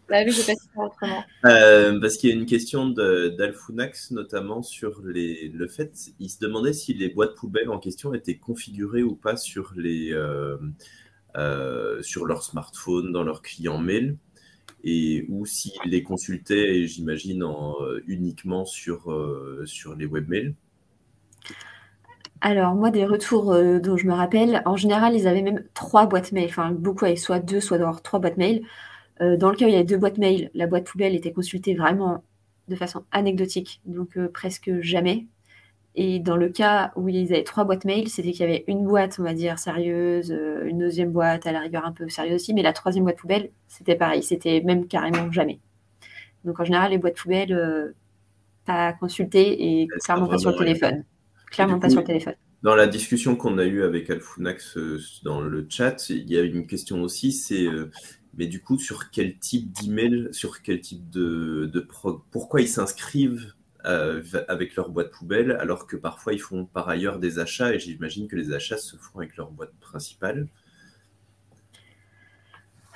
bah 0.08 0.22
oui, 0.24 0.34
pas 0.74 0.82
autrement. 0.82 1.24
Euh, 1.44 2.00
parce 2.00 2.16
qu'il 2.16 2.30
y 2.30 2.32
a 2.32 2.36
une 2.36 2.46
question 2.46 2.88
d'Alfunax, 2.88 4.12
notamment 4.12 4.62
sur 4.62 5.00
les, 5.04 5.48
le 5.48 5.68
fait, 5.68 5.92
il 6.18 6.30
se 6.30 6.38
demandait 6.38 6.72
si 6.72 6.94
les 6.94 7.08
boîtes 7.08 7.34
poubelles 7.34 7.70
en 7.70 7.78
question 7.78 8.14
étaient 8.14 8.38
configurées 8.38 9.02
ou 9.02 9.14
pas 9.14 9.36
sur, 9.36 9.72
les, 9.76 10.12
euh, 10.12 10.56
euh, 11.36 12.02
sur 12.02 12.24
leur 12.26 12.42
smartphone, 12.42 13.12
dans 13.12 13.24
leur 13.24 13.42
client 13.42 13.78
mail, 13.78 14.16
et 14.86 15.26
ou 15.28 15.44
s'ils 15.44 15.72
les 15.84 16.02
consultaient, 16.02 16.86
j'imagine, 16.86 17.44
uniquement 18.06 18.64
sur, 18.64 19.12
sur 19.66 19.94
les 19.94 20.06
webmails. 20.06 20.54
Alors, 22.40 22.74
moi, 22.74 22.90
des 22.90 23.04
retours 23.04 23.52
euh, 23.52 23.78
dont 23.80 23.96
je 23.96 24.06
me 24.06 24.12
rappelle, 24.12 24.62
en 24.66 24.76
général, 24.76 25.14
ils 25.16 25.26
avaient 25.26 25.42
même 25.42 25.64
trois 25.74 26.06
boîtes 26.06 26.32
mail. 26.32 26.46
Enfin, 26.48 26.70
beaucoup 26.70 27.04
avaient 27.04 27.16
soit 27.16 27.40
deux, 27.40 27.60
soit 27.60 27.78
d'avoir 27.78 28.02
trois 28.02 28.20
boîtes 28.20 28.36
mail. 28.36 28.62
Euh, 29.20 29.36
dans 29.36 29.50
le 29.50 29.56
cas 29.56 29.64
où 29.64 29.68
il 29.68 29.72
y 29.72 29.76
avait 29.76 29.84
deux 29.84 29.96
boîtes 29.96 30.18
mail, 30.18 30.50
la 30.54 30.66
boîte 30.66 30.86
poubelle 30.86 31.14
était 31.14 31.32
consultée 31.32 31.74
vraiment 31.74 32.24
de 32.68 32.76
façon 32.76 33.04
anecdotique, 33.12 33.80
donc 33.86 34.16
euh, 34.18 34.28
presque 34.28 34.80
jamais. 34.80 35.26
Et 35.96 36.20
dans 36.20 36.36
le 36.36 36.50
cas 36.50 36.92
où 36.94 37.08
ils 37.08 37.32
avaient 37.32 37.42
trois 37.42 37.64
boîtes 37.64 37.86
mail, 37.86 38.08
c'était 38.08 38.32
qu'il 38.32 38.42
y 38.42 38.44
avait 38.44 38.64
une 38.68 38.84
boîte, 38.84 39.16
on 39.18 39.22
va 39.22 39.32
dire, 39.32 39.58
sérieuse, 39.58 40.30
une 40.64 40.78
deuxième 40.78 41.10
boîte 41.10 41.46
à 41.46 41.52
la 41.52 41.60
rigueur 41.60 41.86
un 41.86 41.92
peu 41.92 42.08
sérieuse 42.08 42.34
aussi, 42.34 42.54
mais 42.54 42.62
la 42.62 42.74
troisième 42.74 43.04
boîte 43.04 43.16
poubelle, 43.16 43.50
c'était 43.66 43.96
pareil, 43.96 44.22
c'était 44.22 44.60
même 44.60 44.86
carrément 44.86 45.32
jamais. 45.32 45.58
Donc 46.44 46.60
en 46.60 46.64
général, 46.64 46.90
les 46.90 46.98
boîtes 46.98 47.16
poubelles, 47.16 47.94
pas 48.66 48.92
consultées 48.92 49.80
et 49.80 49.88
clairement 50.04 50.28
pas 50.28 50.38
sur 50.38 50.50
le 50.50 50.58
téléphone. 50.58 51.04
Clairement 51.50 51.78
pas 51.78 51.88
sur 51.88 52.00
le 52.00 52.06
téléphone. 52.06 52.34
Dans 52.62 52.74
la 52.74 52.86
discussion 52.86 53.36
qu'on 53.36 53.58
a 53.58 53.64
eue 53.64 53.84
avec 53.84 54.10
Alfunax 54.10 54.76
euh, 54.76 55.00
dans 55.22 55.40
le 55.40 55.66
chat, 55.68 56.10
il 56.10 56.28
y 56.30 56.36
a 56.36 56.42
une 56.42 56.66
question 56.66 57.02
aussi, 57.02 57.30
c'est 57.32 57.64
euh, 57.64 57.90
mais 58.36 58.46
du 58.46 58.60
coup 58.60 58.78
sur 58.78 59.10
quel 59.10 59.38
type 59.38 59.72
d'email, 59.72 60.28
sur 60.32 60.62
quel 60.62 60.80
type 60.80 61.08
de, 61.08 61.70
de 61.72 61.86
pourquoi 62.30 62.60
ils 62.60 62.68
s'inscrivent 62.68 63.52
euh, 63.86 64.22
avec 64.48 64.74
leur 64.74 64.90
boîte 64.90 65.10
poubelle 65.10 65.52
alors 65.60 65.86
que 65.86 65.96
parfois 65.96 66.32
ils 66.32 66.40
font 66.40 66.66
par 66.66 66.88
ailleurs 66.88 67.18
des 67.18 67.38
achats 67.38 67.72
et 67.72 67.78
j'imagine 67.78 68.28
que 68.28 68.36
les 68.36 68.52
achats 68.52 68.78
se 68.78 68.96
font 68.96 69.18
avec 69.18 69.36
leur 69.36 69.50
boîte 69.50 69.74
principale. 69.80 70.48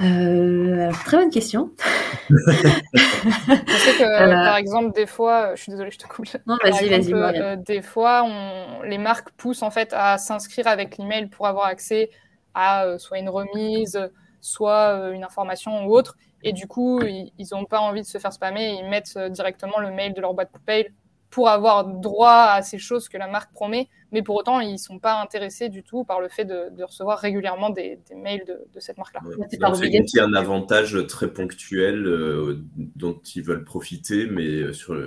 Euh, 0.01 0.91
très 1.05 1.18
bonne 1.18 1.30
question. 1.30 1.72
je 2.30 2.36
sais 2.36 3.99
que, 3.99 4.03
euh, 4.03 4.32
par 4.32 4.57
exemple, 4.57 4.95
des 4.95 5.07
fois, 5.07 5.55
je 5.55 5.62
suis 5.62 5.72
désolée, 5.72 5.91
je 5.91 5.99
te 5.99 6.07
coupe. 6.07 6.26
Non, 6.47 6.57
vas-y, 6.62 6.88
vas-y. 6.88 7.12
Euh, 7.12 7.57
des 7.57 7.82
fois, 7.82 8.22
on, 8.24 8.82
les 8.82 8.97
marques 8.97 9.30
poussent 9.32 9.62
en 9.62 9.70
fait 9.70 9.93
à 9.93 10.16
s'inscrire 10.16 10.66
avec 10.66 10.97
l'email 10.97 11.26
pour 11.26 11.47
avoir 11.47 11.66
accès 11.66 12.11
à 12.55 12.99
soit 12.99 13.18
une 13.18 13.28
remise, 13.28 14.01
soit 14.41 15.11
une 15.12 15.22
information 15.22 15.86
ou 15.86 15.95
autre. 15.95 16.16
Et 16.43 16.53
du 16.53 16.66
coup, 16.66 17.01
ils 17.03 17.47
n'ont 17.53 17.64
pas 17.64 17.80
envie 17.80 18.01
de 18.01 18.07
se 18.07 18.18
faire 18.18 18.32
spammer 18.32 18.78
ils 18.80 18.88
mettent 18.88 19.18
directement 19.30 19.78
le 19.78 19.91
mail 19.91 20.14
de 20.14 20.20
leur 20.20 20.34
boîte 20.34 20.51
mail 20.66 20.93
pour 21.30 21.49
avoir 21.49 21.86
droit 21.86 22.49
à 22.51 22.62
ces 22.62 22.78
choses 22.78 23.09
que 23.09 23.16
la 23.16 23.28
marque 23.28 23.53
promet, 23.53 23.88
mais 24.12 24.22
pour 24.22 24.34
autant, 24.34 24.61
ils 24.61 24.72
ne 24.72 24.76
sont 24.76 24.99
pas 24.99 25.20
intéressés 25.20 25.68
du 25.68 25.84
tout 25.84 26.05
par 26.05 26.20
le 26.20 26.28
fait 26.28 26.45
de, 26.45 26.82
recevoir 26.82 27.18
régulièrement 27.18 27.70
des, 27.70 28.01
mails 28.16 28.45
de, 28.47 28.80
cette 28.80 28.99
marque-là. 28.99 29.20
Y 29.53 30.18
a 30.18 30.24
un 30.24 30.34
avantage 30.34 30.99
très 31.07 31.32
ponctuel 31.32 32.05
euh, 32.07 32.59
dont 32.76 33.20
ils 33.34 33.43
veulent 33.43 33.64
profiter, 33.64 34.26
mais 34.26 34.72
sur 34.72 35.01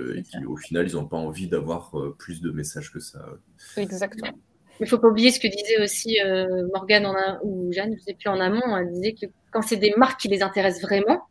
au 0.48 0.56
final, 0.56 0.88
ils 0.88 0.94
n'ont 0.94 1.06
pas 1.06 1.18
envie 1.18 1.46
d'avoir 1.46 1.98
euh, 1.98 2.16
plus 2.18 2.40
de 2.40 2.50
messages 2.50 2.90
que 2.90 3.00
ça. 3.00 3.20
Exactement. 3.76 4.30
Il 4.80 4.84
ne 4.84 4.88
faut 4.88 4.98
pas 4.98 5.08
oublier 5.08 5.30
ce 5.30 5.38
que 5.38 5.46
disait 5.46 5.80
aussi 5.82 6.18
euh, 6.20 6.66
Morgane 6.74 7.06
ou 7.44 7.70
Jeanne, 7.72 7.90
je 7.90 8.00
ne 8.00 8.00
sais 8.00 8.14
plus 8.14 8.28
en 8.28 8.40
amont, 8.40 8.76
elle 8.76 8.90
disait 8.90 9.12
que 9.12 9.26
quand 9.54 9.62
c'est 9.62 9.76
des 9.76 9.94
marques 9.96 10.20
qui 10.20 10.28
les 10.28 10.42
intéressent 10.42 10.82
vraiment, 10.82 11.22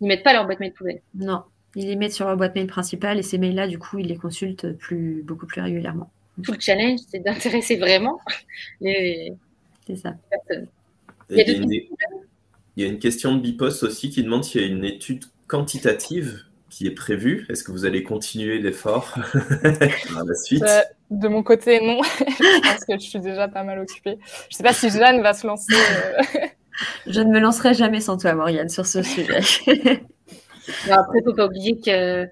ils 0.00 0.04
ne 0.04 0.08
mettent 0.08 0.22
pas 0.22 0.32
leur 0.32 0.46
boîte 0.46 0.60
mail 0.60 0.72
poubelle. 0.72 1.02
Non, 1.14 1.42
ils 1.74 1.88
les 1.88 1.96
mettent 1.96 2.12
sur 2.12 2.26
leur 2.26 2.36
boîte 2.36 2.54
mail 2.54 2.68
principale 2.68 3.18
et 3.18 3.22
ces 3.22 3.38
mails-là, 3.38 3.66
du 3.66 3.78
coup, 3.78 3.98
ils 3.98 4.06
les 4.06 4.16
consultent 4.16 4.72
plus, 4.78 5.22
beaucoup 5.24 5.46
plus 5.46 5.60
régulièrement. 5.60 6.10
Tout 6.44 6.52
le 6.52 6.60
challenge, 6.60 7.00
c'est 7.10 7.18
d'intéresser 7.18 7.76
vraiment 7.76 8.18
les 8.80 9.34
c'est 9.86 9.96
ça. 9.96 10.14
personnes. 10.30 10.68
Il 11.28 11.36
y, 12.76 12.84
a 12.84 12.86
une, 12.86 12.98
question 12.98 13.34
de 13.34 13.40
Bipos 13.40 13.84
aussi 13.84 14.10
qui 14.10 14.22
demande 14.22 14.44
s'il 14.44 14.60
y 14.60 14.64
a 14.64 14.66
une 14.66 14.84
étude 14.84 15.24
quantitative 15.46 16.44
qui 16.70 16.86
est 16.86 16.92
prévue. 16.92 17.46
Est-ce 17.50 17.64
que 17.64 17.72
vous 17.72 17.84
allez 17.84 18.02
continuer 18.02 18.58
l'effort 18.60 19.14
à 19.34 20.24
la 20.24 20.34
suite? 20.34 20.62
Euh, 20.62 20.80
De 21.10 21.28
mon 21.28 21.42
côté, 21.42 21.80
non. 21.80 22.02
je 22.18 22.60
pense 22.62 22.84
que 22.84 22.94
je 22.94 23.08
suis 23.08 23.20
déjà 23.20 23.48
pas 23.48 23.62
mal 23.62 23.78
occupée. 23.80 24.18
Je 24.50 24.54
ne 24.54 24.56
sais 24.56 24.62
pas 24.62 24.72
si 24.72 24.88
Jeanne 24.90 25.20
va 25.22 25.34
se 25.34 25.46
lancer. 25.46 25.74
Euh. 25.74 26.46
Je 27.06 27.20
ne 27.20 27.30
me 27.30 27.40
lancerai 27.40 27.74
jamais 27.74 28.00
sans 28.00 28.16
toi, 28.16 28.34
Morgane, 28.34 28.68
sur 28.68 28.86
ce 28.86 29.02
sujet. 29.02 29.40
après, 30.90 31.18
il 31.18 31.24
ne 31.24 31.30
faut 31.30 31.34
pas 31.34 31.46
oublier 31.46 31.78
que 31.80 32.26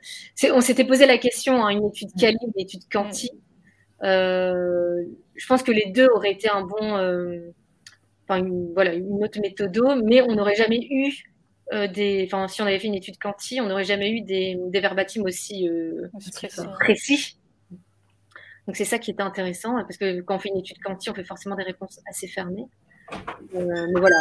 on 0.53 0.61
s'était 0.61 0.85
posé 0.85 1.07
la 1.07 1.19
question, 1.19 1.65
hein, 1.65 1.71
une 1.71 1.87
étude 1.87 2.11
quali, 2.19 2.37
une 2.43 2.63
étude 2.63 2.83
quanti. 2.91 3.31
Euh, 4.03 5.05
je 5.35 5.47
pense 5.47 5.63
que 5.63 5.73
les 5.73 5.91
deux 5.91 6.09
auraient 6.15 6.33
été 6.33 6.49
un 6.49 6.63
bon, 6.63 6.97
euh, 6.97 7.53
une, 8.31 8.73
voilà, 8.75 8.95
une 8.95 9.23
autre 9.25 9.41
méthode, 9.41 9.77
mais 10.05 10.23
on 10.23 10.35
n'aurait 10.35 10.55
jamais 10.55 10.87
eu 10.91 11.13
euh, 11.73 11.87
des, 11.87 12.25
enfin 12.27 12.49
si 12.49 12.63
on 12.63 12.67
avait 12.67 12.79
fait 12.79 12.87
une 12.87 12.95
étude 12.95 13.19
quanti, 13.19 13.61
on 13.61 13.67
n'aurait 13.67 13.85
jamais 13.85 14.11
eu 14.11 14.23
des, 14.23 14.57
des 14.59 14.81
verbatim 14.81 15.23
aussi, 15.25 15.69
précis. 16.79 17.37
Donc 18.67 18.77
c'est 18.77 18.85
ça 18.85 18.99
qui 18.99 19.11
était 19.11 19.23
intéressant, 19.23 19.75
parce 19.75 19.97
que 19.97 20.21
quand 20.21 20.37
on 20.37 20.39
fait 20.39 20.51
une 20.51 20.61
étude 20.61 20.79
quanti, 20.83 21.11
on 21.11 21.15
fait 21.15 21.25
forcément 21.25 21.57
des 21.57 21.65
réponses 21.65 22.01
assez 22.09 22.29
fermées. 22.29 22.67
Mais 23.53 24.01
voilà, 24.01 24.17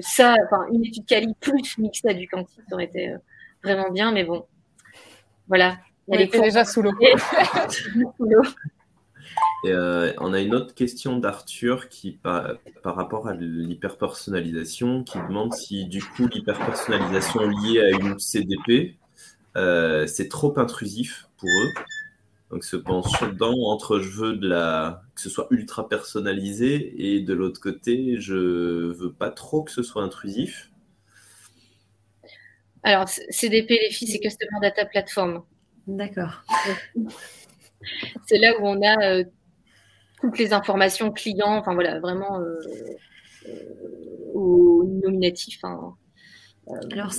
ça, 0.00 0.34
enfin, 0.44 0.66
une 0.72 0.84
étude 0.84 1.06
quali 1.06 1.34
plus 1.40 1.78
mixée 1.78 2.08
à 2.08 2.14
du 2.14 2.28
quanti, 2.28 2.54
ça 2.68 2.74
aurait 2.74 2.84
été 2.84 3.14
vraiment 3.62 3.90
bien, 3.90 4.12
mais 4.12 4.24
bon, 4.24 4.46
voilà. 5.48 5.76
On 6.08 6.18
était 6.18 6.40
déjà 6.40 6.64
sous 6.64 6.82
l'eau. 6.82 6.92
Euh, 9.64 10.12
on 10.18 10.32
a 10.32 10.40
une 10.40 10.54
autre 10.54 10.74
question 10.74 11.18
d'Arthur 11.18 11.88
qui, 11.88 12.12
par, 12.12 12.54
par, 12.82 12.96
rapport 12.96 13.28
à 13.28 13.34
l'hyperpersonnalisation, 13.34 15.04
qui 15.04 15.18
demande 15.18 15.54
si 15.54 15.84
du 15.86 16.02
coup 16.02 16.26
l'hyperpersonnalisation 16.26 17.48
liée 17.48 17.80
à 17.80 17.90
une 17.90 18.18
CDP, 18.18 18.96
euh, 19.56 20.06
c'est 20.08 20.28
trop 20.28 20.58
intrusif 20.58 21.28
pour 21.38 21.48
eux. 21.48 21.84
Donc 22.52 22.64
ce 22.64 22.76
pendant 22.76 23.70
entre 23.70 23.98
je 23.98 24.10
veux 24.10 24.36
de 24.36 24.46
la 24.46 25.02
que 25.14 25.22
ce 25.22 25.30
soit 25.30 25.48
ultra 25.50 25.88
personnalisé 25.88 26.94
et 26.98 27.20
de 27.20 27.32
l'autre 27.32 27.60
côté 27.60 28.20
je 28.20 28.92
veux 28.92 29.12
pas 29.12 29.30
trop 29.30 29.62
que 29.62 29.72
ce 29.72 29.82
soit 29.82 30.02
intrusif. 30.02 30.70
Alors, 32.84 33.08
CDP, 33.08 33.78
les 33.80 33.90
filles, 33.90 34.08
c'est 34.08 34.18
Customer 34.18 34.58
Data 34.60 34.84
Platform. 34.84 35.44
D'accord. 35.86 36.42
c'est 38.26 38.38
là 38.38 38.58
où 38.58 38.66
on 38.66 38.82
a 38.82 39.04
euh, 39.04 39.24
toutes 40.20 40.38
les 40.38 40.52
informations 40.52 41.12
clients, 41.12 41.56
enfin 41.56 41.74
voilà, 41.74 42.00
vraiment 42.00 42.40
euh, 42.40 42.58
euh, 43.46 44.32
au 44.34 44.84
nominatif. 44.84 45.60
Hein. 45.62 45.94
Alors, 46.90 47.12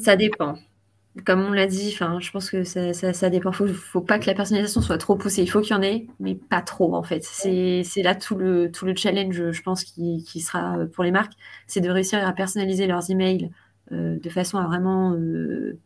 ça 0.00 0.16
dépend. 0.16 0.56
Comme 1.26 1.40
on 1.40 1.52
l'a 1.52 1.66
dit, 1.66 1.90
je 1.90 2.30
pense 2.30 2.50
que 2.50 2.62
ça, 2.62 3.30
dépend. 3.30 3.50
Il 3.60 3.66
ne 3.66 3.72
faut 3.72 4.00
pas 4.00 4.20
que 4.20 4.26
la 4.26 4.34
personnalisation 4.34 4.80
soit 4.80 4.98
trop 4.98 5.16
poussée. 5.16 5.42
Il 5.42 5.50
faut 5.50 5.60
qu'il 5.60 5.74
y 5.74 5.78
en 5.78 5.82
ait, 5.82 6.06
mais 6.20 6.36
pas 6.36 6.62
trop 6.62 6.94
en 6.94 7.02
fait. 7.02 7.24
C'est 7.24 8.02
là 8.02 8.14
tout 8.14 8.36
le, 8.36 8.70
challenge, 8.94 9.50
je 9.50 9.62
pense, 9.62 9.82
qui, 9.82 10.40
sera 10.40 10.78
pour 10.92 11.02
les 11.02 11.10
marques. 11.10 11.32
C'est 11.66 11.80
de 11.80 11.90
réussir 11.90 12.26
à 12.26 12.32
personnaliser 12.32 12.86
leurs 12.86 13.10
emails 13.10 13.50
euh, 13.92 14.20
de 14.20 14.30
façon 14.30 14.58
à 14.58 14.66
vraiment 14.66 15.12
euh, 15.14 15.76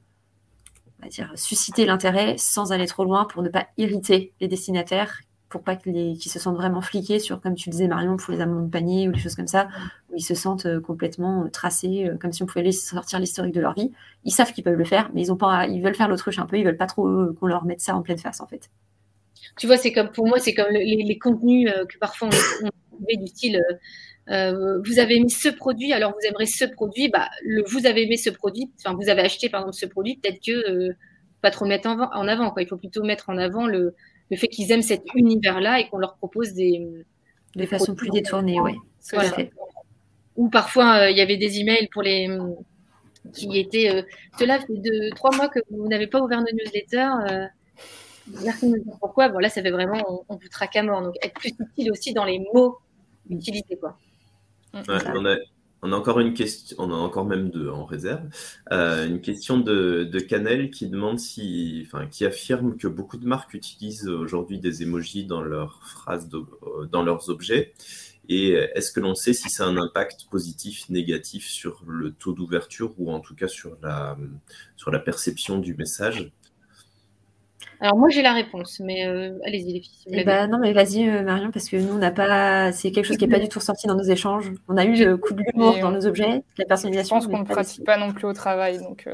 susciter 1.34 1.86
l'intérêt 1.86 2.36
sans 2.38 2.72
aller 2.72 2.86
trop 2.86 3.04
loin 3.04 3.24
pour 3.24 3.42
ne 3.42 3.48
pas 3.48 3.66
irriter 3.78 4.32
les 4.40 4.48
destinataires, 4.48 5.20
pour 5.48 5.62
pas 5.62 5.76
qu'ils 5.76 6.20
se 6.20 6.38
sentent 6.38 6.56
vraiment 6.56 6.80
fliqués 6.80 7.18
sur, 7.18 7.40
comme 7.40 7.54
tu 7.54 7.70
disais 7.70 7.88
Marion, 7.88 8.16
pour 8.16 8.32
les 8.32 8.40
amendements 8.40 8.66
de 8.66 8.70
panier 8.70 9.08
ou 9.08 9.12
des 9.12 9.20
choses 9.20 9.36
comme 9.36 9.46
ça, 9.46 9.68
où 10.14 10.16
ils 10.16 10.22
se 10.22 10.34
sentent 10.34 10.66
euh, 10.66 10.80
complètement 10.80 11.48
tracés, 11.52 12.10
comme 12.20 12.32
si 12.32 12.42
on 12.42 12.46
pouvait 12.46 12.70
sortir 12.72 13.18
l'historique 13.18 13.54
de 13.54 13.60
leur 13.60 13.74
vie. 13.74 13.92
Ils 14.24 14.30
savent 14.32 14.52
qu'ils 14.52 14.64
peuvent 14.64 14.78
le 14.78 14.84
faire, 14.84 15.10
mais 15.12 15.22
ils, 15.22 15.32
ont 15.32 15.36
pas, 15.36 15.66
ils 15.66 15.82
veulent 15.82 15.94
faire 15.94 16.08
l'autruche 16.08 16.38
un 16.38 16.46
peu, 16.46 16.58
ils 16.58 16.64
veulent 16.64 16.76
pas 16.76 16.86
trop 16.86 17.04
qu'on 17.34 17.46
leur 17.46 17.64
mette 17.64 17.80
ça 17.80 17.94
en 17.94 18.02
pleine 18.02 18.18
face 18.18 18.40
en 18.40 18.46
fait. 18.46 18.70
Tu 19.58 19.66
vois, 19.66 19.76
c'est 19.76 19.92
comme 19.92 20.10
pour 20.10 20.26
moi, 20.26 20.38
c'est 20.38 20.54
comme 20.54 20.70
les, 20.70 21.18
contenus 21.18 21.70
que 21.88 21.98
parfois 21.98 22.30
on, 22.62 22.66
on 22.66 22.70
du 23.20 23.26
style 23.26 23.60
euh, 24.30 24.80
vous 24.84 24.98
avez 24.98 25.20
mis 25.20 25.30
ce 25.30 25.48
produit, 25.48 25.92
alors 25.92 26.12
vous 26.12 26.26
aimerez 26.26 26.46
ce 26.46 26.64
produit, 26.64 27.08
bah, 27.08 27.28
le, 27.44 27.62
vous 27.66 27.86
avez 27.86 28.04
aimé 28.04 28.16
ce 28.16 28.30
produit, 28.30 28.70
enfin 28.78 28.96
vous 28.96 29.10
avez 29.10 29.20
acheté 29.20 29.50
par 29.50 29.60
exemple 29.60 29.76
ce 29.76 29.86
produit, 29.86 30.16
peut-être 30.16 30.40
que 30.44 30.52
euh, 30.52 30.96
pas 31.42 31.50
trop 31.50 31.66
mettre 31.66 31.88
en, 31.88 32.00
en, 32.00 32.28
avant, 32.28 32.50
quoi. 32.50 32.62
Il 32.62 32.68
faut 32.68 32.78
plutôt 32.78 33.02
mettre 33.02 33.28
en 33.28 33.36
avant 33.36 33.66
le, 33.66 33.94
le 34.30 34.36
fait 34.36 34.48
qu'ils 34.48 34.72
aiment 34.72 34.82
cet 34.82 35.02
univers-là 35.14 35.80
et 35.80 35.88
qu'on 35.88 35.98
leur 35.98 36.16
propose 36.16 36.54
des 36.54 37.04
de 37.54 37.66
façon 37.66 37.94
plus 37.94 38.10
détournée, 38.10 38.60
oui. 38.60 38.72
Ou 40.36 40.48
parfois 40.48 41.02
euh, 41.02 41.10
il 41.10 41.16
y 41.16 41.20
avait 41.20 41.36
des 41.36 41.60
emails 41.60 41.88
pour 41.92 42.02
les 42.02 42.28
qui 43.32 43.58
étaient 43.58 44.04
cela 44.38 44.58
fait 44.58 44.76
de 44.76 45.14
trois 45.14 45.34
mois 45.34 45.48
que 45.48 45.60
vous 45.70 45.88
n'avez 45.88 46.06
pas 46.06 46.20
ouvert 46.20 46.40
nos 46.40 46.52
newsletters. 46.52 47.48
merci 48.44 48.66
de 48.66 48.76
nous 48.76 48.84
dire 48.84 48.96
pourquoi. 49.00 49.28
Bon 49.28 49.38
là 49.38 49.48
ça 49.48 49.62
fait 49.62 49.70
vraiment 49.70 50.02
on, 50.08 50.24
on 50.28 50.36
vous 50.36 50.48
traque 50.48 50.76
à 50.76 50.82
mort. 50.82 51.02
Donc 51.02 51.14
être 51.22 51.34
plus 51.34 51.54
utile 51.58 51.90
aussi 51.90 52.12
dans 52.12 52.24
les 52.24 52.38
mots 52.52 52.78
utilisés 53.30 53.76
quoi. 53.80 53.96
On, 55.86 55.92
a, 55.92 55.96
encore 55.96 56.18
une 56.18 56.32
question, 56.32 56.76
on 56.80 56.90
a 56.90 56.96
encore 56.96 57.26
même 57.26 57.50
deux 57.50 57.68
en 57.68 57.84
réserve. 57.84 58.22
Euh, 58.72 59.06
une 59.06 59.20
question 59.20 59.58
de, 59.58 60.08
de, 60.10 60.18
Canel 60.18 60.70
qui 60.70 60.88
demande 60.88 61.18
si, 61.18 61.86
enfin, 61.86 62.06
qui 62.06 62.24
affirme 62.24 62.76
que 62.76 62.88
beaucoup 62.88 63.18
de 63.18 63.26
marques 63.26 63.54
utilisent 63.54 64.08
aujourd'hui 64.08 64.58
des 64.58 64.82
emojis 64.82 65.26
dans 65.26 65.42
leurs 65.42 65.80
phrases, 65.86 66.28
euh, 66.32 66.86
dans 66.86 67.02
leurs 67.02 67.28
objets. 67.28 67.74
Et 68.28 68.52
est-ce 68.74 68.90
que 68.90 69.00
l'on 69.00 69.14
sait 69.14 69.34
si 69.34 69.50
c'est 69.50 69.62
un 69.62 69.76
impact 69.76 70.26
positif, 70.30 70.88
négatif 70.88 71.46
sur 71.46 71.82
le 71.86 72.12
taux 72.12 72.32
d'ouverture 72.32 72.94
ou 72.98 73.12
en 73.12 73.20
tout 73.20 73.34
cas 73.34 73.48
sur 73.48 73.76
la, 73.82 74.16
sur 74.76 74.90
la 74.90 74.98
perception 74.98 75.58
du 75.58 75.74
message? 75.74 76.30
Alors 77.80 77.96
moi 77.98 78.08
j'ai 78.08 78.22
la 78.22 78.32
réponse, 78.32 78.80
mais 78.80 79.06
euh, 79.06 79.36
allez-y 79.44 79.74
les 79.74 79.80
filles. 79.80 80.06
Eh 80.06 80.24
ben, 80.24 80.46
non 80.46 80.58
mais 80.58 80.72
vas-y 80.72 81.06
Marion 81.22 81.50
parce 81.50 81.68
que 81.68 81.76
nous 81.76 81.92
on 81.92 81.98
n'a 81.98 82.12
pas, 82.12 82.72
c'est 82.72 82.92
quelque 82.92 83.04
chose 83.04 83.18
qui 83.18 83.26
n'est 83.26 83.36
pas 83.36 83.42
du 83.42 83.48
tout 83.48 83.58
ressorti 83.58 83.86
dans 83.86 83.96
nos 83.96 84.04
échanges. 84.04 84.52
On 84.68 84.76
a 84.76 84.84
eu 84.84 84.94
le 84.94 85.16
coup 85.18 85.34
de 85.34 85.42
l'humour 85.42 85.78
dans 85.80 85.90
nos 85.90 86.06
objets, 86.06 86.42
la 86.56 86.64
personnalisation. 86.64 87.20
Je 87.20 87.26
pense 87.26 87.34
qu'on 87.34 87.40
ne 87.40 87.46
pratique 87.46 87.84
pas 87.84 87.98
non 87.98 88.12
plus 88.12 88.26
au 88.26 88.32
travail, 88.32 88.78
donc 88.78 89.06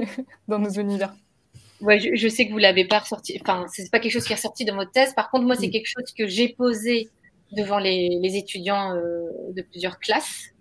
dans 0.48 0.58
nos 0.58 0.70
univers. 0.70 1.14
Ouais, 1.80 2.00
je, 2.00 2.28
sais 2.28 2.46
que 2.46 2.52
vous 2.52 2.58
l'avez 2.58 2.84
pas 2.84 2.98
ressorti. 2.98 3.38
Enfin, 3.40 3.66
c'est 3.68 3.88
pas 3.90 4.00
quelque 4.00 4.12
chose 4.12 4.24
qui 4.24 4.32
est 4.32 4.36
ressorti 4.36 4.64
dans 4.64 4.74
votre 4.74 4.90
thèse. 4.90 5.14
Par 5.14 5.30
contre, 5.30 5.46
moi, 5.46 5.54
c'est 5.54 5.70
quelque 5.70 5.86
chose 5.86 6.12
que 6.16 6.26
j'ai 6.26 6.48
posé 6.48 7.08
devant 7.52 7.78
les, 7.78 8.36
étudiants 8.36 8.94
de 8.94 9.62
plusieurs 9.62 9.98
classes 9.98 10.52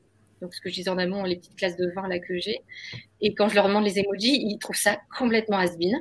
donc 0.42 0.54
ce 0.54 0.62
que 0.62 0.70
je 0.70 0.76
disais 0.76 0.90
en 0.90 0.98
amont, 0.98 1.24
les 1.24 1.36
petites 1.36 1.56
classes 1.56 1.78
de 1.78 1.92
20 1.96 2.08
là 2.08 2.20
que 2.20 2.38
j'ai. 2.38 2.62
Et 3.22 3.34
quand 3.34 3.50
je 3.50 3.56
leur 3.56 3.68
demande 3.68 3.84
les 3.84 4.00
emojis, 4.00 4.40
ils 4.40 4.58
trouvent 4.60 4.76
ça 4.76 5.00
complètement 5.18 5.58
has-been. 5.58 5.98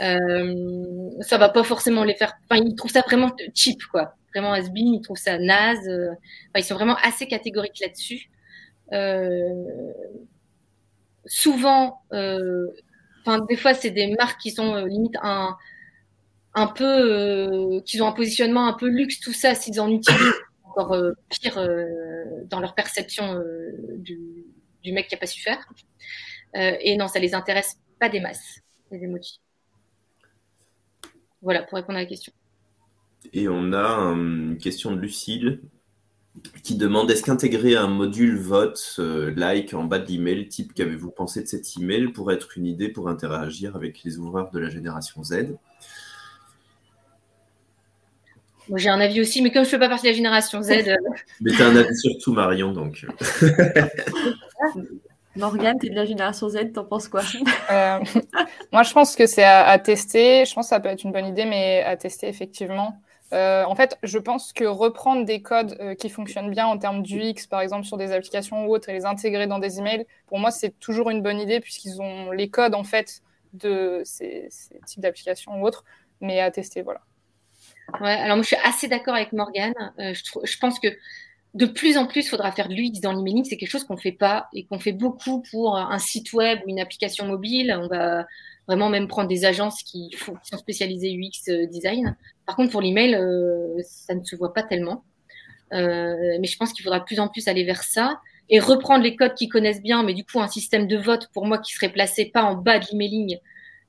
Euh, 0.00 1.10
ça 1.20 1.38
va 1.38 1.48
pas 1.48 1.64
forcément 1.64 2.04
les 2.04 2.14
faire. 2.14 2.34
Enfin, 2.48 2.62
ils 2.64 2.74
trouvent 2.74 2.90
ça 2.90 3.02
vraiment 3.02 3.30
cheap, 3.54 3.82
quoi. 3.90 4.14
Vraiment 4.34 4.52
has-been, 4.52 4.94
ils 4.94 5.00
trouvent 5.00 5.18
ça 5.18 5.38
naze. 5.38 5.86
Euh, 5.88 6.10
enfin, 6.10 6.58
ils 6.58 6.64
sont 6.64 6.74
vraiment 6.74 6.96
assez 7.02 7.26
catégoriques 7.26 7.80
là-dessus. 7.80 8.30
Euh, 8.92 9.64
souvent, 11.26 12.00
euh, 12.12 12.68
enfin, 13.20 13.44
des 13.48 13.56
fois, 13.56 13.74
c'est 13.74 13.90
des 13.90 14.14
marques 14.16 14.40
qui 14.40 14.50
sont 14.50 14.84
limite 14.86 15.16
un, 15.22 15.56
un 16.54 16.66
peu, 16.66 17.80
qui 17.84 18.00
ont 18.00 18.08
un 18.08 18.12
positionnement 18.12 18.66
un 18.66 18.72
peu 18.72 18.88
luxe, 18.88 19.20
tout 19.20 19.32
ça, 19.32 19.54
s'ils 19.54 19.80
en 19.80 19.90
utilisent 19.90 20.18
encore 20.78 20.92
euh, 20.92 21.12
pire 21.28 21.58
euh, 21.58 21.84
dans 22.46 22.60
leur 22.60 22.74
perception 22.74 23.34
euh, 23.34 23.72
du, 23.98 24.44
mec 24.92 25.08
qui 25.08 25.14
n'a 25.14 25.18
pas 25.18 25.26
su 25.26 25.42
faire. 25.42 25.68
et 26.54 26.96
non, 26.96 27.08
ça 27.08 27.18
les 27.18 27.34
intéresse 27.34 27.76
pas 28.00 28.08
des 28.08 28.20
masses, 28.20 28.60
les 28.90 29.04
emojis. 29.04 29.40
Voilà, 31.42 31.62
pour 31.62 31.76
répondre 31.76 31.98
à 31.98 32.02
la 32.02 32.06
question. 32.06 32.32
Et 33.34 33.48
on 33.48 33.74
a 33.74 33.86
une 34.14 34.56
question 34.56 34.92
de 34.92 35.00
Lucille 35.00 35.60
qui 36.62 36.76
demande 36.76 37.10
est-ce 37.10 37.22
qu'intégrer 37.22 37.76
un 37.76 37.88
module 37.88 38.38
vote 38.38 38.98
like 38.98 39.74
en 39.74 39.84
bas 39.84 39.98
de 39.98 40.06
l'email, 40.06 40.48
type 40.48 40.72
qu'avez-vous 40.72 41.10
pensé 41.10 41.42
de 41.42 41.48
cet 41.48 41.76
email, 41.76 42.08
pourrait 42.08 42.36
être 42.36 42.56
une 42.56 42.64
idée 42.64 42.88
pour 42.88 43.10
interagir 43.10 43.76
avec 43.76 44.02
les 44.04 44.18
ouvreurs 44.18 44.50
de 44.50 44.58
la 44.58 44.70
génération 44.70 45.22
Z? 45.22 45.58
Moi, 48.68 48.78
j'ai 48.78 48.88
un 48.88 49.00
avis 49.00 49.20
aussi, 49.20 49.42
mais 49.42 49.50
comme 49.50 49.64
je 49.64 49.68
ne 49.68 49.70
fais 49.70 49.78
pas 49.78 49.88
partie 49.88 50.04
de 50.04 50.10
la 50.10 50.16
génération 50.16 50.62
Z. 50.62 50.70
Euh, 50.70 50.96
mais 51.40 51.52
tu 51.52 51.62
as 51.62 51.66
un 51.66 51.76
avis 51.76 51.96
sur 51.96 52.12
tout, 52.22 52.32
Marion, 52.32 52.72
donc. 52.72 53.06
Morgane, 55.36 55.78
tu 55.78 55.86
es 55.86 55.90
de 55.90 55.94
la 55.94 56.04
génération 56.04 56.48
Z, 56.48 56.72
t'en 56.74 56.84
penses 56.84 57.08
quoi? 57.08 57.22
Euh, 57.70 57.98
Moi, 58.72 58.82
je 58.82 58.92
pense 58.92 59.14
que 59.16 59.26
c'est 59.26 59.44
à, 59.44 59.78
tester. 59.78 60.44
Je 60.44 60.54
pense 60.54 60.66
que 60.66 60.70
ça 60.70 60.80
peut 60.80 60.88
être 60.88 61.04
une 61.04 61.12
bonne 61.12 61.26
idée, 61.26 61.44
mais 61.44 61.82
à 61.84 61.96
tester 61.96 62.28
effectivement. 62.28 63.00
Euh, 63.32 63.64
en 63.64 63.74
fait, 63.74 63.98
je 64.02 64.18
pense 64.18 64.52
que 64.52 64.64
reprendre 64.64 65.24
des 65.24 65.42
codes 65.42 65.78
qui 65.98 66.08
fonctionnent 66.08 66.50
bien 66.50 66.66
en 66.66 66.78
termes 66.78 67.02
d'UX, 67.02 67.46
par 67.48 67.60
exemple 67.60 67.84
sur 67.84 67.98
des 67.98 68.12
applications 68.12 68.66
ou 68.66 68.74
autres, 68.74 68.88
et 68.88 68.94
les 68.94 69.04
intégrer 69.04 69.46
dans 69.46 69.58
des 69.58 69.78
emails, 69.78 70.06
pour 70.26 70.38
moi, 70.38 70.50
c'est 70.50 70.78
toujours 70.80 71.10
une 71.10 71.22
bonne 71.22 71.38
idée 71.38 71.60
puisqu'ils 71.60 72.00
ont 72.00 72.30
les 72.30 72.48
codes 72.48 72.74
en 72.74 72.84
fait 72.84 73.20
de 73.52 74.00
ces, 74.04 74.46
ces 74.50 74.80
types 74.86 75.00
d'applications 75.00 75.60
ou 75.60 75.66
autres, 75.66 75.84
mais 76.20 76.40
à 76.40 76.50
tester, 76.50 76.82
voilà. 76.82 77.00
Alors 77.94 78.36
moi 78.36 78.42
je 78.42 78.48
suis 78.48 78.56
assez 78.64 78.88
d'accord 78.88 79.14
avec 79.14 79.32
Morgane. 79.32 79.74
Euh, 79.98 80.12
je, 80.14 80.58
pense 80.58 80.78
que 80.78 80.88
de 81.54 81.66
plus 81.66 81.96
en 81.96 82.06
plus, 82.06 82.26
il 82.26 82.28
faudra 82.28 82.52
faire 82.52 82.68
de 82.68 82.74
l'UX 82.74 83.00
dans 83.00 83.12
l'emailing. 83.12 83.44
C'est 83.44 83.56
quelque 83.56 83.70
chose 83.70 83.84
qu'on 83.84 83.94
ne 83.94 84.00
fait 84.00 84.12
pas 84.12 84.48
et 84.52 84.66
qu'on 84.66 84.78
fait 84.78 84.92
beaucoup 84.92 85.42
pour 85.50 85.76
un 85.76 85.98
site 85.98 86.32
web 86.32 86.60
ou 86.66 86.68
une 86.68 86.80
application 86.80 87.26
mobile. 87.26 87.74
On 87.80 87.88
va 87.88 88.26
vraiment 88.68 88.90
même 88.90 89.08
prendre 89.08 89.28
des 89.28 89.46
agences 89.46 89.82
qui 89.82 90.14
sont 90.42 90.58
spécialisées 90.58 91.12
UX 91.14 91.50
euh, 91.50 91.66
design. 91.66 92.14
Par 92.46 92.54
contre, 92.54 92.70
pour 92.70 92.82
l'email, 92.82 93.14
euh, 93.14 93.80
ça 93.82 94.14
ne 94.14 94.22
se 94.22 94.36
voit 94.36 94.52
pas 94.52 94.62
tellement. 94.62 95.04
Euh, 95.72 96.36
mais 96.38 96.46
je 96.46 96.56
pense 96.56 96.72
qu'il 96.72 96.84
faudra 96.84 97.00
de 97.00 97.04
plus 97.04 97.18
en 97.18 97.28
plus 97.28 97.48
aller 97.48 97.64
vers 97.64 97.82
ça 97.82 98.20
et 98.50 98.60
reprendre 98.60 99.02
les 99.02 99.16
codes 99.16 99.34
qu'ils 99.34 99.48
connaissent 99.48 99.82
bien, 99.82 100.02
mais 100.02 100.14
du 100.14 100.24
coup 100.24 100.40
un 100.40 100.48
système 100.48 100.86
de 100.86 100.96
vote 100.96 101.28
pour 101.34 101.44
moi 101.44 101.58
qui 101.58 101.74
serait 101.74 101.92
placé 101.92 102.26
pas 102.26 102.42
en 102.42 102.54
bas 102.54 102.78
de 102.78 102.86
l'emailing, 102.90 103.36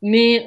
mais 0.01 0.45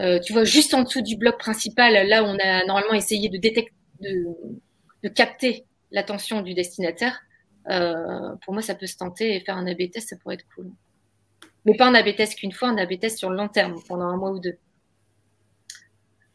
euh, 0.00 0.18
tu 0.20 0.32
vois, 0.32 0.44
juste 0.44 0.74
en 0.74 0.82
dessous 0.82 1.02
du 1.02 1.16
bloc 1.16 1.38
principal, 1.38 2.08
là 2.08 2.22
où 2.22 2.26
on 2.26 2.38
a 2.38 2.64
normalement 2.64 2.94
essayé 2.94 3.28
de, 3.28 3.36
détecter, 3.36 3.72
de, 4.00 5.08
capter 5.08 5.64
l'attention 5.90 6.40
du 6.40 6.54
destinataire, 6.54 7.20
euh, 7.70 8.34
pour 8.44 8.54
moi, 8.54 8.62
ça 8.62 8.74
peut 8.74 8.86
se 8.86 8.96
tenter 8.96 9.36
et 9.36 9.40
faire 9.40 9.56
un 9.56 9.66
AB 9.66 9.90
test, 9.90 10.08
ça 10.08 10.16
pourrait 10.16 10.36
être 10.36 10.46
cool. 10.54 10.70
Mais 11.64 11.76
pas 11.76 11.86
un 11.86 11.94
AB 11.94 12.16
test 12.16 12.38
qu'une 12.38 12.52
fois, 12.52 12.68
un 12.68 12.78
AB 12.78 12.98
test 12.98 13.18
sur 13.18 13.30
le 13.30 13.36
long 13.36 13.48
terme, 13.48 13.80
pendant 13.86 14.06
un 14.06 14.16
mois 14.16 14.30
ou 14.30 14.40
deux. 14.40 14.56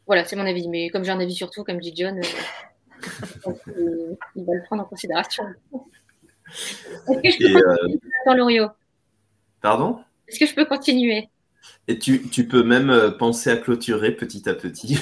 Voilà, 0.06 0.24
c'est 0.24 0.38
mon 0.38 0.46
avis. 0.46 0.70
Mais 0.70 0.90
comme 0.90 1.04
j'ai 1.04 1.12
un 1.12 1.20
avis 1.20 1.36
sur 1.36 1.50
tout, 1.50 1.64
comme 1.64 1.80
dit 1.80 1.94
John, 1.96 2.18
euh, 3.48 4.16
il 4.36 4.46
va 4.46 4.54
le 4.54 4.64
prendre 4.64 4.84
en 4.84 4.86
considération. 4.86 5.44
Est-ce 7.10 7.22
que 7.22 7.30
je 7.30 7.54
peux 7.54 7.62
continuer, 8.26 8.66
Pardon? 9.62 10.00
Est-ce 10.28 10.40
que 10.40 10.46
je 10.46 10.56
peux 10.56 10.66
continuer? 10.66 11.30
Et 11.88 12.00
tu, 12.00 12.48
peux 12.48 12.64
même 12.64 12.90
euh, 12.90 13.12
penser 13.12 13.50
à 13.50 13.58
clôturer 13.58 14.12
petit 14.12 14.48
à 14.50 14.54
petit. 14.54 15.00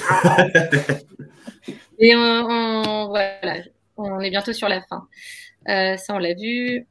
Et 1.98 2.14
voilà, 2.14 3.62
on 3.96 4.20
est 4.20 4.30
bientôt 4.30 4.52
sur 4.52 4.68
la 4.68 4.82
fin. 4.82 5.08
Euh, 5.68 5.96
ça, 5.96 6.14
on 6.14 6.18
l'a 6.18 6.34
vu. 6.34 6.86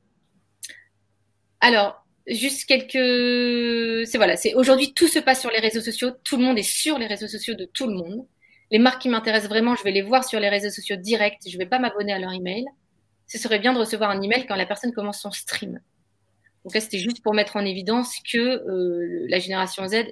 Alors, 1.61 2.05
juste 2.27 2.65
quelques. 2.65 4.07
C'est 4.07 4.17
voilà, 4.17 4.35
c'est 4.35 4.53
aujourd'hui 4.55 4.93
tout 4.93 5.07
se 5.07 5.19
passe 5.19 5.41
sur 5.41 5.51
les 5.51 5.59
réseaux 5.59 5.81
sociaux. 5.81 6.11
Tout 6.23 6.37
le 6.37 6.43
monde 6.43 6.57
est 6.57 6.63
sur 6.63 6.97
les 6.97 7.07
réseaux 7.07 7.27
sociaux 7.27 7.53
de 7.53 7.65
tout 7.65 7.87
le 7.87 7.93
monde. 7.93 8.25
Les 8.71 8.79
marques 8.79 9.01
qui 9.01 9.09
m'intéressent 9.09 9.49
vraiment, 9.49 9.75
je 9.75 9.83
vais 9.83 9.91
les 9.91 10.01
voir 10.01 10.23
sur 10.23 10.39
les 10.39 10.49
réseaux 10.49 10.71
sociaux 10.71 10.95
direct. 10.95 11.43
Je 11.47 11.53
ne 11.53 11.59
vais 11.59 11.69
pas 11.69 11.79
m'abonner 11.79 12.13
à 12.13 12.19
leur 12.19 12.33
email. 12.33 12.65
Ce 13.27 13.37
serait 13.37 13.59
bien 13.59 13.73
de 13.73 13.79
recevoir 13.79 14.09
un 14.09 14.21
email 14.21 14.45
quand 14.47 14.55
la 14.55 14.65
personne 14.65 14.91
commence 14.91 15.21
son 15.21 15.31
stream. 15.31 15.79
Donc 16.65 16.73
là, 16.73 16.81
c'était 16.81 16.97
juste 16.97 17.21
pour 17.21 17.35
mettre 17.35 17.57
en 17.57 17.63
évidence 17.63 18.11
que 18.31 18.37
euh, 18.39 19.27
la 19.29 19.37
génération 19.37 19.87
Z 19.87 20.05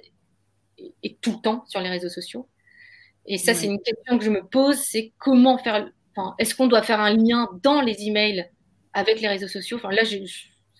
est 1.02 1.20
tout 1.20 1.32
le 1.32 1.40
temps 1.42 1.64
sur 1.66 1.80
les 1.80 1.90
réseaux 1.90 2.08
sociaux. 2.08 2.48
Et 3.26 3.38
ça, 3.38 3.54
c'est 3.54 3.66
une 3.66 3.80
question 3.80 4.18
que 4.18 4.24
je 4.24 4.30
me 4.30 4.46
pose, 4.46 4.76
c'est 4.76 5.12
comment 5.18 5.58
faire, 5.58 5.90
enfin, 6.14 6.36
est-ce 6.38 6.54
qu'on 6.54 6.68
doit 6.68 6.82
faire 6.82 7.00
un 7.00 7.12
lien 7.12 7.48
dans 7.62 7.80
les 7.80 8.06
emails 8.06 8.48
avec 8.92 9.20
les 9.20 9.26
réseaux 9.26 9.48
sociaux? 9.48 9.78
Enfin, 9.78 9.90
là, 9.90 10.04
c'est 10.04 10.22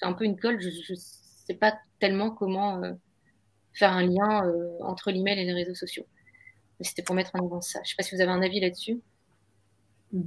un 0.03 0.13
peu 0.13 0.25
une 0.25 0.39
colle, 0.39 0.61
je 0.61 0.69
ne 0.69 0.97
sais 0.97 1.55
pas 1.55 1.77
tellement 1.99 2.31
comment 2.31 2.81
euh, 2.85 2.93
faire 3.73 3.93
un 3.93 4.07
lien 4.07 4.47
euh, 4.47 4.79
entre 4.83 5.11
l'email 5.11 5.41
et 5.41 5.45
les 5.45 5.55
réseaux 5.55 5.75
sociaux. 5.75 6.07
C'était 6.83 7.03
pour 7.03 7.17
mettre 7.17 7.33
en 7.35 7.45
avant 7.45 7.61
ça. 7.61 7.81
Je 7.83 7.89
ne 7.89 7.91
sais 7.91 7.95
pas 7.97 8.03
si 8.05 8.15
vous 8.15 8.21
avez 8.21 8.31
un 8.31 8.43
avis 8.43 8.61
là-dessus. 8.61 9.01
Mm 10.13 10.23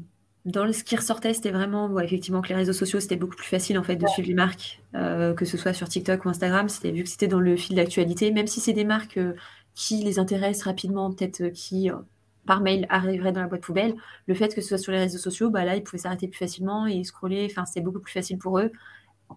dans 0.45 0.71
ce 0.71 0.83
qui 0.83 0.95
ressortait, 0.95 1.33
c'était 1.33 1.51
vraiment 1.51 1.99
effectivement 1.99 2.41
que 2.41 2.49
les 2.49 2.55
réseaux 2.55 2.73
sociaux, 2.73 2.99
c'était 2.99 3.17
beaucoup 3.17 3.35
plus 3.35 3.47
facile 3.47 3.77
en 3.77 3.83
fait 3.83 3.97
de 3.97 4.07
suivre 4.07 4.29
les 4.29 4.33
marques, 4.33 4.81
euh, 4.95 5.33
que 5.33 5.43
ce 5.43 5.57
soit 5.57 5.73
sur 5.73 5.89
TikTok 5.89 6.23
ou 6.25 6.29
Instagram. 6.29 6.69
C'était 6.69 6.91
vu 6.91 7.03
que 7.03 7.09
c'était 7.09 7.27
dans 7.27 7.39
le 7.39 7.57
fil 7.57 7.75
d'actualité, 7.75 8.31
même 8.31 8.47
si 8.47 8.61
c'est 8.61 8.73
des 8.73 8.85
marques 8.85 9.17
euh, 9.17 9.33
qui 9.75 10.03
les 10.03 10.19
intéressent 10.19 10.63
rapidement, 10.65 11.11
peut-être 11.11 11.41
euh, 11.41 11.49
qui 11.49 11.89
par 12.45 12.61
mail 12.61 12.85
arriveraient 12.89 13.33
dans 13.33 13.41
la 13.41 13.47
boîte 13.47 13.61
poubelle. 13.61 13.95
Le 14.27 14.33
fait 14.33 14.55
que 14.55 14.61
ce 14.61 14.69
soit 14.69 14.77
sur 14.77 14.93
les 14.93 14.99
réseaux 14.99 15.17
sociaux, 15.17 15.49
bah 15.49 15.65
là, 15.65 15.75
ils 15.75 15.83
pouvaient 15.83 15.97
s'arrêter 15.97 16.29
plus 16.29 16.37
facilement 16.37 16.87
et 16.87 17.03
scroller. 17.03 17.45
Enfin, 17.51 17.65
c'était 17.65 17.81
beaucoup 17.81 17.99
plus 17.99 18.13
facile 18.13 18.37
pour 18.37 18.57
eux, 18.59 18.71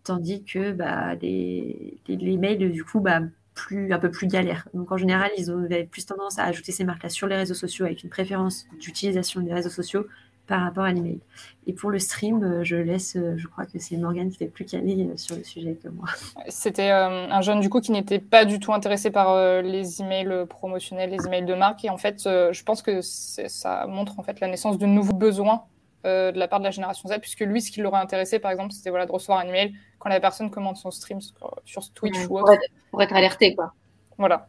tandis 0.05 0.45
que 0.45 0.71
bah, 0.71 1.17
les, 1.17 2.01
les, 2.07 2.37
mails, 2.37 2.71
du 2.71 2.85
coup, 2.85 3.01
bah, 3.01 3.21
plus, 3.55 3.93
un 3.93 3.99
peu 3.99 4.13
plus 4.13 4.29
galère. 4.29 4.69
Donc 4.75 4.93
en 4.93 4.97
général, 4.97 5.31
ils 5.37 5.51
avaient 5.51 5.85
plus 5.85 6.07
tendance 6.07 6.39
à 6.39 6.45
ajouter 6.45 6.71
ces 6.71 6.85
marques-là 6.85 7.09
sur 7.09 7.27
les 7.27 7.37
réseaux 7.37 7.55
sociaux 7.55 7.85
avec 7.85 8.05
une 8.05 8.11
préférence 8.11 8.67
d'utilisation 8.81 9.41
des 9.41 9.53
réseaux 9.53 9.71
sociaux 9.71 10.07
par 10.51 10.63
rapport 10.63 10.83
à 10.83 10.93
l'email. 10.93 11.21
Et 11.69 11.73
pour 11.73 11.91
le 11.91 12.01
stream, 12.01 12.43
euh, 12.43 12.65
je 12.65 12.75
laisse, 12.75 13.15
euh, 13.15 13.37
je 13.37 13.47
crois 13.47 13.67
que 13.67 13.79
c'est 13.79 13.97
Morgane 13.97 14.31
qui 14.31 14.43
est 14.43 14.49
plus 14.49 14.65
calée 14.65 15.07
euh, 15.07 15.17
sur 15.17 15.37
le 15.37 15.45
sujet 15.45 15.79
que 15.81 15.89
moi. 15.89 16.09
C'était 16.49 16.91
un 16.91 17.41
jeune 17.41 17.61
du 17.61 17.71
coup 17.71 17.81
qui 17.81 17.93
n'était 17.93 18.19
pas 18.19 18.45
du 18.45 18.59
tout 18.59 18.73
intéressé 18.73 19.13
par 19.13 19.63
les 19.63 20.03
emails 20.03 20.47
promotionnels, 20.49 21.11
les 21.11 21.25
emails 21.25 21.45
de 21.45 21.55
marque. 21.55 21.85
Et 21.85 21.91
en 21.91 21.99
fait, 21.99 22.25
je 22.25 22.63
pense 22.65 22.83
que 22.83 23.01
ça 23.01 23.87
montre 23.87 24.19
en 24.19 24.25
fait 24.25 24.41
la 24.41 24.49
naissance 24.49 24.77
de 24.77 24.87
nouveaux 24.87 25.15
besoins 25.15 25.63
de 26.03 26.37
la 26.37 26.49
part 26.49 26.59
de 26.59 26.65
la 26.65 26.73
génération 26.73 27.09
Z, 27.09 27.21
puisque 27.21 27.41
lui, 27.41 27.63
ce 27.63 27.71
qui 27.71 27.81
l'aurait 27.81 28.01
intéressé, 28.01 28.41
par 28.41 28.51
exemple, 28.51 28.73
c'était 28.73 28.91
voilà, 28.91 29.07
de 29.07 29.13
recevoir 29.13 29.39
un 29.39 29.47
email 29.47 29.75
quand 30.01 30.09
la 30.09 30.19
personne 30.19 30.51
commande 30.51 30.77
son 30.77 30.91
stream 30.91 31.21
sur, 31.21 31.93
Twitch 31.95 32.27
ou 32.29 32.39
autre. 32.39 32.53
Pour 32.91 33.01
être, 33.03 33.15
alerté, 33.15 33.55
quoi. 33.55 33.75
Voilà. 34.19 34.49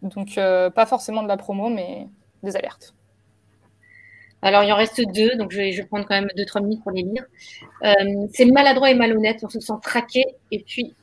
Donc, 0.00 0.36
pas 0.36 0.86
forcément 0.86 1.22
de 1.22 1.28
la 1.28 1.36
promo, 1.36 1.68
mais 1.68 2.08
des 2.42 2.56
alertes. 2.56 2.94
Alors, 4.42 4.64
il 4.64 4.72
en 4.72 4.76
reste 4.76 5.00
deux, 5.14 5.36
donc 5.36 5.52
je 5.52 5.58
vais, 5.58 5.72
je 5.72 5.82
prendre 5.82 6.06
quand 6.06 6.14
même 6.14 6.28
deux, 6.36 6.44
trois 6.44 6.60
minutes 6.60 6.82
pour 6.82 6.92
les 6.92 7.02
lire. 7.02 7.24
Euh, 7.84 8.26
c'est 8.32 8.44
maladroit 8.44 8.90
et 8.90 8.94
malhonnête, 8.94 9.38
on 9.42 9.48
se 9.48 9.60
sent 9.60 9.72
traqué, 9.82 10.24
et 10.50 10.60
puis 10.66 10.94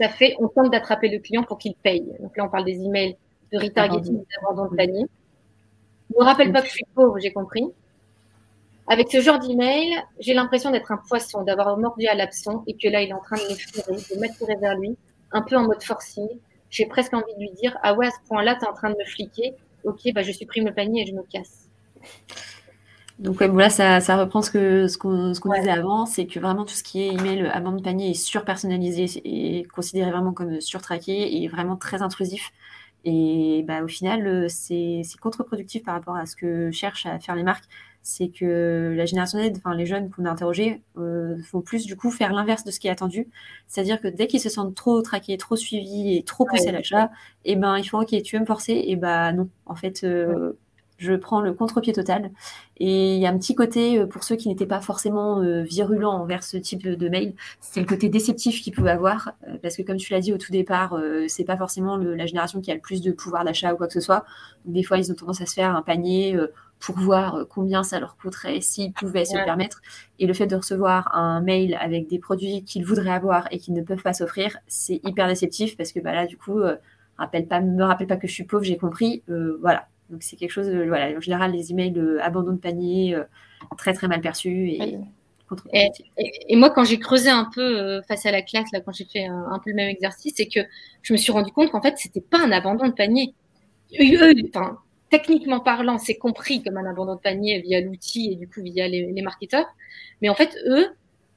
ça 0.00 0.08
fait, 0.08 0.34
on 0.40 0.48
tente 0.48 0.70
d'attraper 0.70 1.08
le 1.08 1.18
client 1.18 1.44
pour 1.44 1.58
qu'il 1.58 1.74
paye. 1.74 2.04
Donc 2.20 2.36
là, 2.36 2.44
on 2.44 2.48
parle 2.48 2.64
des 2.64 2.80
emails 2.82 3.16
de 3.52 3.58
retargeting, 3.58 4.24
d'abandon 4.34 4.70
de 4.70 4.76
panier. 4.76 5.04
Ne 6.10 6.18
me 6.18 6.24
rappelle 6.24 6.52
pas 6.52 6.62
que 6.62 6.68
je 6.68 6.72
suis 6.72 6.86
pauvre, 6.94 7.18
j'ai 7.20 7.32
compris. 7.32 7.64
Avec 8.88 9.10
ce 9.10 9.20
genre 9.20 9.38
d'email, 9.38 10.02
j'ai 10.18 10.34
l'impression 10.34 10.72
d'être 10.72 10.90
un 10.90 10.96
poisson, 10.96 11.44
d'avoir 11.44 11.76
mordu 11.78 12.06
à 12.06 12.14
l'absent 12.14 12.64
et 12.66 12.74
que 12.74 12.88
là, 12.88 13.02
il 13.02 13.10
est 13.10 13.12
en 13.12 13.20
train 13.20 13.36
de 13.36 13.42
m'effleurer, 13.42 14.00
de 14.14 14.20
m'attirer 14.20 14.56
vers 14.56 14.76
lui, 14.76 14.96
un 15.30 15.42
peu 15.42 15.56
en 15.56 15.62
mode 15.62 15.82
forcing. 15.82 16.28
J'ai 16.70 16.86
presque 16.86 17.14
envie 17.14 17.34
de 17.34 17.40
lui 17.40 17.50
dire, 17.52 17.76
ah 17.82 17.94
ouais, 17.94 18.08
à 18.08 18.10
ce 18.10 18.28
point-là, 18.28 18.56
tu 18.56 18.64
es 18.64 18.68
en 18.68 18.72
train 18.72 18.90
de 18.90 18.96
me 18.96 19.04
fliquer 19.04 19.54
ok, 19.84 20.12
bah, 20.14 20.22
je 20.22 20.32
supprime 20.32 20.66
le 20.66 20.74
panier 20.74 21.02
et 21.02 21.06
je 21.06 21.14
me 21.14 21.22
casse. 21.22 21.68
Donc 23.20 23.42
voilà, 23.42 23.68
ça, 23.68 24.00
ça, 24.00 24.16
reprend 24.16 24.40
ce 24.40 24.50
qu'on 24.96 25.34
ce 25.34 25.40
qu'on 25.40 25.52
disait 25.52 25.70
avant, 25.70 26.06
c'est 26.06 26.26
que 26.26 26.40
vraiment 26.40 26.64
tout 26.64 26.72
ce 26.72 26.82
qui 26.82 27.02
est 27.02 27.08
email 27.12 27.46
abandon 27.48 27.76
de 27.76 27.82
panier 27.82 28.10
est 28.10 28.14
surpersonnalisé 28.14 29.20
et 29.24 29.64
considéré 29.64 30.10
vraiment 30.10 30.32
comme 30.32 30.58
surtraqué 30.62 31.42
et 31.42 31.46
vraiment 31.48 31.76
très 31.76 32.00
intrusif. 32.00 32.50
Et 33.04 33.62
bah, 33.68 33.82
au 33.82 33.88
final, 33.88 34.48
c'est 34.48 35.02
contre-productif 35.20 35.82
par 35.82 35.94
rapport 35.94 36.16
à 36.16 36.24
ce 36.24 36.34
que 36.34 36.70
cherchent 36.70 37.04
à 37.04 37.18
faire 37.18 37.34
les 37.34 37.42
marques. 37.42 37.64
C'est 38.02 38.28
que 38.28 38.94
la 38.96 39.04
génération 39.04 39.38
Z, 39.38 39.52
enfin 39.58 39.74
les 39.74 39.84
jeunes 39.84 40.08
qu'on 40.08 40.24
a 40.24 40.30
interrogés, 40.30 40.80
euh, 40.96 41.36
faut 41.42 41.60
plus 41.60 41.84
du 41.84 41.96
coup 41.96 42.10
faire 42.10 42.32
l'inverse 42.32 42.64
de 42.64 42.70
ce 42.70 42.80
qui 42.80 42.88
est 42.88 42.90
attendu. 42.90 43.28
C'est-à-dire 43.68 44.00
que 44.00 44.08
dès 44.08 44.28
qu'ils 44.28 44.40
se 44.40 44.48
sentent 44.48 44.74
trop 44.74 45.02
traqués, 45.02 45.36
trop 45.36 45.56
suivis 45.56 46.16
et 46.16 46.22
trop 46.24 46.46
poussés 46.46 46.68
à 46.68 46.72
l'achat, 46.72 47.10
et 47.44 47.52
eh 47.52 47.56
ben 47.56 47.76
ils 47.76 47.84
font 47.84 48.00
ok, 48.00 48.22
tu 48.22 48.36
veux 48.36 48.40
me 48.40 48.46
forcer? 48.46 48.82
Et 48.86 48.96
ben 48.96 49.32
non, 49.32 49.50
en 49.66 49.74
fait, 49.74 50.04
euh, 50.04 50.54
je 51.00 51.14
prends 51.14 51.40
le 51.40 51.54
contre-pied 51.54 51.94
total. 51.94 52.30
Et 52.76 53.14
il 53.14 53.20
y 53.20 53.26
a 53.26 53.30
un 53.30 53.38
petit 53.38 53.54
côté, 53.54 53.98
euh, 53.98 54.06
pour 54.06 54.22
ceux 54.22 54.36
qui 54.36 54.48
n'étaient 54.48 54.66
pas 54.66 54.80
forcément 54.80 55.40
euh, 55.40 55.62
virulents 55.62 56.20
envers 56.20 56.44
ce 56.44 56.58
type 56.58 56.86
de 56.86 57.08
mail, 57.08 57.34
c'est 57.60 57.80
le 57.80 57.86
côté 57.86 58.10
déceptif 58.10 58.60
qu'ils 58.62 58.74
pouvaient 58.74 58.90
avoir. 58.90 59.32
Euh, 59.48 59.56
parce 59.62 59.76
que 59.76 59.82
comme 59.82 59.96
tu 59.96 60.12
l'as 60.12 60.20
dit 60.20 60.32
au 60.32 60.38
tout 60.38 60.52
départ, 60.52 60.98
c'est 61.26 61.44
pas 61.44 61.56
forcément 61.56 61.96
la 61.96 62.26
génération 62.26 62.60
qui 62.60 62.70
a 62.70 62.74
le 62.74 62.80
plus 62.80 63.00
de 63.00 63.12
pouvoir 63.12 63.44
d'achat 63.44 63.72
ou 63.72 63.76
quoi 63.76 63.86
que 63.86 63.94
ce 63.94 64.00
soit. 64.00 64.24
des 64.66 64.82
fois, 64.82 64.98
ils 64.98 65.10
ont 65.10 65.14
tendance 65.14 65.40
à 65.40 65.46
se 65.46 65.54
faire 65.54 65.74
un 65.74 65.82
panier 65.82 66.38
pour 66.78 66.98
voir 66.98 67.46
combien 67.48 67.82
ça 67.82 67.98
leur 67.98 68.16
coûterait 68.16 68.60
s'ils 68.60 68.92
pouvaient 68.92 69.24
se 69.24 69.36
le 69.36 69.44
permettre. 69.44 69.80
Et 70.18 70.26
le 70.26 70.34
fait 70.34 70.46
de 70.46 70.56
recevoir 70.56 71.14
un 71.16 71.40
mail 71.40 71.76
avec 71.80 72.08
des 72.08 72.18
produits 72.18 72.62
qu'ils 72.64 72.84
voudraient 72.84 73.10
avoir 73.10 73.48
et 73.50 73.58
qu'ils 73.58 73.74
ne 73.74 73.82
peuvent 73.82 74.02
pas 74.02 74.12
s'offrir, 74.12 74.58
c'est 74.66 75.00
hyper 75.04 75.28
déceptif 75.28 75.76
parce 75.76 75.92
que 75.92 76.00
bah, 76.00 76.12
là, 76.12 76.26
du 76.26 76.36
coup, 76.36 76.60
rappelle 77.16 77.46
pas, 77.46 77.60
me 77.60 77.84
rappelle 77.84 78.06
pas 78.06 78.16
que 78.16 78.28
je 78.28 78.32
suis 78.32 78.44
pauvre, 78.44 78.64
j'ai 78.64 78.76
compris. 78.76 79.22
voilà, 79.60 79.88
donc 80.10 80.22
c'est 80.22 80.36
quelque 80.36 80.50
chose, 80.50 80.68
voilà, 80.68 81.16
en 81.16 81.20
général, 81.20 81.52
les 81.52 81.70
emails 81.70 81.92
de 81.92 82.18
abandon 82.20 82.52
de 82.52 82.58
panier, 82.58 83.14
euh, 83.14 83.24
très 83.76 83.92
très 83.92 84.08
mal 84.08 84.20
perçus 84.20 84.70
et, 84.70 84.98
et, 86.48 86.56
moi, 86.56 86.70
quand 86.70 86.84
j'ai 86.84 86.98
creusé 86.98 87.28
un 87.28 87.48
peu 87.52 87.60
euh, 87.60 88.02
face 88.02 88.26
à 88.26 88.30
la 88.30 88.42
classe, 88.42 88.70
là, 88.72 88.80
quand 88.80 88.92
j'ai 88.92 89.04
fait 89.04 89.24
un, 89.24 89.60
peu 89.64 89.70
le 89.70 89.76
même 89.76 89.88
exercice, 89.88 90.34
c'est 90.36 90.46
que 90.46 90.60
je 91.02 91.12
me 91.12 91.18
suis 91.18 91.32
rendu 91.32 91.50
compte 91.52 91.70
qu'en 91.70 91.82
fait, 91.82 91.94
c'était 91.98 92.20
pas 92.20 92.38
un 92.38 92.52
abandon 92.52 92.86
de 92.86 92.92
panier. 92.92 93.34
enfin, 94.46 94.78
techniquement 95.10 95.60
parlant, 95.60 95.98
c'est 95.98 96.16
compris 96.16 96.62
comme 96.62 96.76
un 96.76 96.88
abandon 96.88 97.16
de 97.16 97.20
panier 97.20 97.60
via 97.60 97.80
l'outil 97.80 98.32
et 98.32 98.36
du 98.36 98.48
coup 98.48 98.62
via 98.62 98.86
les, 98.88 99.22
marketeurs. 99.22 99.66
Mais 100.22 100.28
en 100.28 100.34
fait, 100.34 100.56
eux, 100.66 100.86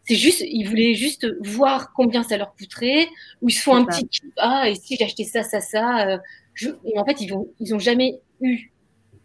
c'est 0.03 0.15
juste, 0.15 0.43
ils 0.45 0.65
voulaient 0.65 0.93
juste 0.93 1.25
voir 1.41 1.93
combien 1.93 2.23
ça 2.23 2.37
leur 2.37 2.53
coûterait, 2.55 3.07
ou 3.41 3.49
ils 3.49 3.53
se 3.53 3.63
font 3.63 3.75
un 3.75 3.85
petit 3.85 4.07
ah 4.37 4.69
et 4.69 4.75
si 4.75 4.95
j'achetais 4.97 5.23
ça, 5.23 5.43
ça, 5.43 5.59
ça. 5.59 6.07
Euh, 6.07 6.17
et 6.61 6.99
en 6.99 7.05
fait, 7.05 7.21
ils 7.21 7.33
ont, 7.33 7.47
ils 7.59 7.73
ont 7.73 7.79
jamais 7.79 8.19
eu 8.41 8.71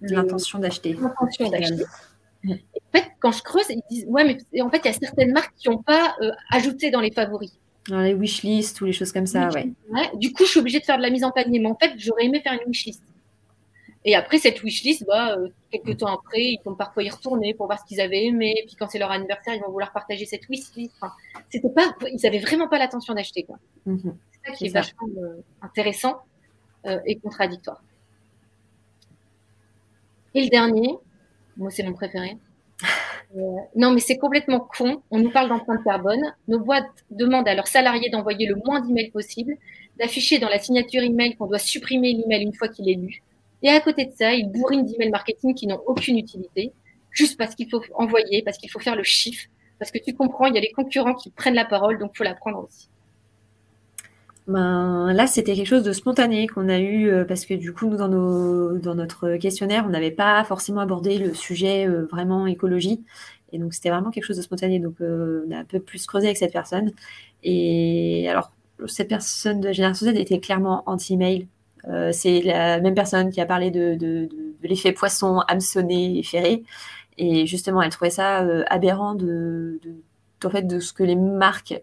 l'intention 0.00 0.58
d'acheter. 0.58 0.94
L'intention 0.94 1.48
d'acheter. 1.50 1.84
En 2.46 2.52
fait, 2.92 3.04
quand 3.20 3.32
je 3.32 3.42
creuse, 3.42 3.66
ils 3.68 3.82
disent 3.90 4.06
ouais, 4.08 4.24
mais 4.24 4.62
en 4.62 4.70
fait, 4.70 4.80
il 4.84 4.86
y 4.86 4.90
a 4.90 4.92
certaines 4.92 5.32
marques 5.32 5.54
qui 5.56 5.68
n'ont 5.68 5.82
pas 5.82 6.16
euh, 6.22 6.30
ajouté 6.50 6.90
dans 6.90 7.00
les 7.00 7.10
favoris. 7.10 7.58
Dans 7.88 8.00
les 8.00 8.14
wishlists 8.14 8.80
ou 8.80 8.84
les 8.84 8.92
choses 8.92 9.12
comme 9.12 9.26
ça, 9.26 9.48
ouais. 9.48 9.72
Du 10.14 10.32
coup, 10.32 10.44
je 10.44 10.50
suis 10.50 10.60
obligée 10.60 10.78
de 10.78 10.84
faire 10.84 10.98
de 10.98 11.02
la 11.02 11.10
mise 11.10 11.24
en 11.24 11.30
panier. 11.30 11.58
Mais 11.58 11.68
en 11.68 11.74
fait, 11.74 11.92
j'aurais 11.96 12.26
aimé 12.26 12.40
faire 12.40 12.52
une 12.52 12.68
wishlist. 12.68 13.02
Et 14.04 14.14
après, 14.14 14.38
cette 14.38 14.62
wishlist, 14.62 15.04
bah, 15.06 15.36
euh, 15.36 15.48
quelques 15.70 15.98
temps 15.98 16.14
après, 16.14 16.40
ils 16.40 16.60
vont 16.64 16.74
parfois 16.74 17.02
y 17.02 17.10
retourner 17.10 17.54
pour 17.54 17.66
voir 17.66 17.80
ce 17.80 17.84
qu'ils 17.84 18.00
avaient 18.00 18.24
aimé. 18.24 18.54
Et 18.56 18.66
puis 18.66 18.76
quand 18.76 18.88
c'est 18.88 18.98
leur 18.98 19.10
anniversaire, 19.10 19.54
ils 19.54 19.60
vont 19.60 19.70
vouloir 19.70 19.92
partager 19.92 20.24
cette 20.24 20.48
wishlist. 20.48 20.92
Enfin, 21.00 21.12
c'était 21.50 21.68
pas, 21.70 21.94
ils 22.12 22.20
n'avaient 22.22 22.38
vraiment 22.38 22.68
pas 22.68 22.78
l'intention 22.78 23.14
d'acheter. 23.14 23.42
quoi. 23.42 23.56
Mhm. 23.86 24.16
C'est 24.30 24.50
ça 24.50 24.56
qui 24.56 24.66
est, 24.66 24.72
vachement 24.72 25.08
euh, 25.18 25.42
intéressant 25.62 26.22
et 26.84 27.16
contradictoire. 27.16 27.82
Et 30.34 30.42
le 30.42 30.48
dernier, 30.48 30.94
moi 31.56 31.70
c'est 31.70 31.82
mon 31.82 31.94
préféré. 31.94 32.36
Euh, 33.36 33.56
non, 33.76 33.90
mais 33.90 34.00
c'est 34.00 34.16
complètement 34.16 34.58
con. 34.58 35.02
On 35.10 35.18
nous 35.18 35.30
parle 35.30 35.50
d'empreinte 35.50 35.84
carbone. 35.84 36.22
Nos 36.48 36.60
boîtes 36.60 37.04
demandent 37.10 37.46
à 37.46 37.54
leurs 37.54 37.66
salariés 37.66 38.08
d'envoyer 38.08 38.46
le 38.46 38.54
moins 38.64 38.80
d'emails 38.80 39.10
possible, 39.10 39.54
d'afficher 39.98 40.38
dans 40.38 40.48
la 40.48 40.58
signature 40.58 41.02
email 41.02 41.36
qu'on 41.36 41.46
doit 41.46 41.58
supprimer 41.58 42.14
l'email 42.14 42.42
une 42.42 42.54
fois 42.54 42.68
qu'il 42.68 42.88
est 42.88 42.94
lu. 42.94 43.22
Et 43.62 43.68
à 43.68 43.80
côté 43.80 44.06
de 44.06 44.12
ça, 44.12 44.32
ils 44.32 44.50
bourrinent 44.50 44.84
d'emails 44.84 45.10
marketing 45.10 45.54
qui 45.54 45.66
n'ont 45.66 45.82
aucune 45.86 46.16
utilité, 46.16 46.72
juste 47.10 47.36
parce 47.36 47.54
qu'il 47.54 47.68
faut 47.68 47.82
envoyer, 47.94 48.42
parce 48.42 48.56
qu'il 48.56 48.70
faut 48.70 48.80
faire 48.80 48.96
le 48.96 49.02
chiffre, 49.02 49.44
parce 49.78 49.90
que 49.90 49.98
tu 49.98 50.14
comprends, 50.14 50.46
il 50.46 50.54
y 50.54 50.58
a 50.58 50.62
les 50.62 50.72
concurrents 50.72 51.14
qui 51.14 51.30
prennent 51.30 51.54
la 51.54 51.66
parole, 51.66 51.98
donc 51.98 52.12
il 52.14 52.16
faut 52.16 52.24
la 52.24 52.34
prendre 52.34 52.64
aussi. 52.64 52.88
Ben, 54.48 55.12
là, 55.12 55.26
c'était 55.26 55.54
quelque 55.54 55.66
chose 55.66 55.82
de 55.82 55.92
spontané 55.92 56.46
qu'on 56.46 56.70
a 56.70 56.78
eu 56.78 57.10
euh, 57.10 57.24
parce 57.26 57.44
que 57.44 57.52
du 57.52 57.74
coup, 57.74 57.86
nous, 57.86 57.98
dans, 57.98 58.08
nos, 58.08 58.78
dans 58.78 58.94
notre 58.94 59.36
questionnaire, 59.36 59.84
on 59.86 59.90
n'avait 59.90 60.10
pas 60.10 60.42
forcément 60.44 60.80
abordé 60.80 61.18
le 61.18 61.34
sujet 61.34 61.86
euh, 61.86 62.06
vraiment 62.06 62.46
écologie. 62.46 63.04
Et 63.52 63.58
donc, 63.58 63.74
c'était 63.74 63.90
vraiment 63.90 64.10
quelque 64.10 64.24
chose 64.24 64.38
de 64.38 64.42
spontané. 64.42 64.78
Donc, 64.78 65.02
euh, 65.02 65.44
on 65.46 65.50
a 65.52 65.58
un 65.58 65.64
peu 65.64 65.80
plus 65.80 66.06
creusé 66.06 66.28
avec 66.28 66.38
cette 66.38 66.52
personne. 66.52 66.92
Et 67.42 68.26
alors, 68.30 68.52
cette 68.86 69.08
personne 69.08 69.60
de 69.60 69.70
Génération 69.72 70.06
Z 70.06 70.16
était 70.16 70.40
clairement 70.40 70.82
anti-mail. 70.86 71.46
c'est 72.12 72.40
la 72.42 72.80
même 72.80 72.94
personne 72.94 73.30
qui 73.30 73.40
a 73.40 73.46
parlé 73.46 73.70
de, 73.70 73.96
de, 73.96 74.28
l'effet 74.62 74.92
poisson 74.92 75.40
hameçonné 75.48 76.18
et 76.18 76.22
ferré. 76.22 76.62
Et 77.18 77.46
justement, 77.46 77.82
elle 77.82 77.90
trouvait 77.90 78.10
ça 78.10 78.38
aberrant 78.68 79.14
de, 79.14 79.80
en 80.44 80.50
fait, 80.50 80.62
de 80.62 80.80
ce 80.80 80.92
que 80.92 81.02
les 81.02 81.16
marques 81.16 81.82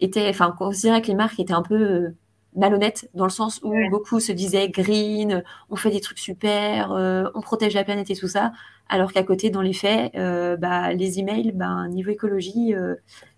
était, 0.00 0.28
enfin, 0.28 0.54
on 0.54 0.56
considérait 0.56 1.02
que 1.02 1.08
les 1.08 1.14
marques 1.14 1.38
étaient 1.38 1.52
un 1.52 1.62
peu 1.62 1.74
euh, 1.74 2.16
malhonnêtes 2.56 3.08
dans 3.14 3.24
le 3.24 3.30
sens 3.30 3.60
où 3.62 3.72
beaucoup 3.90 4.20
se 4.20 4.32
disaient 4.32 4.68
green, 4.68 5.44
on 5.70 5.76
fait 5.76 5.90
des 5.90 6.00
trucs 6.00 6.18
super, 6.18 6.92
euh, 6.92 7.24
on 7.34 7.40
protège 7.40 7.74
la 7.74 7.84
planète 7.84 8.10
et 8.10 8.16
tout 8.16 8.28
ça, 8.28 8.52
alors 8.88 9.12
qu'à 9.12 9.22
côté, 9.22 9.50
dans 9.50 9.62
les 9.62 9.72
faits, 9.72 10.14
euh, 10.16 10.56
bah, 10.56 10.92
les 10.92 11.20
emails, 11.20 11.52
bah, 11.52 11.86
niveau 11.88 12.10
écologie, 12.10 12.74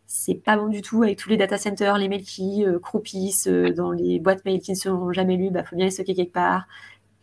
c'est 0.07 0.35
pas 0.35 0.57
bon 0.57 0.69
du 0.69 0.83
tout 0.83 1.03
avec 1.03 1.19
tous 1.19 1.29
les 1.29 1.37
data 1.37 1.59
centers, 1.59 1.99
les 1.99 2.09
mails 2.09 2.23
qui 2.23 2.65
croupissent 2.83 3.49
dans 3.49 3.93
les 3.93 4.19
boîtes 4.19 4.45
mails 4.45 4.61
qui 4.61 4.73
ne 4.73 4.77
seront 4.77 5.13
jamais 5.13 5.37
lues, 5.37 5.51
bah, 5.51 5.65
faut 5.65 5.77
bien 5.77 5.87
les 5.87 5.91
stocker 5.91 6.15
quelque 6.15 6.33
part, 6.33 6.67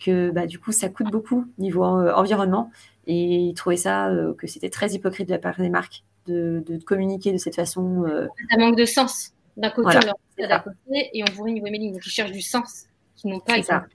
que 0.03 0.31
bah, 0.31 0.45
du 0.47 0.59
coup, 0.59 0.71
ça 0.71 0.89
coûte 0.89 1.11
beaucoup 1.11 1.45
niveau 1.57 1.83
environnement. 1.83 2.71
Et 3.07 3.37
ils 3.37 3.53
trouvaient 3.55 3.77
ça, 3.77 4.11
que 4.37 4.47
c'était 4.47 4.69
très 4.69 4.91
hypocrite 4.93 5.27
de 5.27 5.33
la 5.33 5.39
part 5.39 5.57
des 5.57 5.69
marques 5.69 6.03
de, 6.29 6.79
communiquer 6.85 7.31
de 7.31 7.37
cette 7.37 7.55
façon. 7.55 8.03
Euh, 8.05 8.27
ça 8.49 8.57
manque 8.57 8.77
de 8.77 8.85
sens. 8.85 9.33
D'un 9.57 9.71
côté, 9.71 9.97
on 9.97 10.45
leur 10.47 10.63
côté 10.63 11.09
et 11.13 11.23
on 11.23 11.45
niveau 11.45 11.65
mailing. 11.65 11.93
Donc, 11.93 12.05
ils 12.05 12.09
cherchent 12.09 12.31
du 12.31 12.41
sens 12.41 12.85
qui 13.15 13.27
n'ont 13.27 13.39
pas. 13.39 13.61
Ça. 13.61 13.85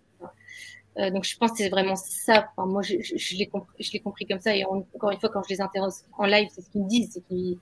Euh, 0.98 1.10
donc, 1.10 1.24
je 1.24 1.36
pense 1.36 1.52
que 1.52 1.58
c'est 1.58 1.70
vraiment 1.70 1.96
ça. 1.96 2.48
Enfin, 2.56 2.68
moi, 2.68 2.82
je, 2.82 2.94
je, 3.00 3.16
je 3.16 3.36
l'ai 3.36 3.46
compris, 3.46 4.00
compris, 4.00 4.26
comme 4.26 4.40
ça. 4.40 4.54
Et 4.54 4.64
encore 4.64 5.10
une 5.10 5.18
fois, 5.18 5.30
quand 5.30 5.42
je 5.42 5.54
les 5.54 5.60
interroge 5.60 5.94
en 6.18 6.26
live, 6.26 6.48
c'est 6.52 6.60
ce 6.60 6.70
qu'ils 6.70 6.82
me 6.82 6.88
disent. 6.88 7.10
C'est 7.12 7.26
qu'ils. 7.26 7.58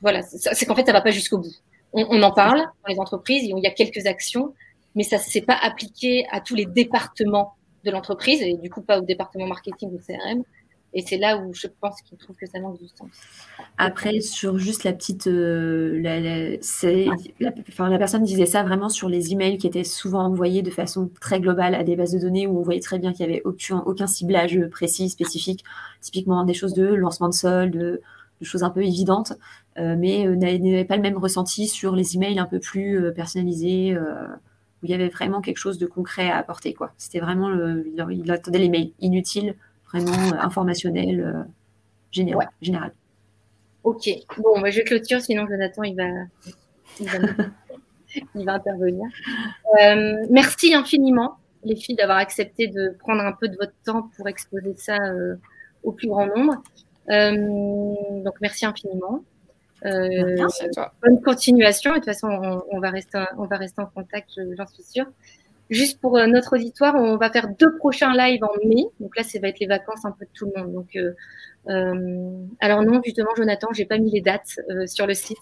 Voilà, 0.00 0.22
c'est 0.22 0.66
qu'en 0.66 0.74
fait, 0.74 0.84
ça 0.84 0.92
va 0.92 1.00
pas 1.00 1.10
jusqu'au 1.10 1.38
bout. 1.38 1.54
On, 1.92 2.06
on, 2.10 2.22
en 2.22 2.32
parle 2.32 2.58
dans 2.58 2.88
les 2.88 2.98
entreprises, 2.98 3.44
il 3.44 3.56
y 3.58 3.66
a 3.66 3.70
quelques 3.70 4.06
actions, 4.06 4.54
mais 4.94 5.04
ça 5.04 5.16
ne 5.16 5.22
s'est 5.22 5.42
pas 5.42 5.56
appliqué 5.62 6.26
à 6.30 6.40
tous 6.40 6.54
les 6.54 6.66
départements 6.66 7.54
de 7.84 7.90
l'entreprise, 7.90 8.40
et 8.42 8.56
du 8.56 8.70
coup 8.70 8.82
pas 8.82 8.98
au 8.98 9.02
département 9.02 9.46
marketing 9.46 9.90
ou 9.90 9.98
CRM. 9.98 10.42
Et 10.94 11.02
c'est 11.02 11.16
là 11.16 11.38
où 11.38 11.54
je 11.54 11.66
pense 11.80 12.02
qu'il 12.02 12.18
trouve 12.18 12.36
que 12.36 12.46
ça 12.46 12.60
manque 12.60 12.78
du 12.78 12.88
sens. 12.88 13.08
Après, 13.78 14.20
sur 14.20 14.58
juste 14.58 14.84
la 14.84 14.92
petite. 14.92 15.26
Euh, 15.26 15.98
la, 16.02 17.50
enfin, 17.68 17.88
la 17.88 17.98
personne 17.98 18.24
disait 18.24 18.46
ça 18.46 18.62
vraiment 18.62 18.90
sur 18.90 19.08
les 19.08 19.32
emails 19.32 19.56
qui 19.56 19.66
étaient 19.66 19.84
souvent 19.84 20.24
envoyés 20.24 20.62
de 20.62 20.70
façon 20.70 21.10
très 21.20 21.40
globale 21.40 21.74
à 21.74 21.82
des 21.82 21.96
bases 21.96 22.12
de 22.12 22.18
données 22.18 22.46
où 22.46 22.58
on 22.58 22.62
voyait 22.62 22.80
très 22.80 22.98
bien 22.98 23.12
qu'il 23.12 23.26
n'y 23.26 23.32
avait 23.32 23.42
aucun, 23.44 23.78
aucun 23.86 24.06
ciblage 24.06 24.60
précis, 24.70 25.08
spécifique. 25.08 25.64
Typiquement 26.00 26.44
des 26.44 26.54
choses 26.54 26.74
de 26.74 26.84
lancement 26.84 27.28
de 27.28 27.34
solde, 27.34 27.72
de, 27.72 28.00
choses 28.42 28.64
un 28.64 28.70
peu 28.70 28.82
évidentes, 28.82 29.34
euh, 29.78 29.94
mais 29.96 30.26
euh, 30.26 30.34
n'avait 30.34 30.84
pas 30.84 30.96
le 30.96 31.02
même 31.02 31.16
ressenti 31.16 31.68
sur 31.68 31.94
les 31.94 32.16
emails 32.16 32.40
un 32.40 32.46
peu 32.46 32.58
plus 32.58 33.12
personnalisés. 33.14 33.96
où 33.96 34.86
il 34.86 34.90
y 34.90 34.94
avait 34.94 35.08
vraiment 35.08 35.40
quelque 35.40 35.58
chose 35.58 35.78
de 35.78 35.86
concret 35.86 36.28
à 36.28 36.36
apporter. 36.38 36.74
quoi. 36.74 36.92
C'était 36.98 37.20
vraiment, 37.20 37.48
le, 37.48 37.86
il 38.10 38.30
attendait 38.30 38.58
les 38.58 38.68
mails 38.68 38.90
inutiles 39.00 39.54
vraiment 39.92 40.12
euh, 40.12 40.38
informationnel, 40.40 41.20
euh, 41.20 41.42
général, 42.10 42.48
général. 42.60 42.92
Ok, 43.84 44.08
bon, 44.38 44.60
bah, 44.60 44.70
je 44.70 44.80
clôture, 44.80 45.20
sinon 45.20 45.46
Jonathan, 45.46 45.82
il 45.82 45.96
va, 45.96 46.08
il 48.34 48.44
va, 48.44 48.54
intervenir. 48.54 49.06
Euh, 49.82 50.26
merci 50.30 50.74
infiniment, 50.74 51.36
les 51.64 51.76
filles, 51.76 51.96
d'avoir 51.96 52.18
accepté 52.18 52.68
de 52.68 52.96
prendre 52.98 53.22
un 53.22 53.32
peu 53.32 53.48
de 53.48 53.56
votre 53.56 53.74
temps 53.84 54.10
pour 54.16 54.28
exposer 54.28 54.74
ça 54.76 54.98
au 55.82 55.92
plus 55.92 56.08
grand 56.08 56.26
nombre. 56.26 56.62
donc, 57.08 58.34
merci 58.40 58.66
infiniment. 58.66 59.24
merci 59.82 60.64
à 60.64 60.68
toi. 60.68 60.94
Bonne 61.02 61.20
continuation. 61.22 61.90
de 61.90 61.96
toute 61.96 62.04
façon, 62.04 62.28
on, 62.28 62.62
on, 62.70 62.78
va, 62.78 62.90
rester, 62.90 63.24
on 63.36 63.46
va 63.46 63.56
rester 63.56 63.82
en 63.82 63.86
contact, 63.86 64.30
j'en 64.56 64.66
suis 64.66 64.84
sûre. 64.84 65.06
Juste 65.72 66.02
pour 66.02 66.18
euh, 66.18 66.26
notre 66.26 66.56
auditoire, 66.56 66.94
on 66.96 67.16
va 67.16 67.30
faire 67.30 67.48
deux 67.48 67.74
prochains 67.78 68.12
lives 68.14 68.44
en 68.44 68.52
mai. 68.68 68.84
Donc 69.00 69.16
là, 69.16 69.22
ça 69.22 69.38
va 69.40 69.48
être 69.48 69.58
les 69.58 69.66
vacances 69.66 70.04
un 70.04 70.10
peu 70.12 70.26
de 70.26 70.30
tout 70.34 70.46
le 70.54 70.60
monde. 70.60 70.72
Donc, 70.74 70.94
euh, 70.96 71.14
euh, 71.70 72.44
alors 72.60 72.82
non, 72.82 73.00
justement, 73.02 73.30
Jonathan, 73.34 73.68
j'ai 73.72 73.86
pas 73.86 73.96
mis 73.96 74.10
les 74.10 74.20
dates 74.20 74.60
sur 74.86 75.06
le 75.06 75.14
site. 75.14 75.38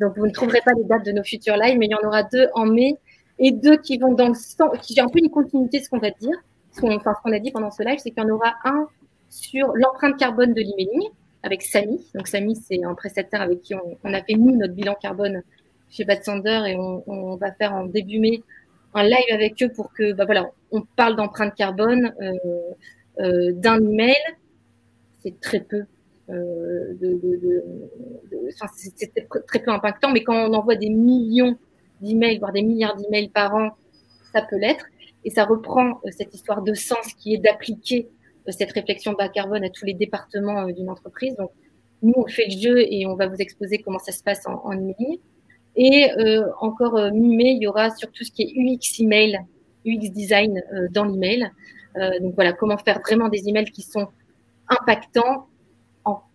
Donc 0.00 0.16
vous 0.16 0.26
ne 0.26 0.32
trouverez 0.32 0.60
pas 0.64 0.72
les 0.76 0.82
dates 0.82 1.04
de 1.06 1.12
nos 1.12 1.22
futurs 1.22 1.56
lives, 1.56 1.78
mais 1.78 1.86
il 1.86 1.92
y 1.92 1.94
en 1.94 2.04
aura 2.04 2.24
deux 2.24 2.48
en 2.54 2.66
mai 2.66 2.96
et 3.38 3.52
deux 3.52 3.76
qui 3.76 3.98
vont 3.98 4.14
dans 4.14 4.28
le 4.28 4.34
sens, 4.34 4.76
qui 4.82 4.94
j'ai 4.94 5.00
un 5.00 5.08
peu 5.08 5.20
une 5.20 5.30
continuité 5.30 5.78
de 5.78 5.84
ce 5.84 5.90
qu'on 5.90 5.98
va 5.98 6.10
dire. 6.10 6.36
Ce 6.72 6.80
qu'on 6.80 7.32
a 7.32 7.38
dit 7.38 7.52
pendant 7.52 7.70
ce 7.70 7.84
live, 7.84 7.98
c'est 7.98 8.10
qu'il 8.10 8.22
y 8.22 8.26
en 8.26 8.30
aura 8.30 8.54
un 8.64 8.88
sur 9.30 9.72
l'empreinte 9.74 10.16
carbone 10.16 10.54
de 10.54 10.60
l'emailing 10.60 11.08
avec 11.44 11.62
Samy. 11.62 12.04
Donc 12.14 12.26
Samy, 12.26 12.56
c'est 12.56 12.82
un 12.82 12.94
prestataire 12.94 13.42
avec 13.42 13.62
qui 13.62 13.74
on, 13.74 14.12
a 14.12 14.22
fait 14.22 14.34
nous 14.34 14.56
notre 14.56 14.74
bilan 14.74 14.96
carbone 15.00 15.42
chez 15.88 16.04
Bad 16.04 16.24
Sander 16.24 16.62
et 16.66 16.76
on, 16.76 17.36
va 17.36 17.52
faire 17.52 17.74
en 17.74 17.84
début 17.86 18.18
mai 18.18 18.42
un 18.94 19.02
live 19.02 19.32
avec 19.32 19.62
eux 19.62 19.70
pour 19.74 19.92
que, 19.92 20.12
bah 20.12 20.24
voilà, 20.24 20.50
on 20.70 20.82
parle 20.82 21.16
d'empreinte 21.16 21.54
carbone 21.54 22.12
euh, 22.20 22.32
euh, 23.20 23.52
d'un 23.52 23.78
email. 23.78 24.16
C'est 25.22 25.40
très 25.40 25.60
peu. 25.60 25.84
Euh, 26.30 26.94
de, 27.00 27.18
c'est 28.76 29.28
très 29.46 29.60
peu 29.60 29.70
impactant, 29.70 30.10
mais 30.12 30.22
quand 30.22 30.48
on 30.48 30.52
envoie 30.52 30.76
des 30.76 30.90
millions 30.90 31.56
d'emails, 32.00 32.38
voire 32.38 32.52
des 32.52 32.62
milliards 32.62 32.96
d'emails 32.96 33.30
par 33.30 33.54
an, 33.54 33.70
ça 34.32 34.42
peut 34.42 34.58
l'être. 34.58 34.86
Et 35.24 35.30
ça 35.30 35.44
reprend 35.44 36.00
cette 36.16 36.34
histoire 36.34 36.62
de 36.62 36.74
sens 36.74 37.12
qui 37.14 37.34
est 37.34 37.38
d'appliquer 37.38 38.08
cette 38.52 38.72
réflexion 38.72 39.12
bas 39.12 39.28
carbone 39.28 39.64
à 39.64 39.70
tous 39.70 39.84
les 39.84 39.94
départements 39.94 40.66
euh, 40.66 40.72
d'une 40.72 40.90
entreprise. 40.90 41.36
Donc, 41.36 41.50
nous, 42.02 42.14
on 42.16 42.26
fait 42.26 42.46
le 42.46 42.58
jeu 42.58 42.78
et 42.80 43.06
on 43.06 43.14
va 43.14 43.26
vous 43.26 43.36
exposer 43.36 43.78
comment 43.78 43.98
ça 43.98 44.12
se 44.12 44.22
passe 44.22 44.46
en, 44.46 44.64
en 44.64 44.72
ligne. 44.72 45.18
Et 45.80 46.10
euh, 46.18 46.44
encore 46.60 46.96
euh, 46.96 47.10
mi-mai, 47.12 47.52
il 47.52 47.62
y 47.62 47.68
aura 47.68 47.94
sur 47.94 48.10
tout 48.10 48.24
ce 48.24 48.32
qui 48.32 48.42
est 48.42 48.52
UX 48.54 49.00
email, 49.00 49.38
UX 49.86 50.10
design 50.10 50.60
dans 50.90 51.04
l'email. 51.04 51.50
donc 52.20 52.34
voilà, 52.34 52.52
comment 52.52 52.76
faire 52.76 53.00
vraiment 53.00 53.28
des 53.28 53.48
emails 53.48 53.70
qui 53.70 53.82
sont 53.82 54.08
impactants 54.68 55.46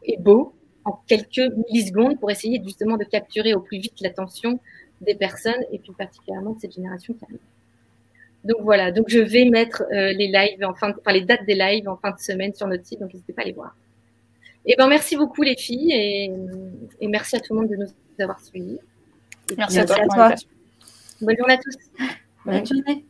et 0.05 0.17
beaux 0.17 0.53
en 0.85 0.99
quelques 1.07 1.51
millisecondes 1.67 2.19
pour 2.19 2.31
essayer 2.31 2.61
justement 2.63 2.97
de 2.97 3.03
capturer 3.03 3.53
au 3.53 3.59
plus 3.59 3.79
vite 3.79 3.93
l'attention 4.01 4.59
des 5.01 5.15
personnes 5.15 5.63
et 5.71 5.79
plus 5.79 5.93
particulièrement 5.93 6.53
de 6.53 6.59
cette 6.59 6.73
génération 6.73 7.13
qui 7.13 7.25
arrive. 7.25 7.39
Donc 8.43 8.57
voilà, 8.61 8.91
donc 8.91 9.05
je 9.07 9.19
vais 9.19 9.45
mettre 9.45 9.83
euh, 9.93 10.11
les 10.11 10.27
lives, 10.27 10.63
en 10.63 10.73
fin 10.73 10.89
de, 10.89 10.95
enfin 10.99 11.13
les 11.13 11.21
dates 11.21 11.45
des 11.45 11.55
lives 11.55 11.87
en 11.87 11.95
fin 11.95 12.11
de 12.11 12.19
semaine 12.19 12.53
sur 12.53 12.67
notre 12.67 12.85
site, 12.85 12.99
donc 12.99 13.13
n'hésitez 13.13 13.33
pas 13.33 13.43
à 13.43 13.45
les 13.45 13.53
voir. 13.53 13.75
Et 14.65 14.73
eh 14.73 14.75
ben 14.77 14.87
merci 14.87 15.15
beaucoup 15.17 15.41
les 15.41 15.57
filles 15.57 15.91
et, 15.91 16.31
et, 17.01 17.07
merci 17.07 17.35
à 17.35 17.39
tout 17.39 17.53
le 17.53 17.61
monde 17.61 17.69
de 17.69 17.75
nous 17.75 17.87
avoir 18.19 18.39
suivis. 18.39 18.79
Merci, 19.57 19.79
à 19.79 19.85
toi. 19.85 20.35
Bonne 21.21 21.37
journée 21.37 21.53
à 21.53 21.57
tous. 21.57 21.75
Bonne 22.45 22.65
journée. 22.65 23.05